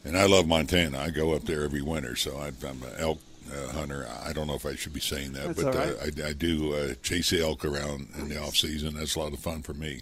and 0.06 0.18
I 0.18 0.26
love 0.26 0.48
Montana. 0.48 1.00
I 1.00 1.10
go 1.10 1.34
up 1.34 1.44
there 1.44 1.64
every 1.64 1.82
winter, 1.82 2.16
so 2.16 2.38
I, 2.38 2.48
I'm 2.68 2.84
an 2.84 2.94
elk 2.98 3.20
uh, 3.52 3.72
hunter. 3.72 4.08
I 4.24 4.34
don't 4.34 4.48
know 4.48 4.56
if 4.56 4.66
I 4.66 4.76
should 4.76 4.94
be 4.94 5.00
saying 5.00 5.34
that, 5.34 5.48
That's 5.56 5.64
but 5.64 5.76
right. 5.76 6.22
uh, 6.22 6.26
I, 6.26 6.30
I 6.30 6.34
do 6.34 6.74
uh, 6.76 6.94
chase 7.02 7.30
the 7.32 7.42
elk 7.42 7.66
around 7.66 8.10
in 8.18 8.30
the 8.30 8.42
off 8.42 8.56
season. 8.56 8.96
That's 8.96 9.16
a 9.16 9.20
lot 9.20 9.34
of 9.34 9.40
fun 9.40 9.64
for 9.64 9.74
me. 9.74 10.02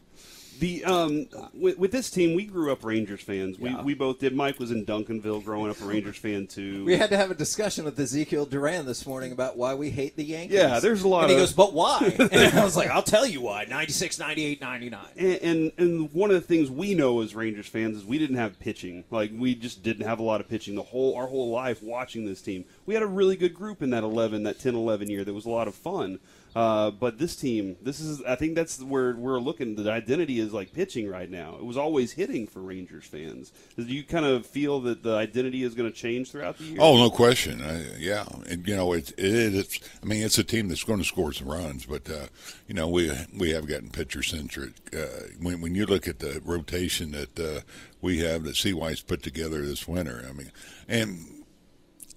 The 0.60 0.84
um 0.86 1.28
with, 1.54 1.80
with, 1.80 1.92
this 1.92 2.12
team, 2.12 2.36
we 2.36 2.46
grew 2.46 2.72
up 2.72 2.84
Rangers 2.84 3.22
fans. 3.22 3.58
We 3.58 3.70
Yeah. 3.70 3.82
we 3.82 3.96
both 3.96 4.20
did. 4.20 4.36
Mike 4.36 4.60
was 4.60 4.70
in 4.70 4.86
Duncanville, 4.86 5.44
growing 5.44 5.72
up 5.72 5.82
a 5.82 5.86
Rangers 5.86 6.18
fan 6.18 6.48
too. 6.48 6.86
We 6.92 6.98
had 6.98 7.10
to 7.10 7.18
have 7.18 7.32
a 7.32 7.36
discussion 7.36 7.86
with 7.86 8.00
Ezekiel 8.00 8.46
Duran 8.46 8.86
this 8.86 9.06
morning 9.06 9.32
about 9.32 9.58
why 9.58 9.74
we 9.74 9.90
hate 9.90 10.16
the 10.16 10.24
Yankees. 10.24 10.56
Yeah, 10.58 10.80
there's 10.80 11.04
a 11.04 11.08
lot 11.08 11.24
And 11.24 11.32
he 11.32 11.38
goes, 11.38 11.54
but 11.54 11.74
why? 11.74 12.16
And 12.32 12.60
I 12.60 12.64
was 12.64 12.76
like, 12.76 12.90
I'll 12.90 13.02
tell 13.04 13.26
you 13.26 13.42
why. 13.42 13.66
96, 13.66 14.20
98, 14.20 14.62
99. 14.62 15.00
and, 15.18 15.28
and 15.42 15.72
and 15.78 16.14
one 16.14 16.30
of 16.30 16.36
the 16.36 16.48
things 16.48 16.70
we 16.70 16.94
know 16.94 17.22
as 17.22 17.34
Rangers 17.34 17.68
fans 17.68 17.98
is 17.98 18.06
we 18.06 18.20
didn't 18.20 18.36
have 18.38 18.60
pitching. 18.60 19.04
Like 19.10 19.32
we 19.36 19.56
just 19.56 19.82
didn't 19.84 20.06
have 20.06 20.20
a 20.20 20.24
lot 20.24 20.42
of 20.42 20.48
pitching 20.50 20.76
the 20.76 20.84
whole 20.84 21.16
our 21.16 21.28
whole 21.28 21.50
life 21.50 21.82
watching 21.82 22.26
this 22.26 22.42
team. 22.42 22.66
We 22.86 22.92
we 22.92 22.96
had 22.96 23.04
a 23.04 23.08
really 23.08 23.38
good 23.38 23.54
group 23.54 23.82
in 23.82 23.92
that 23.92 24.04
11, 24.04 24.44
that 24.44 24.60
10, 24.60 24.76
11 24.76 25.10
year. 25.10 25.24
That 25.24 25.34
was 25.34 25.46
a 25.46 25.50
lot 25.50 25.70
of 25.70 25.76
fun. 25.76 26.20
Uh, 26.56 26.92
but 26.92 27.18
this 27.18 27.36
team, 27.36 27.78
this 27.82 28.00
is, 28.00 28.22
I 28.24 28.36
think 28.36 28.56
that's 28.56 28.82
where 28.82 29.16
we're 29.16 29.40
looking. 29.40 29.76
The 29.76 29.90
identity 29.90 30.40
is 30.40 30.52
like 30.52 30.74
pitching 30.74 31.10
right 31.10 31.30
now. 31.30 31.56
It 31.56 31.64
was 31.64 31.78
always 31.78 32.12
hitting 32.12 32.46
for 32.46 32.60
Rangers 32.60 33.06
fans. 33.06 33.54
Do 33.78 33.84
you 33.84 34.04
kind 34.04 34.26
of 34.26 34.46
feel 34.46 34.82
that 34.82 35.02
the 35.02 35.16
identity 35.16 35.64
is 35.64 35.76
going 35.76 35.90
to 35.90 35.96
change 35.96 36.32
throughout 36.32 36.58
the 36.58 36.66
year? 36.66 36.78
Oh, 36.80 36.98
no 36.98 37.10
question. 37.10 37.62
I, 37.62 37.98
yeah, 37.98 38.26
and 38.50 38.68
you 38.68 38.76
know 38.76 38.92
it, 38.94 39.12
it 39.18 39.56
it's. 39.56 39.80
I 40.04 40.06
mean, 40.06 40.24
it's 40.24 40.38
a 40.38 40.44
team 40.44 40.68
that's 40.68 40.84
going 40.84 41.00
to 41.00 41.06
score 41.06 41.32
some 41.32 41.48
runs, 41.48 41.86
but 41.86 42.10
uh, 42.10 42.28
you 42.68 42.74
know 42.74 42.90
we 42.90 43.12
we 43.38 43.52
have 43.52 43.68
gotten 43.68 43.90
pitcher 43.90 44.24
centric. 44.24 44.74
Uh, 44.94 45.28
when 45.40 45.62
when 45.62 45.76
you 45.76 45.86
look 45.86 46.08
at 46.08 46.20
the 46.20 46.42
rotation 46.44 47.12
that 47.12 47.40
uh, 47.40 47.62
we 48.02 48.20
have 48.20 48.44
that 48.44 48.58
CY's 48.58 49.02
put 49.02 49.24
together 49.24 49.66
this 49.66 49.88
winter, 49.88 50.26
I 50.28 50.34
mean, 50.34 50.52
and 50.88 51.44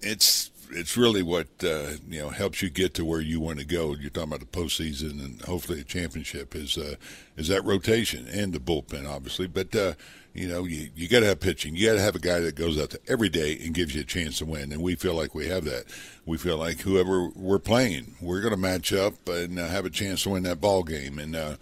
it's 0.01 0.51
it's 0.71 0.97
really 0.97 1.23
what 1.23 1.49
uh, 1.63 1.93
you 2.09 2.21
know 2.21 2.31
helps 2.31 2.63
you 2.63 2.71
get 2.71 2.95
to 2.95 3.05
where 3.05 3.21
you 3.21 3.41
want 3.41 3.59
to 3.59 3.65
go. 3.65 3.95
You're 3.95 4.11
talking 4.11 4.33
about 4.33 4.41
the 4.41 4.47
postseason 4.47 5.25
and 5.25 5.43
hopefully 5.43 5.81
a 5.81 5.85
championship 5.85 6.55
is 6.55 6.77
uh, 6.77 6.97
is 7.37 7.49
that 7.49 7.65
rotation 7.65 8.27
and 8.29 8.53
the 8.53 8.59
bullpen, 8.59 9.09
obviously. 9.09 9.47
But 9.47 9.75
uh, 9.75 9.95
you 10.33 10.49
know 10.49 10.65
you 10.65 10.91
you 10.95 11.09
got 11.09 11.21
to 11.21 11.27
have 11.27 11.41
pitching. 11.41 11.77
You 11.77 11.87
got 11.87 11.95
to 11.95 12.03
have 12.03 12.17
a 12.17 12.21
guy 12.21 12.41
that 12.41 12.57
goes 12.57 12.79
out 12.79 12.91
there 12.91 13.01
every 13.09 13.29
day 13.29 13.59
and 13.65 13.75
gives 13.75 13.95
you 13.95 14.03
a 14.03 14.05
chance 14.05 14.39
to 14.39 14.45
win. 14.45 14.73
And 14.73 14.83
we 14.83 14.95
feel 14.95 15.15
like 15.15 15.35
we 15.35 15.49
have 15.49 15.65
that. 15.65 15.85
We 16.27 16.37
feel 16.39 16.57
like 16.57 16.81
whoever 16.81 17.29
we're 17.29 17.59
playing, 17.59 18.17
we're 18.21 18.41
going 18.41 18.55
to 18.55 18.61
match 18.61 18.93
up 18.93 19.29
and 19.29 19.59
uh, 19.59 19.69
have 19.69 19.85
a 19.85 19.91
chance 19.91 20.23
to 20.25 20.31
win 20.31 20.43
that 20.45 20.61
ball 20.61 20.83
game. 20.83 21.19
And 21.19 21.37
uh, 21.37 21.57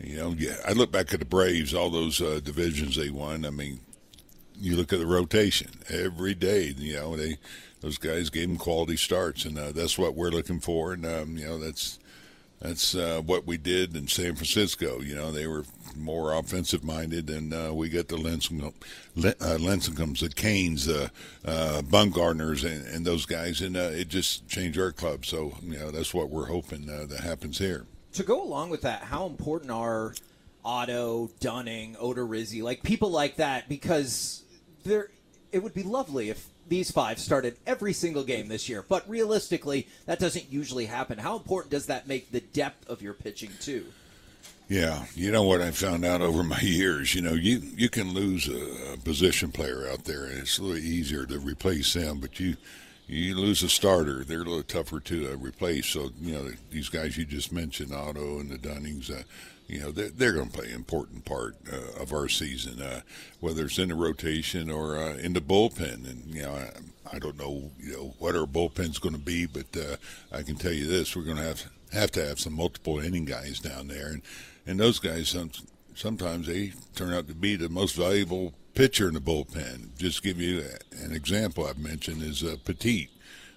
you 0.00 0.16
know, 0.16 0.34
yeah, 0.36 0.56
I 0.66 0.72
look 0.72 0.90
back 0.90 1.12
at 1.12 1.20
the 1.20 1.26
Braves, 1.26 1.72
all 1.72 1.90
those 1.90 2.20
uh, 2.20 2.40
divisions 2.42 2.96
they 2.96 3.10
won. 3.10 3.44
I 3.44 3.50
mean, 3.50 3.80
you 4.58 4.76
look 4.76 4.92
at 4.92 4.98
the 4.98 5.06
rotation 5.06 5.70
every 5.88 6.34
day. 6.34 6.74
You 6.76 6.96
know, 6.96 7.16
they 7.16 7.36
those 7.80 7.98
guys 7.98 8.30
gave 8.30 8.48
them 8.48 8.56
quality 8.56 8.96
starts, 8.96 9.44
and 9.44 9.58
uh, 9.58 9.72
that's 9.72 9.98
what 9.98 10.14
we're 10.14 10.30
looking 10.30 10.60
for. 10.60 10.92
And 10.92 11.06
um, 11.06 11.36
you 11.36 11.46
know, 11.46 11.58
that's 11.58 11.98
that's 12.60 12.94
uh, 12.94 13.20
what 13.24 13.46
we 13.46 13.58
did 13.58 13.94
in 13.94 14.08
San 14.08 14.34
Francisco. 14.34 15.00
You 15.00 15.14
know, 15.14 15.30
they 15.30 15.46
were 15.46 15.64
more 15.94 16.32
offensive 16.32 16.82
minded, 16.82 17.28
and 17.28 17.52
uh, 17.52 17.72
we 17.74 17.88
got 17.88 18.08
the 18.08 18.16
Lincecum, 18.16 18.66
uh, 18.66 20.26
the 20.26 20.32
Cains, 20.34 20.88
uh, 20.88 21.08
uh, 21.44 21.82
Bumgarners, 21.82 22.64
and, 22.64 22.86
and 22.86 23.06
those 23.06 23.26
guys, 23.26 23.60
and 23.60 23.76
uh, 23.76 23.90
it 23.92 24.08
just 24.08 24.48
changed 24.48 24.78
our 24.78 24.92
club. 24.92 25.26
So 25.26 25.54
you 25.62 25.78
know, 25.78 25.90
that's 25.90 26.14
what 26.14 26.30
we're 26.30 26.46
hoping 26.46 26.88
uh, 26.88 27.06
that 27.06 27.20
happens 27.20 27.58
here. 27.58 27.86
To 28.14 28.22
go 28.22 28.42
along 28.42 28.70
with 28.70 28.82
that, 28.82 29.02
how 29.02 29.26
important 29.26 29.70
are 29.70 30.14
Otto, 30.64 31.30
Dunning, 31.40 31.94
Odorizzi, 31.96 32.62
like 32.62 32.82
people 32.82 33.10
like 33.10 33.36
that? 33.36 33.68
Because 33.68 34.42
there, 34.84 35.10
it 35.52 35.62
would 35.62 35.74
be 35.74 35.82
lovely 35.82 36.30
if 36.30 36.48
these 36.68 36.90
five 36.90 37.18
started 37.18 37.56
every 37.66 37.92
single 37.92 38.24
game 38.24 38.48
this 38.48 38.68
year. 38.68 38.84
But 38.86 39.08
realistically, 39.08 39.86
that 40.06 40.18
doesn't 40.18 40.52
usually 40.52 40.86
happen. 40.86 41.18
How 41.18 41.36
important 41.36 41.70
does 41.70 41.86
that 41.86 42.08
make 42.08 42.30
the 42.30 42.40
depth 42.40 42.88
of 42.88 43.02
your 43.02 43.14
pitching 43.14 43.50
too? 43.60 43.86
Yeah, 44.68 45.04
you 45.14 45.30
know 45.30 45.44
what 45.44 45.60
I 45.60 45.70
found 45.70 46.04
out 46.04 46.22
over 46.22 46.42
my 46.42 46.60
years. 46.60 47.14
You 47.14 47.22
know, 47.22 47.34
you 47.34 47.62
you 47.76 47.88
can 47.88 48.12
lose 48.12 48.48
a, 48.48 48.96
position 49.04 49.52
player 49.52 49.86
out 49.88 50.04
there, 50.04 50.24
and 50.24 50.38
it's 50.38 50.58
a 50.58 50.62
little 50.62 50.78
easier 50.78 51.24
to 51.26 51.38
replace 51.38 51.92
them. 51.92 52.18
But 52.18 52.40
you 52.40 52.56
you 53.06 53.36
lose 53.36 53.62
a 53.62 53.68
starter, 53.68 54.24
they're 54.24 54.40
a 54.40 54.44
little 54.44 54.64
tougher 54.64 54.98
to 54.98 55.32
uh, 55.32 55.36
replace. 55.36 55.86
So 55.86 56.10
you 56.20 56.34
know 56.34 56.50
these 56.70 56.88
guys 56.88 57.16
you 57.16 57.24
just 57.24 57.52
mentioned, 57.52 57.94
Otto 57.94 58.40
and 58.40 58.50
the 58.50 58.58
Dunnings. 58.58 59.08
Uh, 59.08 59.22
you 59.68 59.80
know 59.80 59.90
they're, 59.90 60.10
they're 60.10 60.32
going 60.32 60.50
to 60.50 60.58
play 60.58 60.68
an 60.68 60.74
important 60.74 61.24
part 61.24 61.56
uh, 61.72 62.02
of 62.02 62.12
our 62.12 62.28
season, 62.28 62.80
uh, 62.80 63.00
whether 63.40 63.64
it's 63.64 63.78
in 63.78 63.88
the 63.88 63.94
rotation 63.94 64.70
or 64.70 64.96
uh, 64.96 65.16
in 65.16 65.32
the 65.32 65.40
bullpen. 65.40 66.08
And 66.08 66.34
you 66.34 66.42
know, 66.42 66.52
I, 66.52 67.16
I 67.16 67.18
don't 67.18 67.38
know, 67.38 67.70
you 67.78 67.92
know, 67.92 68.14
what 68.18 68.36
our 68.36 68.46
bullpen's 68.46 68.98
going 68.98 69.14
to 69.14 69.20
be, 69.20 69.46
but 69.46 69.76
uh, 69.76 69.96
I 70.32 70.42
can 70.42 70.56
tell 70.56 70.72
you 70.72 70.86
this: 70.86 71.16
we're 71.16 71.22
going 71.22 71.38
to 71.38 71.42
have 71.42 71.64
have 71.92 72.10
to 72.12 72.26
have 72.26 72.40
some 72.40 72.54
multiple 72.54 72.98
inning 72.98 73.24
guys 73.24 73.58
down 73.58 73.88
there, 73.88 74.08
and 74.08 74.22
and 74.66 74.78
those 74.78 74.98
guys 74.98 75.30
some, 75.30 75.50
sometimes 75.94 76.46
they 76.46 76.72
turn 76.94 77.12
out 77.12 77.28
to 77.28 77.34
be 77.34 77.56
the 77.56 77.68
most 77.68 77.96
valuable 77.96 78.54
pitcher 78.74 79.08
in 79.08 79.14
the 79.14 79.20
bullpen. 79.20 79.96
Just 79.96 80.22
give 80.22 80.40
you 80.40 80.62
an 81.02 81.12
example 81.12 81.66
I've 81.66 81.78
mentioned 81.78 82.22
is 82.22 82.44
uh, 82.44 82.56
Petit 82.64 83.10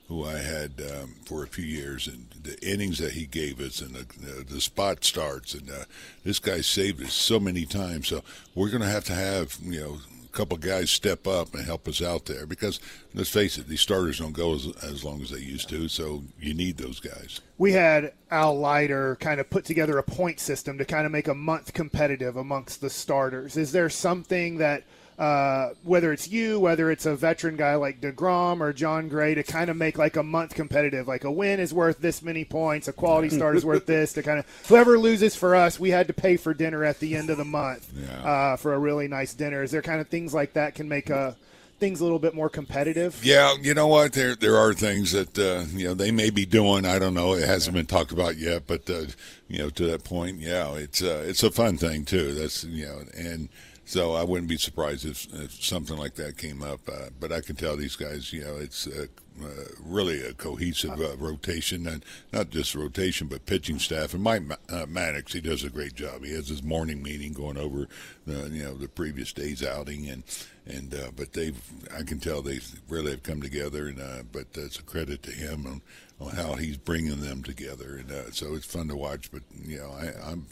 who 0.10 0.26
I 0.26 0.40
had 0.40 0.82
um, 0.82 1.14
for 1.24 1.44
a 1.44 1.48
few 1.48 1.64
years, 1.64 2.08
and 2.08 2.26
the 2.42 2.60
innings 2.68 2.98
that 2.98 3.14
he 3.14 3.28
gave 3.28 3.62
us, 3.62 3.80
and 3.80 3.94
the, 3.94 4.44
the, 4.44 4.60
spot 4.60 5.04
starts, 5.04 5.54
and 5.54 5.70
uh, 5.70 5.86
this 6.26 6.40
guy 6.40 6.62
saved 6.62 7.02
us 7.04 7.14
so 7.14 7.40
many 7.40 7.64
times. 7.64 8.08
So 8.08 8.24
we're 8.56 8.70
going 8.70 8.82
to 8.82 8.90
have 8.90 9.04
to 9.06 9.14
have 9.14 9.58
you 9.62 9.80
know 9.80 9.98
a 10.26 10.36
couple 10.36 10.58
guys 10.58 10.90
step 10.90 11.28
up 11.28 11.54
and 11.54 11.64
help 11.64 11.88
us 11.88 12.02
out 12.02 12.26
there 12.26 12.48
because 12.48 12.80
let's 13.14 13.30
face 13.30 13.60
it, 13.60 13.68
these 13.68 13.82
starters 13.82 14.18
don't 14.18 14.34
go 14.34 14.56
as, 14.56 14.68
as 14.82 15.04
long 15.04 15.22
as 15.22 15.30
they 15.30 15.42
used 15.42 15.70
to. 15.70 15.88
So 15.88 16.24
you 16.40 16.56
need 16.56 16.78
those 16.78 17.00
guys. 17.00 17.42
We 17.60 17.74
had 17.74 18.14
Al 18.32 18.58
Leiter 18.58 19.16
kind 19.18 19.40
of 19.40 19.48
put 19.52 19.64
together 19.64 20.00
a 20.00 20.04
point 20.04 20.40
system 20.40 20.80
to 20.80 20.86
kind 20.86 21.06
of 21.06 21.12
make 21.12 21.28
a 21.28 21.36
month 21.36 21.74
competitive 21.74 22.36
amongst 22.36 22.82
the 22.82 22.90
starters. 22.90 23.58
Is 23.58 23.72
there 23.72 23.90
something 23.92 24.58
that 24.58 24.86
uh, 25.20 25.74
whether 25.84 26.14
it's 26.14 26.30
you, 26.30 26.60
whether 26.60 26.90
it's 26.90 27.06
a 27.06 27.14
veteran 27.14 27.58
guy 27.58 27.76
like 27.76 28.00
DeGrom 28.00 28.62
or 28.62 28.72
Jon 28.72 29.10
Gray, 29.10 29.36
to 29.36 29.44
kind 29.44 29.70
of 29.70 29.76
make 29.76 29.98
like 29.98 30.16
a 30.16 30.24
month 30.24 30.56
competitive. 30.56 31.08
Like 31.10 31.26
a 31.26 31.32
win 31.32 31.60
is 31.60 31.74
worth 31.74 32.00
this 32.00 32.22
many 32.22 32.46
points, 32.46 32.88
a 32.88 32.94
quality 32.94 33.30
start 33.30 33.58
is 33.58 33.66
worth 33.66 33.86
this. 33.86 34.14
To 34.14 34.24
kind 34.24 34.40
of 34.40 34.46
whoever 34.70 34.98
loses 34.98 35.36
for 35.36 35.56
us, 35.56 35.78
we 35.80 35.90
had 35.90 36.08
to 36.08 36.14
pay 36.14 36.38
for 36.38 36.54
dinner 36.54 36.86
at 36.86 37.00
the 37.00 37.16
end 37.18 37.30
of 37.30 37.38
the 37.38 37.44
month 37.46 37.92
Yeah. 37.94 38.24
uh, 38.24 38.56
for 38.56 38.74
a 38.74 38.80
really 38.80 39.10
nice 39.10 39.34
dinner. 39.34 39.62
Is 39.62 39.72
there 39.72 39.82
kind 39.82 40.00
of 40.00 40.08
things 40.08 40.34
like 40.34 40.54
that 40.54 40.74
can 40.74 40.88
make 40.88 41.12
uh, 41.12 41.34
things 41.82 42.00
a 42.00 42.04
little 42.04 42.20
bit 42.20 42.34
more 42.34 42.50
competitive? 42.50 43.20
Yeah, 43.22 43.56
you 43.62 43.74
know 43.74 43.88
what? 43.88 44.14
There 44.14 44.36
there 44.36 44.56
are 44.56 44.74
things 44.74 45.12
that 45.12 45.38
uh, 45.38 45.66
you 45.76 45.86
know 45.90 45.94
they 45.96 46.12
may 46.12 46.30
be 46.30 46.46
doing. 46.46 46.86
I 46.86 46.98
don't 46.98 47.14
know. 47.14 47.34
It 47.34 47.46
hasn't 47.46 47.76
been 47.76 47.88
talked 47.88 48.14
about 48.14 48.38
yet, 48.38 48.68
but 48.68 48.90
uh, 48.90 49.08
you 49.50 49.58
know 49.60 49.70
to 49.72 49.86
that 49.88 50.06
point, 50.06 50.40
yeah, 50.40 50.74
it's 50.76 51.02
uh, 51.04 51.26
it's 51.28 51.44
a 51.44 51.52
fun 51.52 51.78
thing 51.78 52.06
too. 52.06 52.34
That's 52.36 52.64
you 52.64 52.86
know 52.86 53.02
and. 53.18 53.50
So 53.90 54.14
I 54.14 54.24
wouldn't 54.24 54.48
be 54.48 54.58
surprised 54.58 55.04
if, 55.04 55.26
if 55.34 55.64
something 55.64 55.98
like 55.98 56.14
that 56.14 56.38
came 56.38 56.62
up. 56.62 56.82
Uh, 56.88 57.10
but 57.20 57.32
I 57.32 57.42
can 57.42 57.56
tell 57.56 57.76
these 57.76 57.96
guys, 57.96 58.32
you 58.32 58.44
know, 58.44 58.56
it's 58.56 58.86
uh, 58.86 59.08
uh, 59.44 59.48
really 59.84 60.22
a 60.22 60.34
cohesive 60.34 61.02
uh, 61.02 61.18
rotation, 61.18 61.88
and 61.88 62.06
not 62.32 62.52
just 62.52 62.76
rotation, 62.76 63.26
but 63.26 63.48
pitching 63.48 63.80
staff. 63.80 64.14
And 64.14 64.22
Mike 64.22 64.44
uh, 64.70 64.86
Maddux, 64.86 65.34
he 65.34 65.42
does 65.42 65.64
a 65.64 65.72
great 65.72 65.96
job. 65.96 66.24
He 66.24 66.36
has 66.36 66.50
his 66.50 66.62
morning 66.62 67.02
meeting 67.02 67.34
going 67.34 67.58
over, 67.58 67.88
the, 68.28 68.48
you 68.52 68.62
know, 68.62 68.76
the 68.76 68.88
previous 68.88 69.34
day's 69.34 69.66
outing, 69.66 70.08
and 70.08 70.22
and 70.68 70.94
uh, 70.94 71.10
but 71.16 71.34
they've, 71.34 71.60
I 71.98 72.04
can 72.04 72.20
tell 72.20 72.44
they 72.44 72.60
really 72.90 73.10
have 73.10 73.24
come 73.24 73.42
together, 73.42 73.88
and 73.88 74.32
but 74.32 74.46
it's 74.54 74.78
a 74.78 74.84
credit 74.84 75.24
to 75.24 75.32
him 75.32 75.66
on, 75.66 75.82
on 76.22 76.36
how 76.36 76.54
he's 76.54 76.78
bringing 76.78 77.22
them 77.22 77.42
together, 77.42 77.98
and 77.98 78.36
so 78.36 78.54
it's 78.54 78.68
fun 78.68 78.88
to 78.90 78.96
watch. 78.96 79.32
But 79.32 79.42
you 79.66 79.80
know, 79.80 79.90
I, 79.90 80.30
I'm. 80.30 80.46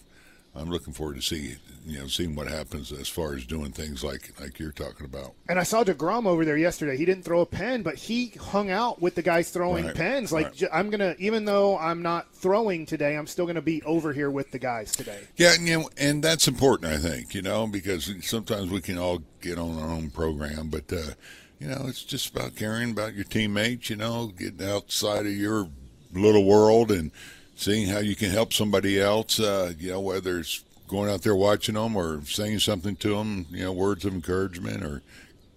I'm 0.55 0.71
looking 0.71 0.93
forward 0.93 1.17
to 1.17 1.21
see, 1.21 1.55
you 1.87 1.99
know, 1.99 2.07
seeing 2.07 2.35
what 2.35 2.47
happens 2.47 2.91
as 2.91 3.07
far 3.07 3.33
as 3.33 3.45
doing 3.45 3.71
things 3.71 4.03
like 4.03 4.33
like 4.39 4.59
you're 4.59 4.71
talking 4.71 5.05
about. 5.05 5.33
And 5.49 5.57
I 5.59 5.63
saw 5.63 5.83
DeGrom 5.83 6.25
over 6.27 6.45
there 6.45 6.57
yesterday. 6.57 6.97
He 6.97 7.05
didn't 7.05 7.23
throw 7.23 7.41
a 7.41 7.45
pen, 7.45 7.83
but 7.83 7.95
he 7.95 8.27
hung 8.39 8.69
out 8.69 9.01
with 9.01 9.15
the 9.15 9.21
guys 9.21 9.49
throwing 9.49 9.85
Right, 9.85 9.95
pens. 9.95 10.31
Like 10.31 10.47
right. 10.47 10.55
j- 10.55 10.67
I'm 10.71 10.89
gonna, 10.89 11.15
even 11.19 11.45
though 11.45 11.77
I'm 11.77 12.01
not 12.01 12.33
throwing 12.33 12.85
today, 12.85 13.15
I'm 13.15 13.27
still 13.27 13.45
gonna 13.47 13.61
be 13.61 13.81
over 13.83 14.13
here 14.13 14.29
with 14.29 14.51
the 14.51 14.59
guys 14.59 14.91
today. 14.91 15.19
Yeah, 15.37 15.53
and, 15.53 15.67
you 15.67 15.79
know, 15.79 15.89
and 15.97 16.23
that's 16.23 16.47
important, 16.47 16.91
I 16.91 16.97
think, 16.97 17.33
you 17.33 17.41
know, 17.41 17.67
because 17.67 18.13
sometimes 18.21 18.69
we 18.69 18.81
can 18.81 18.97
all 18.97 19.21
get 19.41 19.57
on 19.57 19.79
our 19.79 19.89
own 19.89 20.09
program, 20.09 20.69
but 20.69 20.91
uh, 20.91 21.13
you 21.59 21.67
know, 21.67 21.85
it's 21.87 22.03
just 22.03 22.35
about 22.35 22.55
caring 22.55 22.91
about 22.91 23.15
your 23.15 23.23
teammates. 23.23 23.89
You 23.89 23.95
know, 23.95 24.27
getting 24.27 24.67
outside 24.67 25.25
of 25.25 25.31
your 25.33 25.69
little 26.13 26.45
world 26.45 26.91
and 26.91 27.11
seeing 27.55 27.87
how 27.87 27.99
you 27.99 28.15
can 28.15 28.29
help 28.29 28.53
somebody 28.53 28.99
else. 29.01 29.39
Uh, 29.39 29.73
you 29.79 29.89
know, 29.91 29.99
whether 29.99 30.37
it's 30.39 30.63
going 30.87 31.09
out 31.09 31.21
there 31.21 31.35
watching 31.35 31.75
them 31.75 31.95
or 31.95 32.21
saying 32.23 32.59
something 32.59 32.95
to 32.97 33.09
them, 33.09 33.45
you 33.49 33.63
know, 33.63 33.73
words 33.73 34.05
of 34.05 34.13
encouragement 34.13 34.83
or 34.83 35.01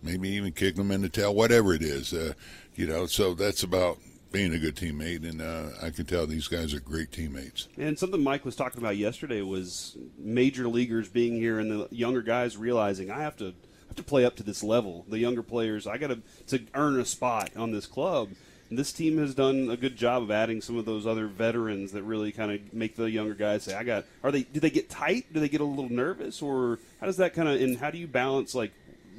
maybe 0.03 0.29
even 0.31 0.53
kicking 0.53 0.79
them 0.79 0.91
in 0.91 1.03
the 1.03 1.09
tail, 1.09 1.35
whatever 1.35 1.75
it 1.75 1.83
is. 1.83 2.13
Uh, 2.13 2.33
you 2.75 2.87
know, 2.87 3.07
so 3.07 3.35
that's 3.35 3.63
about 3.63 3.99
being 4.33 4.55
a 4.55 4.59
good 4.59 4.77
teammate, 4.77 5.29
and 5.29 5.43
uh, 5.43 5.71
I 5.83 5.91
can 5.91 6.07
tell 6.07 6.27
these 6.27 6.47
guys 6.47 6.73
are 6.73 6.81
great 6.81 7.11
teammates. 7.11 7.69
And 7.77 7.99
something 7.99 8.23
Mike 8.23 8.45
was 8.45 8.55
talking 8.55 8.81
about 8.81 8.97
yesterday 8.97 9.43
was 9.43 9.97
major 10.19 10.69
leaguers 10.69 11.09
being 11.09 11.35
here 11.35 11.59
and 11.59 11.71
the 11.71 11.89
younger 11.91 12.23
guys 12.23 12.57
realizing 12.57 13.11
I 13.11 13.23
have 13.23 13.37
to 13.39 13.55
have 13.89 13.97
to 13.97 14.03
play 14.05 14.25
up 14.25 14.37
to 14.37 14.45
this 14.45 14.63
level. 14.63 15.05
The 15.09 15.19
younger 15.19 15.43
players, 15.43 15.87
I 15.87 15.99
got 15.99 16.09
to 16.09 16.21
to 16.57 16.65
earn 16.75 17.01
a 17.01 17.05
spot 17.05 17.51
on 17.57 17.73
this 17.73 17.87
club. 17.87 18.31
And 18.71 18.79
this 18.79 18.93
team 18.93 19.19
has 19.19 19.35
done 19.35 19.69
a 19.69 19.77
good 19.77 19.97
job 19.97 20.23
of 20.23 20.31
adding 20.31 20.63
some 20.63 20.79
of 20.79 20.85
those 20.85 21.07
other 21.07 21.27
veterans 21.27 21.93
that 21.93 22.05
really 22.05 22.31
kind 22.31 22.53
of 22.53 22.73
make 22.73 22.95
the 22.97 23.11
younger 23.11 23.35
guys 23.35 23.65
say, 23.65 23.75
"I 23.75 23.83
got." 23.83 24.07
Are 24.23 24.31
they? 24.31 24.45
Do 24.45 24.61
they 24.61 24.71
get 24.71 24.89
tight? 24.89 25.27
Do 25.33 25.41
they 25.41 25.49
get 25.49 25.61
a 25.61 25.65
little 25.65 25.91
nervous, 25.91 26.41
or 26.41 26.79
how 27.01 27.07
does 27.07 27.17
that 27.17 27.35
kind 27.35 27.49
of? 27.49 27.61
And 27.61 27.77
how 27.77 27.91
do 27.91 27.99
you 27.99 28.07
balance 28.07 28.55
like 28.55 28.73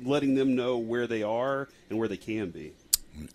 letting 0.04 0.36
them 0.36 0.56
know 0.56 0.78
where 0.78 1.06
they 1.06 1.22
are 1.22 1.68
and 1.90 2.00
where 2.00 2.08
they 2.08 2.18
can 2.18 2.50
be? 2.50 2.72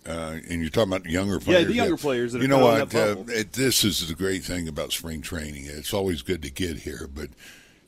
Uh, 0.07 0.39
and 0.49 0.62
you're 0.62 0.71
talking 0.71 0.91
about 0.91 1.05
the 1.05 1.11
younger 1.11 1.39
players. 1.39 1.67
the 1.67 1.75
younger 1.75 1.99
players 1.99 2.33
that 2.33 2.41
you 2.41 2.49
know 2.49 2.59
what? 2.59 2.95
Uh, 2.95 3.17
it, 3.29 3.53
this 3.53 3.85
is 3.85 4.09
the 4.09 4.14
great 4.14 4.43
thing 4.43 4.69
about 4.69 4.93
spring 4.93 5.21
training. 5.21 5.67
It's 5.67 5.93
always 5.93 6.23
good 6.23 6.43
to 6.43 6.51
get 6.51 6.79
here, 6.79 7.09
but 7.12 7.29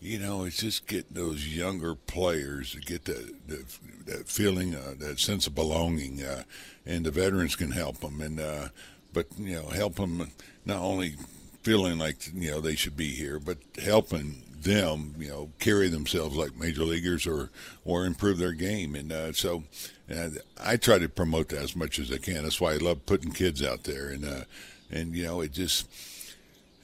you 0.00 0.18
know, 0.18 0.44
it's 0.44 0.58
just 0.58 0.86
getting 0.86 1.14
those 1.14 1.46
younger 1.46 1.94
players 1.94 2.72
to 2.72 2.80
get 2.80 3.04
that 3.06 3.34
that, 3.48 3.78
that 4.06 4.28
feeling, 4.28 4.74
uh, 4.74 4.94
that 4.98 5.18
sense 5.18 5.46
of 5.46 5.54
belonging, 5.54 6.22
uh, 6.22 6.44
and 6.86 7.04
the 7.04 7.10
veterans 7.10 7.56
can 7.56 7.72
help 7.72 7.98
them. 7.98 8.20
And 8.20 8.40
uh, 8.40 8.68
but 9.12 9.26
you 9.38 9.54
know, 9.54 9.68
help 9.68 9.96
them 9.96 10.30
not 10.64 10.80
only 10.80 11.14
feeling 11.62 11.98
like 11.98 12.32
you 12.32 12.50
know 12.50 12.60
they 12.60 12.76
should 12.76 12.96
be 12.96 13.08
here, 13.08 13.38
but 13.38 13.58
helping 13.82 14.42
them, 14.62 15.14
you 15.18 15.28
know, 15.28 15.50
carry 15.58 15.88
themselves 15.88 16.36
like 16.36 16.56
major 16.56 16.84
leaguers 16.84 17.26
or 17.26 17.50
or 17.84 18.06
improve 18.06 18.38
their 18.38 18.52
game. 18.52 18.94
And 18.94 19.12
uh, 19.12 19.32
so, 19.32 19.64
uh, 20.14 20.30
I 20.60 20.76
try 20.76 20.98
to 20.98 21.08
promote 21.08 21.48
that 21.48 21.62
as 21.62 21.76
much 21.76 21.98
as 21.98 22.12
I 22.12 22.18
can. 22.18 22.42
That's 22.42 22.60
why 22.60 22.72
I 22.72 22.76
love 22.76 23.06
putting 23.06 23.32
kids 23.32 23.62
out 23.62 23.84
there. 23.84 24.08
And 24.08 24.24
uh, 24.24 24.44
and 24.90 25.14
you 25.14 25.24
know, 25.24 25.40
it 25.40 25.52
just 25.52 25.88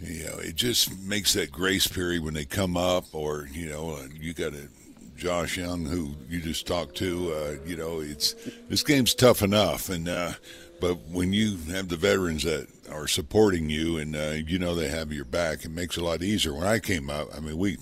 you 0.07 0.25
know, 0.25 0.39
it 0.39 0.55
just 0.55 0.99
makes 1.01 1.35
that 1.35 1.53
grace 1.53 1.87
period 1.87 2.25
when 2.25 2.35
they 2.35 2.45
come 2.45 2.77
up, 2.77 3.05
or 3.13 3.49
you 3.53 3.69
know, 3.69 3.99
you 4.21 4.35
got 4.35 4.53
a 4.53 4.69
Josh 5.17 5.57
Jung 5.57 5.87
who 5.87 6.15
you 6.29 6.41
just 6.41 6.67
talked 6.67 6.97
to. 6.97 7.33
Uh, 7.33 7.57
you 7.67 7.77
know, 7.77 8.01
it's 8.01 8.35
this 8.69 8.83
game's 8.83 9.15
tough 9.15 9.43
enough, 9.43 9.89
and 9.89 10.09
uh, 10.09 10.33
but 10.81 10.99
when 11.11 11.33
you 11.33 11.57
have 11.73 11.89
the 11.89 11.97
veterans 11.97 12.43
that 12.43 12.67
are 12.91 13.09
supporting 13.09 13.71
you, 13.71 13.99
and 13.99 14.17
uh, 14.17 14.33
you 14.47 14.59
know 14.59 14.75
they 14.75 14.89
have 14.89 15.13
your 15.13 15.25
back, 15.25 15.65
it 15.65 15.71
makes 15.71 15.97
it 15.97 16.03
a 16.03 16.05
lot 16.05 16.23
easier. 16.23 16.55
When 16.55 16.67
I 16.67 16.79
came 16.79 17.09
up, 17.09 17.29
I 17.35 17.41
mean, 17.41 17.57
we 17.57 17.79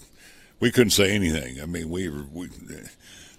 we 0.60 0.70
couldn't 0.70 0.90
say 0.90 1.10
anything. 1.12 1.60
I 1.60 1.66
mean, 1.66 1.90
we 1.90 2.08
were 2.08 2.24
we 2.32 2.48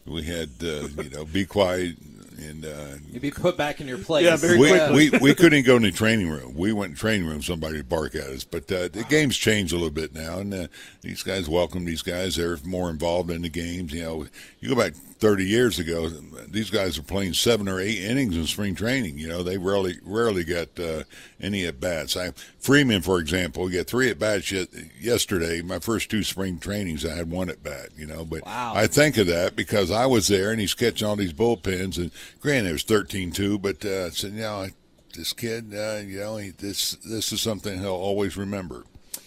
we 0.05 0.23
had 0.23 0.49
uh, 0.61 0.87
you 1.01 1.09
know 1.09 1.25
be 1.25 1.45
quiet 1.45 1.95
and 2.37 2.65
uh, 2.65 2.97
You'd 3.11 3.21
be 3.21 3.31
put 3.31 3.57
back 3.57 3.81
in 3.81 3.87
your 3.87 3.97
place. 3.97 4.25
Yeah, 4.25 4.35
very 4.35 4.57
we, 4.57 4.69
quickly. 4.69 5.09
we 5.09 5.17
we 5.19 5.35
couldn't 5.35 5.63
go 5.63 5.75
in 5.75 5.83
the 5.83 5.91
training 5.91 6.29
room. 6.29 6.53
We 6.55 6.73
went 6.73 6.89
in 6.89 6.93
the 6.93 6.99
training 6.99 7.27
room. 7.27 7.41
Somebody 7.41 7.77
would 7.77 7.89
bark 7.89 8.15
at 8.15 8.27
us. 8.27 8.43
But 8.43 8.71
uh, 8.71 8.89
the 8.89 9.05
game's 9.09 9.37
changed 9.37 9.73
a 9.73 9.75
little 9.75 9.91
bit 9.91 10.13
now, 10.13 10.39
and 10.39 10.53
uh, 10.53 10.67
these 11.01 11.23
guys 11.23 11.49
welcome 11.49 11.85
these 11.85 12.01
guys. 12.01 12.35
They're 12.35 12.57
more 12.63 12.89
involved 12.89 13.29
in 13.31 13.41
the 13.41 13.49
games. 13.49 13.93
You 13.93 14.03
know, 14.03 14.27
you 14.59 14.69
go 14.69 14.75
back 14.75 14.93
30 15.23 15.45
years 15.45 15.79
ago, 15.79 16.09
these 16.49 16.69
guys 16.69 16.97
are 16.99 17.03
playing 17.03 17.31
seven 17.31 17.69
or 17.69 17.79
eight 17.79 17.99
innings 17.99 18.35
in 18.35 18.45
spring 18.45 18.75
training. 18.75 19.17
You 19.17 19.29
know, 19.29 19.41
they 19.41 19.57
rarely 19.57 19.95
rarely 20.03 20.43
got 20.43 20.77
uh, 20.77 21.03
any 21.39 21.65
at 21.65 21.79
bats. 21.79 22.17
I 22.17 22.31
Freeman, 22.59 23.01
for 23.01 23.19
example, 23.19 23.69
got 23.69 23.87
three 23.87 24.09
at 24.09 24.19
bats 24.19 24.51
yesterday. 24.99 25.61
My 25.61 25.79
first 25.79 26.11
two 26.11 26.23
spring 26.23 26.59
trainings, 26.59 27.05
I 27.05 27.15
had 27.15 27.31
one 27.31 27.49
at 27.49 27.63
bat. 27.63 27.91
You 27.95 28.05
know, 28.05 28.25
but 28.25 28.45
Wow. 28.45 28.73
I 28.75 28.85
think 28.85 29.15
of 29.15 29.27
that 29.27 29.55
because 29.55 29.91
I 29.91 30.07
was 30.07 30.27
there, 30.27 30.51
and 30.51 30.59
he's 30.59 30.73
catching 30.73 31.07
all 31.07 31.15
these 31.15 31.31
bullpens. 31.31 31.97
And 31.97 32.11
granted, 32.41 32.71
it 32.71 32.73
was 32.73 32.83
13-2, 32.83 33.61
but 33.61 33.85
uh, 33.85 34.07
I 34.07 34.09
said, 34.09 34.33
you 34.33 34.41
know, 34.41 34.67
this 35.15 35.31
kid, 35.31 35.73
uh, 35.73 36.01
you 36.05 36.19
know, 36.19 36.35
he, 36.35 36.49
this 36.49 36.97
this 37.05 37.31
is 37.31 37.39
something 37.39 37.79
he'll 37.79 37.91
always 37.91 38.35
remember. 38.35 38.83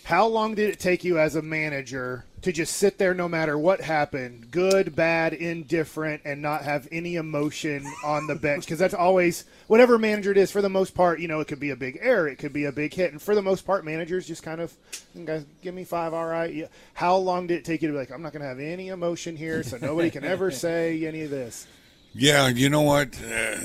How 0.07 0.29
long 0.29 0.55
did 0.55 0.71
it 0.71 0.79
take 0.79 1.03
you 1.03 1.19
as 1.19 1.35
a 1.35 1.43
manager 1.43 2.25
to 2.43 2.53
just 2.53 2.77
sit 2.77 2.97
there 2.97 3.13
no 3.13 3.27
matter 3.29 3.59
what 3.59 3.81
happened, 3.81 4.53
good, 4.53 4.95
bad, 4.95 5.33
indifferent, 5.33 6.23
and 6.25 6.41
not 6.41 6.63
have 6.63 6.87
any 6.93 7.17
emotion 7.17 7.85
on 8.05 8.29
the 8.29 8.37
bench? 8.37 8.67
Because 8.67 8.79
that's 8.79 8.95
always, 8.95 9.47
whatever 9.67 9.99
manager 9.99 10.31
it 10.31 10.37
is, 10.37 10.53
for 10.53 10.63
the 10.63 10.69
most 10.69 10.95
part, 10.95 11.19
you 11.19 11.27
know, 11.27 11.41
it 11.41 11.49
could 11.49 11.59
be 11.59 11.71
a 11.71 11.77
big 11.77 11.99
error, 12.01 12.29
it 12.29 12.37
could 12.37 12.53
be 12.53 12.67
a 12.67 12.71
big 12.71 12.95
hit. 12.95 13.11
And 13.11 13.21
for 13.21 13.35
the 13.35 13.43
most 13.43 13.67
part, 13.67 13.85
managers 13.85 14.29
just 14.29 14.45
kind 14.45 14.61
of, 14.61 14.73
guys, 15.25 15.45
give 15.61 15.75
me 15.75 15.83
five, 15.83 16.15
all 16.15 16.27
right. 16.27 16.55
Yeah. 16.55 16.67
How 16.95 17.17
long 17.17 17.49
did 17.49 17.59
it 17.59 17.65
take 17.65 17.83
you 17.83 17.89
to 17.89 17.93
be 17.93 17.99
like, 17.99 18.13
I'm 18.13 18.23
not 18.23 18.33
going 18.33 18.43
to 18.43 18.49
have 18.49 18.61
any 18.61 18.91
emotion 18.91 19.35
here, 19.35 19.65
so 19.65 19.77
nobody 19.77 20.11
can 20.11 20.23
ever 20.23 20.51
say 20.53 21.05
any 21.05 21.23
of 21.23 21.31
this? 21.31 21.67
Yeah, 22.15 22.47
you 22.47 22.71
know 22.71 22.83
what? 22.83 23.09
Uh, 23.21 23.59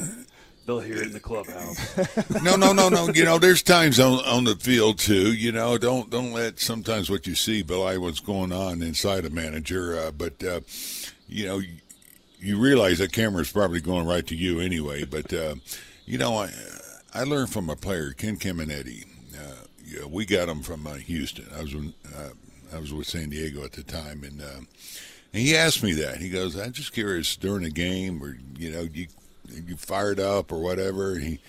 They'll 0.71 0.79
hear 0.79 0.99
it 0.99 1.07
in 1.07 1.11
the 1.11 1.19
clubhouse. 1.19 1.97
no, 2.43 2.55
no, 2.55 2.71
no, 2.71 2.87
no. 2.87 3.09
You 3.09 3.25
know, 3.25 3.37
there's 3.37 3.61
times 3.61 3.99
on 3.99 4.23
on 4.23 4.45
the 4.45 4.55
field 4.55 4.99
too. 4.99 5.33
You 5.33 5.51
know, 5.51 5.77
don't 5.77 6.09
don't 6.09 6.31
let 6.31 6.61
sometimes 6.61 7.09
what 7.09 7.27
you 7.27 7.35
see 7.35 7.61
belie 7.61 7.97
what's 7.97 8.21
going 8.21 8.53
on 8.53 8.81
inside 8.81 9.25
a 9.25 9.29
manager. 9.29 9.99
Uh, 9.99 10.11
but 10.11 10.41
uh, 10.41 10.61
you 11.27 11.45
know, 11.45 11.57
you, 11.57 11.73
you 12.39 12.57
realize 12.57 12.99
that 12.99 13.11
camera's 13.11 13.51
probably 13.51 13.81
going 13.81 14.07
right 14.07 14.25
to 14.27 14.33
you 14.33 14.61
anyway. 14.61 15.03
But 15.03 15.33
uh, 15.33 15.55
you 16.05 16.17
know, 16.17 16.37
I 16.37 16.51
I 17.13 17.23
learned 17.23 17.51
from 17.51 17.69
a 17.69 17.75
player, 17.75 18.13
Ken 18.13 18.37
Caminiti. 18.37 19.05
Uh, 19.37 19.65
yeah, 19.83 20.05
we 20.05 20.25
got 20.25 20.47
him 20.47 20.61
from 20.61 20.87
uh, 20.87 20.93
Houston. 20.93 21.47
I 21.53 21.63
was 21.63 21.75
uh, 21.75 22.29
I 22.73 22.79
was 22.79 22.93
with 22.93 23.07
San 23.07 23.29
Diego 23.29 23.65
at 23.65 23.73
the 23.73 23.83
time, 23.83 24.23
and. 24.23 24.41
And 25.33 25.41
he 25.41 25.55
asked 25.55 25.81
me 25.81 25.93
that. 25.93 26.17
He 26.17 26.29
goes, 26.29 26.59
"I'm 26.59 26.73
just 26.73 26.91
curious 26.91 27.37
during 27.37 27.63
a 27.63 27.69
game, 27.69 28.21
or 28.21 28.37
you 28.57 28.69
know, 28.69 28.81
you 28.81 29.07
fired 29.77 30.19
up 30.19 30.51
or 30.51 30.61
whatever." 30.61 31.19
He 31.19 31.39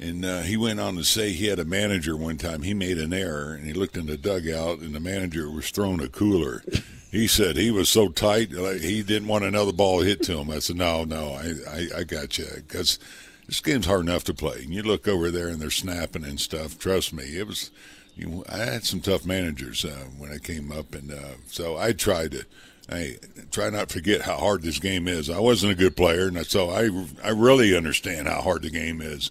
and 0.00 0.24
uh, 0.24 0.40
he 0.40 0.56
went 0.56 0.80
on 0.80 0.96
to 0.96 1.04
say 1.04 1.30
he 1.30 1.48
had 1.48 1.58
a 1.58 1.64
manager 1.64 2.16
one 2.16 2.38
time. 2.38 2.62
He 2.62 2.72
made 2.72 2.96
an 2.96 3.12
error, 3.12 3.52
and 3.52 3.66
he 3.66 3.74
looked 3.74 3.98
in 3.98 4.06
the 4.06 4.16
dugout, 4.16 4.78
and 4.78 4.94
the 4.94 5.00
manager 5.00 5.50
was 5.50 5.70
throwing 5.70 6.00
a 6.00 6.08
cooler. 6.08 6.62
He 7.10 7.26
said 7.26 7.56
he 7.56 7.70
was 7.70 7.88
so 7.88 8.08
tight, 8.08 8.52
like, 8.52 8.80
he 8.80 9.02
didn't 9.02 9.28
want 9.28 9.44
another 9.44 9.72
ball 9.72 10.00
hit 10.00 10.22
to 10.22 10.38
him. 10.38 10.50
I 10.50 10.60
said, 10.60 10.76
"No, 10.76 11.04
no, 11.04 11.32
I 11.34 11.54
I, 11.68 11.98
I 11.98 12.04
got 12.04 12.38
you," 12.38 12.46
because 12.66 12.98
this 13.46 13.60
game's 13.60 13.86
hard 13.86 14.02
enough 14.02 14.24
to 14.24 14.34
play. 14.34 14.62
And 14.62 14.72
you 14.72 14.82
look 14.82 15.08
over 15.08 15.30
there, 15.30 15.48
and 15.48 15.60
they're 15.60 15.70
snapping 15.70 16.24
and 16.24 16.40
stuff. 16.40 16.78
Trust 16.78 17.12
me, 17.12 17.24
it 17.24 17.46
was. 17.46 17.70
You, 18.16 18.26
know, 18.26 18.44
I 18.48 18.58
had 18.58 18.84
some 18.84 19.00
tough 19.00 19.24
managers 19.24 19.84
uh, 19.84 20.04
when 20.18 20.30
I 20.30 20.38
came 20.38 20.70
up, 20.72 20.94
and 20.94 21.12
uh, 21.12 21.34
so 21.46 21.76
I 21.76 21.92
tried 21.92 22.32
to. 22.32 22.44
I 22.90 23.16
try 23.50 23.70
not 23.70 23.88
to 23.88 23.94
forget 23.94 24.22
how 24.22 24.36
hard 24.36 24.62
this 24.62 24.78
game 24.78 25.06
is. 25.06 25.30
I 25.30 25.38
wasn't 25.38 25.72
a 25.72 25.76
good 25.76 25.96
player, 25.96 26.28
and 26.28 26.46
so 26.46 26.70
I 26.70 26.90
I 27.22 27.30
really 27.30 27.76
understand 27.76 28.28
how 28.28 28.40
hard 28.40 28.62
the 28.62 28.70
game 28.70 29.00
is. 29.00 29.30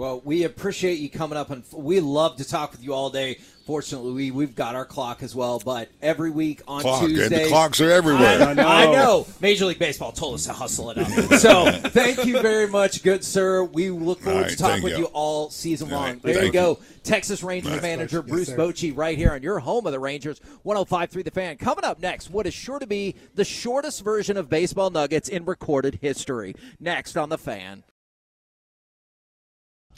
Well, 0.00 0.22
we 0.24 0.44
appreciate 0.44 0.98
you 0.98 1.10
coming 1.10 1.36
up, 1.36 1.50
and 1.50 1.62
we 1.74 2.00
love 2.00 2.36
to 2.38 2.48
talk 2.48 2.72
with 2.72 2.82
you 2.82 2.94
all 2.94 3.10
day. 3.10 3.36
Fortunately, 3.66 4.10
we, 4.10 4.30
we've 4.30 4.54
got 4.54 4.74
our 4.74 4.86
clock 4.86 5.22
as 5.22 5.34
well, 5.34 5.60
but 5.62 5.90
every 6.00 6.30
week 6.30 6.62
on 6.66 6.80
Clock, 6.80 7.02
and 7.02 7.10
Tuesday. 7.10 7.42
the 7.42 7.48
clocks 7.50 7.82
are 7.82 7.90
everywhere. 7.90 8.40
I 8.40 8.54
know. 8.54 8.66
I 8.66 8.84
know. 8.86 9.26
Major 9.42 9.66
League 9.66 9.78
Baseball 9.78 10.10
told 10.10 10.36
us 10.36 10.46
to 10.46 10.54
hustle 10.54 10.90
it 10.90 10.96
up. 10.96 11.06
so 11.38 11.70
thank 11.90 12.24
you 12.24 12.40
very 12.40 12.66
much, 12.66 13.02
good 13.02 13.22
sir. 13.22 13.62
We 13.62 13.90
look 13.90 14.20
forward 14.22 14.36
All 14.38 14.42
right, 14.44 14.50
to 14.52 14.56
talking 14.56 14.82
with 14.82 14.94
you. 14.94 15.00
you 15.00 15.04
all 15.12 15.50
season 15.50 15.92
All 15.92 15.98
long. 15.98 16.12
right, 16.12 16.22
there 16.22 16.32
you 16.32 16.40
thank 16.40 16.54
go. 16.54 16.78
Texas 17.02 17.42
Rangers 17.42 17.72
Nice, 17.72 17.82
manager 17.82 18.22
Yes, 18.24 18.30
Bruce 18.30 18.48
sir. 18.48 18.56
Bochy 18.56 18.96
right 18.96 19.18
here 19.18 19.32
on 19.32 19.42
your 19.42 19.58
home 19.58 19.84
of 19.84 19.92
the 19.92 20.00
Rangers, 20.00 20.40
105.3 20.64 21.24
The 21.24 21.30
Fan. 21.30 21.58
Coming 21.58 21.84
up 21.84 22.00
next, 22.00 22.30
what 22.30 22.46
is 22.46 22.54
sure 22.54 22.78
to 22.78 22.86
be 22.86 23.16
the 23.34 23.44
shortest 23.44 24.02
version 24.02 24.38
of 24.38 24.48
Baseball 24.48 24.88
Nuggets 24.88 25.28
in 25.28 25.44
recorded 25.44 25.98
history. 26.00 26.54
Next 26.80 27.18
on 27.18 27.28
The 27.28 27.36
Fan. 27.36 27.84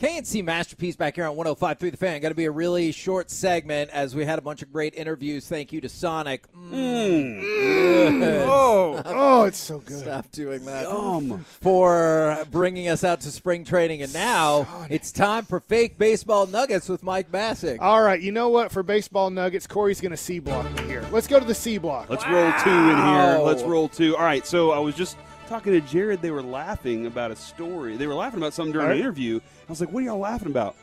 KC 0.03 0.42
Masterpiece 0.42 0.96
back 0.96 1.14
here 1.14 1.24
on 1.26 1.36
105.3 1.36 1.78
The 1.92 1.96
Fan. 1.96 2.20
Got 2.20 2.30
to 2.30 2.34
be 2.34 2.46
a 2.46 2.50
really 2.50 2.90
short 2.90 3.30
segment 3.30 3.88
as 3.92 4.16
we 4.16 4.24
had 4.24 4.36
a 4.36 4.42
bunch 4.42 4.61
of 4.61 4.72
great 4.72 4.96
interviews. 4.96 5.46
Thank 5.46 5.72
you 5.72 5.80
to 5.80 5.88
Sonic. 5.88 6.42
Mm. 6.72 7.40
oh, 8.48 9.00
Oh, 9.05 9.44
it's 9.44 9.59
so 9.59 9.78
good. 9.78 10.00
Stop 10.00 10.28
doing 10.32 10.64
that. 10.64 10.86
um, 10.86 11.44
For 11.61 12.44
bringing 12.50 12.88
us 12.88 13.05
out 13.05 13.20
to 13.20 13.30
spring 13.30 13.64
training. 13.64 14.03
And 14.03 14.12
now 14.12 14.66
it's 14.90 15.12
time 15.12 15.44
for 15.44 15.61
fake 15.61 15.98
baseball 15.98 16.48
nuggets 16.48 16.88
with 16.88 17.05
Mike 17.05 17.30
Bassick. 17.30 17.80
All 17.80 18.03
right, 18.03 18.20
you 18.20 18.32
know 18.32 18.48
what? 18.48 18.72
For 18.72 18.82
baseball 18.82 19.30
nuggets, 19.30 19.68
Corey's 19.68 20.00
going 20.00 20.11
to 20.11 20.16
C 20.16 20.40
block 20.40 20.68
me 20.80 20.82
here. 20.88 21.07
Let's 21.12 21.28
go 21.28 21.38
to 21.38 21.46
the 21.46 21.55
C 21.55 21.78
block. 21.78 22.11
let's 22.11 22.26
roll 22.26 22.53
two 22.64 22.70
in 22.70 22.96
here. 22.96 23.38
Let's 23.40 23.62
roll 23.62 23.88
two. 23.88 24.16
All 24.16 24.24
right. 24.24 24.44
So 24.44 24.72
I 24.72 24.80
was 24.80 24.96
just 24.96 25.16
talking 25.53 25.72
to 25.74 25.80
Jared. 25.82 26.22
They 26.22 26.30
were 26.30 26.42
laughing 26.42 27.05
about 27.07 27.30
a 27.30 27.36
story. 27.36 27.96
They 27.98 28.07
were 28.07 28.14
laughing 28.14 28.38
about 28.38 28.55
something 28.55 28.72
during 28.72 28.86
All 28.86 28.92
an 28.94 28.98
interview. 28.98 29.38
I 29.68 29.70
was 29.70 29.80
like, 29.80 29.92
"What 29.92 30.03
are 30.03 30.07
y'all 30.07 30.18
laughing 30.18 30.48
about?" 30.48 30.74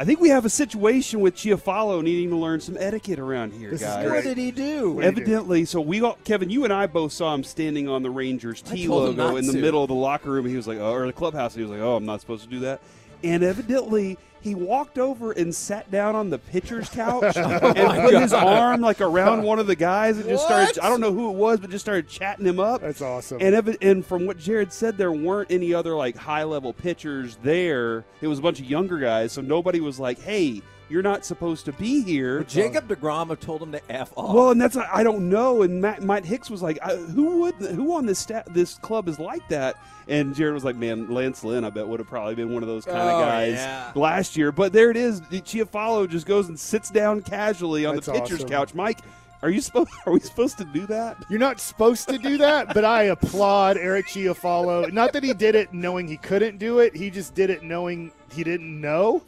I 0.00 0.04
think 0.04 0.20
we 0.20 0.28
have 0.28 0.44
a 0.44 0.50
situation 0.50 1.20
with 1.20 1.34
Chiafalo 1.36 2.02
needing 2.02 2.30
to 2.30 2.36
learn 2.36 2.60
some 2.60 2.76
etiquette 2.78 3.18
around 3.18 3.52
here, 3.52 3.70
This 3.70 3.80
guys. 3.82 4.06
great. 4.06 4.14
what 4.16 4.24
did 4.24 4.38
he 4.38 4.50
do? 4.52 4.92
What 4.92 5.02
did 5.02 5.08
he 5.10 5.14
do? 5.14 5.20
Evidently, 5.22 5.64
so 5.64 5.80
we 5.80 6.00
all, 6.02 6.16
Kevin, 6.24 6.50
you 6.50 6.62
and 6.64 6.72
I 6.72 6.86
both 6.86 7.12
saw 7.12 7.34
him 7.34 7.42
standing 7.44 7.88
on 7.88 8.02
the 8.04 8.10
Rangers 8.10 8.60
T 8.62 8.86
logo 8.88 9.34
in 9.36 9.46
the 9.46 9.52
to. 9.54 9.60
middle 9.60 9.82
of 9.82 9.88
the 9.88 9.94
locker 9.94 10.30
room. 10.30 10.46
He 10.46 10.54
was 10.56 10.66
like, 10.68 10.78
oh, 10.78 10.92
or 10.92 11.06
the 11.06 11.12
clubhouse. 11.12 11.54
He 11.54 11.62
was 11.62 11.70
like, 11.70 11.80
oh, 11.80 11.96
I'm 11.96 12.04
not 12.06 12.20
supposed 12.20 12.44
to 12.44 12.48
do 12.50 12.60
that. 12.60 12.80
And 13.24 13.42
evidently, 13.42 14.18
he 14.40 14.54
walked 14.54 14.98
over 14.98 15.32
and 15.32 15.54
sat 15.54 15.90
down 15.90 16.14
on 16.16 16.30
the 16.30 16.38
pitcher's 16.38 16.88
couch 16.90 17.36
and 17.36 17.60
put 18.02 18.14
his 18.20 18.32
arm 18.32 18.80
like 18.80 19.00
around 19.00 19.42
one 19.42 19.58
of 19.58 19.66
the 19.66 19.76
guys 19.76 20.18
and 20.18 20.28
just 20.28 20.44
started. 20.44 20.78
I 20.80 20.88
don't 20.88 21.00
know 21.00 21.12
who 21.12 21.30
it 21.30 21.36
was, 21.36 21.60
but 21.60 21.70
just 21.70 21.84
started 21.84 22.08
chatting 22.08 22.46
him 22.46 22.60
up. 22.60 22.80
That's 22.80 23.02
awesome. 23.02 23.38
And 23.40 23.76
and 23.82 24.04
from 24.04 24.26
what 24.26 24.38
Jared 24.38 24.72
said, 24.72 24.96
there 24.96 25.12
weren't 25.12 25.50
any 25.50 25.74
other 25.74 25.94
like 25.94 26.16
high 26.16 26.44
level 26.44 26.72
pitchers 26.72 27.36
there. 27.42 28.04
It 28.20 28.28
was 28.28 28.38
a 28.38 28.42
bunch 28.42 28.60
of 28.60 28.66
younger 28.66 28.98
guys, 28.98 29.32
so 29.32 29.40
nobody 29.40 29.80
was 29.80 29.98
like, 29.98 30.20
"Hey, 30.20 30.62
you're 30.88 31.02
not 31.02 31.24
supposed 31.24 31.64
to 31.66 31.72
be 31.72 32.02
here." 32.02 32.42
Jacob 32.44 32.88
DeGrom 32.88 33.28
have 33.28 33.40
told 33.40 33.62
him 33.62 33.72
to 33.72 33.80
F 33.92 34.12
off. 34.16 34.34
Well, 34.34 34.50
and 34.50 34.60
that's 34.60 34.76
I 34.76 35.02
don't 35.02 35.28
know. 35.28 35.62
And 35.62 35.80
Matt, 35.80 36.02
Matt 36.02 36.24
Hicks 36.24 36.50
was 36.50 36.62
like, 36.62 36.78
I, 36.82 36.96
"Who 36.96 37.40
would? 37.40 37.54
Who 37.56 37.94
on 37.94 38.06
this 38.06 38.18
sta- 38.18 38.44
this 38.50 38.74
club 38.78 39.08
is 39.08 39.18
like 39.18 39.46
that?" 39.48 39.76
And 40.08 40.34
Jared 40.34 40.54
was 40.54 40.64
like, 40.64 40.76
"Man, 40.76 41.10
Lance 41.12 41.44
Lynn, 41.44 41.64
I 41.64 41.70
bet 41.70 41.86
would 41.86 42.00
have 42.00 42.08
probably 42.08 42.34
been 42.34 42.52
one 42.52 42.62
of 42.62 42.68
those 42.68 42.84
kind 42.84 42.98
Oh, 42.98 43.16
of 43.16 43.20
guys 43.22 43.54
yeah. 43.54 43.92
last 43.94 44.36
year." 44.36 44.52
But 44.52 44.72
there 44.72 44.90
it 44.90 44.96
is. 44.96 45.20
Chiafalo 45.20 46.08
just 46.08 46.26
goes 46.26 46.48
and 46.48 46.58
sits 46.58 46.90
down 46.90 47.22
casually 47.22 47.84
on 47.86 47.94
That's 47.96 48.06
the 48.06 48.12
pitcher's 48.12 48.38
awesome. 48.40 48.48
couch. 48.48 48.74
Mike, 48.74 49.00
are 49.42 49.50
you 49.50 49.60
supposed? 49.60 49.90
Are 50.06 50.12
we 50.12 50.20
supposed 50.20 50.58
to 50.58 50.64
do 50.64 50.86
that? 50.86 51.16
You're 51.30 51.38
not 51.38 51.60
supposed 51.60 52.08
to 52.08 52.18
do 52.18 52.38
that, 52.38 52.74
but 52.74 52.84
I 52.84 53.04
applaud 53.04 53.76
Eric 53.76 54.06
Chiafalo. 54.08 54.90
Not 54.92 55.12
that 55.12 55.22
he 55.22 55.32
did 55.34 55.54
it 55.54 55.72
knowing 55.72 56.08
he 56.08 56.16
couldn't 56.16 56.58
do 56.58 56.78
it, 56.80 56.96
he 56.96 57.10
just 57.10 57.34
did 57.34 57.48
it 57.50 57.62
knowing 57.62 58.10
he 58.32 58.42
didn't 58.42 58.80
know. 58.80 59.22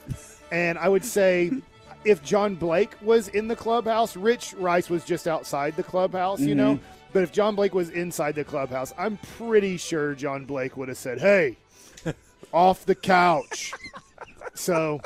And 0.53 0.79
I 0.79 0.89
would 0.89 1.05
say 1.05 1.51
if 2.05 2.23
John 2.23 2.55
Blake 2.55 2.91
was 3.03 3.29
in 3.29 3.49
the 3.49 3.57
clubhouse, 3.57 4.17
Rich 4.17 4.55
Rice 4.55 4.91
was 4.91 5.05
just 5.05 5.29
outside 5.29 5.77
the 5.77 5.83
clubhouse, 5.83 6.41
you 6.41 6.55
know. 6.55 6.75
Mm-hmm. 6.75 6.85
But 7.13 7.23
if 7.25 7.33
John 7.33 7.57
Blake 7.57 7.75
was 7.75 7.91
inside 7.91 8.37
the 8.37 8.45
clubhouse, 8.45 8.95
I'm 8.97 9.19
pretty 9.39 9.77
sure 9.77 10.15
John 10.15 10.45
Blake 10.45 10.77
would 10.77 10.89
have 10.89 10.99
said, 10.99 11.21
"Hey, 11.21 11.57
off 12.53 12.85
the 12.85 12.95
couch." 12.95 13.73
so 14.55 15.01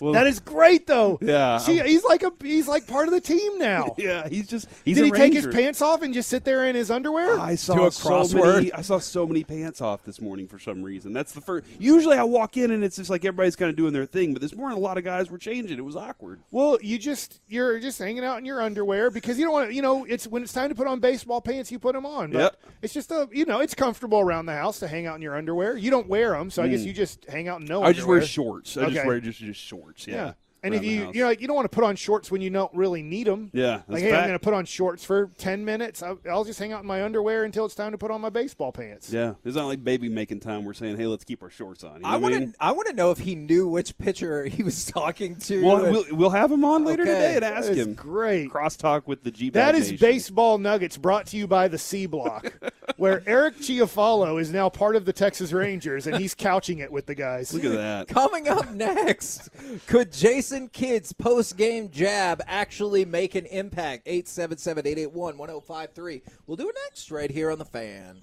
Well, 0.00 0.12
that 0.12 0.26
is 0.26 0.38
great, 0.40 0.86
though. 0.86 1.18
Yeah. 1.20 1.58
See, 1.58 1.78
he's 1.80 2.04
like 2.04 2.22
a 2.22 2.32
he's 2.42 2.68
like 2.68 2.86
part 2.86 3.08
of 3.08 3.14
the 3.14 3.20
team 3.20 3.58
now. 3.58 3.94
yeah, 3.98 4.28
he's 4.28 4.46
just 4.46 4.68
he's 4.84 4.96
Did 4.96 5.02
a 5.02 5.06
he 5.06 5.12
take 5.12 5.32
his 5.32 5.46
pants 5.46 5.82
off 5.82 6.02
and 6.02 6.14
just 6.14 6.28
sit 6.28 6.44
there 6.44 6.66
in 6.66 6.76
his 6.76 6.90
underwear? 6.90 7.38
I 7.38 7.54
saw 7.56 7.86
a 7.86 7.92
so 7.92 8.24
many. 8.34 8.72
I 8.72 8.82
saw 8.82 8.98
so 8.98 9.26
many 9.26 9.44
pants 9.44 9.80
off 9.80 10.04
this 10.04 10.20
morning 10.20 10.46
for 10.46 10.58
some 10.58 10.82
reason. 10.82 11.12
That's 11.12 11.32
the 11.32 11.40
first. 11.40 11.66
Usually, 11.78 12.16
I 12.16 12.22
walk 12.22 12.56
in 12.56 12.70
and 12.70 12.84
it's 12.84 12.96
just 12.96 13.10
like 13.10 13.24
everybody's 13.24 13.56
kind 13.56 13.70
of 13.70 13.76
doing 13.76 13.92
their 13.92 14.06
thing. 14.06 14.32
But 14.32 14.42
this 14.42 14.54
morning, 14.54 14.78
a 14.78 14.80
lot 14.80 14.98
of 14.98 15.04
guys 15.04 15.30
were 15.30 15.38
changing. 15.38 15.78
It 15.78 15.84
was 15.84 15.96
awkward. 15.96 16.40
Well, 16.50 16.78
you 16.80 16.98
just 16.98 17.40
you're 17.48 17.80
just 17.80 17.98
hanging 17.98 18.24
out 18.24 18.38
in 18.38 18.44
your 18.44 18.62
underwear 18.62 19.10
because 19.10 19.38
you 19.38 19.44
don't 19.44 19.52
want 19.52 19.70
to. 19.70 19.74
You 19.74 19.82
know, 19.82 20.04
it's 20.04 20.26
when 20.26 20.42
it's 20.42 20.52
time 20.52 20.68
to 20.68 20.74
put 20.74 20.86
on 20.86 21.00
baseball 21.00 21.40
pants, 21.40 21.72
you 21.72 21.78
put 21.78 21.94
them 21.94 22.06
on. 22.06 22.30
But 22.32 22.38
Yep. 22.38 22.56
it's 22.82 22.94
just 22.94 23.10
a 23.10 23.28
you 23.32 23.44
know, 23.44 23.60
it's 23.60 23.74
comfortable 23.74 24.20
around 24.20 24.46
the 24.46 24.54
house 24.54 24.78
to 24.80 24.88
hang 24.88 25.06
out 25.06 25.16
in 25.16 25.22
your 25.22 25.36
underwear. 25.36 25.76
You 25.76 25.90
don't 25.90 26.06
wear 26.08 26.30
them, 26.30 26.50
so 26.50 26.62
I 26.62 26.68
guess 26.68 26.84
you 26.84 26.92
just 26.92 27.24
hang 27.28 27.48
out 27.48 27.60
in 27.60 27.66
no. 27.66 27.80
Mm. 27.80 27.86
I 27.86 27.92
just 27.92 28.06
wear 28.06 28.22
shorts. 28.22 28.76
I 28.76 28.82
Okay. 28.82 28.94
just 28.94 29.06
wear 29.06 29.20
just 29.20 29.38
just 29.40 29.60
shorts. 29.60 29.87
Yeah. 29.96 30.14
Yeah. 30.14 30.32
And 30.62 30.74
if 30.74 30.82
you 30.84 31.10
you 31.14 31.20
know 31.22 31.26
like, 31.28 31.40
you 31.40 31.46
don't 31.46 31.54
want 31.56 31.70
to 31.70 31.74
put 31.74 31.84
on 31.84 31.94
shorts 31.96 32.30
when 32.30 32.40
you 32.40 32.50
don't 32.50 32.72
really 32.74 33.02
need 33.02 33.26
them. 33.26 33.50
Yeah, 33.52 33.82
Like 33.86 33.86
that's 33.88 34.02
hey, 34.02 34.12
I'm 34.14 34.26
going 34.26 34.32
to 34.38 34.44
put 34.44 34.54
on 34.54 34.64
shorts 34.64 35.04
for 35.04 35.30
ten 35.38 35.64
minutes. 35.64 36.02
I'll, 36.02 36.18
I'll 36.28 36.44
just 36.44 36.58
hang 36.58 36.72
out 36.72 36.80
in 36.82 36.86
my 36.86 37.04
underwear 37.04 37.44
until 37.44 37.64
it's 37.64 37.74
time 37.76 37.92
to 37.92 37.98
put 37.98 38.10
on 38.10 38.20
my 38.20 38.30
baseball 38.30 38.72
pants. 38.72 39.12
Yeah, 39.12 39.34
it's 39.44 39.54
not 39.56 39.66
like 39.66 39.84
baby 39.84 40.08
making 40.08 40.40
time. 40.40 40.64
We're 40.64 40.74
saying, 40.74 40.96
hey, 40.96 41.06
let's 41.06 41.24
keep 41.24 41.42
our 41.42 41.50
shorts 41.50 41.84
on. 41.84 41.96
You 41.96 42.02
know 42.02 42.08
I 42.08 42.12
what 42.14 42.22
want 42.22 42.34
I 42.34 42.38
to. 42.38 42.44
mean? 42.46 42.54
I 42.60 42.72
want 42.72 42.88
to 42.88 42.94
know 42.94 43.10
if 43.12 43.18
he 43.18 43.34
knew 43.36 43.68
which 43.68 43.96
pitcher 43.98 44.44
he 44.46 44.62
was 44.62 44.84
talking 44.86 45.36
to. 45.36 45.64
Well, 45.64 45.84
and- 45.84 45.92
we'll 45.92 46.04
we'll 46.12 46.30
have 46.30 46.50
him 46.50 46.64
on 46.64 46.84
later 46.84 47.02
Okay. 47.02 47.12
today 47.12 47.36
and 47.36 47.44
ask 47.44 47.68
That 47.68 47.76
is 47.78 47.86
him. 47.86 47.94
great. 47.94 48.50
Crosstalk 48.50 49.06
with 49.06 49.22
the 49.22 49.30
G. 49.30 49.50
That 49.50 49.74
is 49.74 49.92
baseball 49.92 50.58
nuggets 50.58 50.96
brought 50.96 51.26
to 51.28 51.36
you 51.36 51.46
by 51.46 51.68
the 51.68 51.78
C 51.78 52.06
Block, 52.06 52.52
where 52.96 53.22
Eric 53.26 53.58
Chiafalo 53.58 54.40
is 54.40 54.50
now 54.52 54.68
part 54.68 54.96
of 54.96 55.04
the 55.04 55.12
Texas 55.12 55.52
Rangers 55.52 56.06
and 56.06 56.16
he's 56.16 56.34
couching 56.34 56.78
it 56.78 56.90
with 56.90 57.06
the 57.06 57.14
guys. 57.14 57.54
Look 57.54 57.64
at 57.64 57.72
that. 57.72 58.08
Coming 58.18 58.48
up 58.48 58.70
next, 58.72 59.50
could 59.86 60.12
Jason 60.48 60.70
Kidd's 60.70 61.12
post 61.12 61.58
game 61.58 61.90
jab 61.90 62.40
actually 62.46 63.04
make 63.04 63.34
an 63.34 63.44
impact? 63.44 64.04
877 64.06 64.86
881 64.86 65.36
1053. 65.36 66.22
We'll 66.46 66.56
do 66.56 66.70
it 66.70 66.76
next 66.86 67.10
right 67.10 67.30
here 67.30 67.50
on 67.50 67.58
The 67.58 67.66
Fan. 67.66 68.22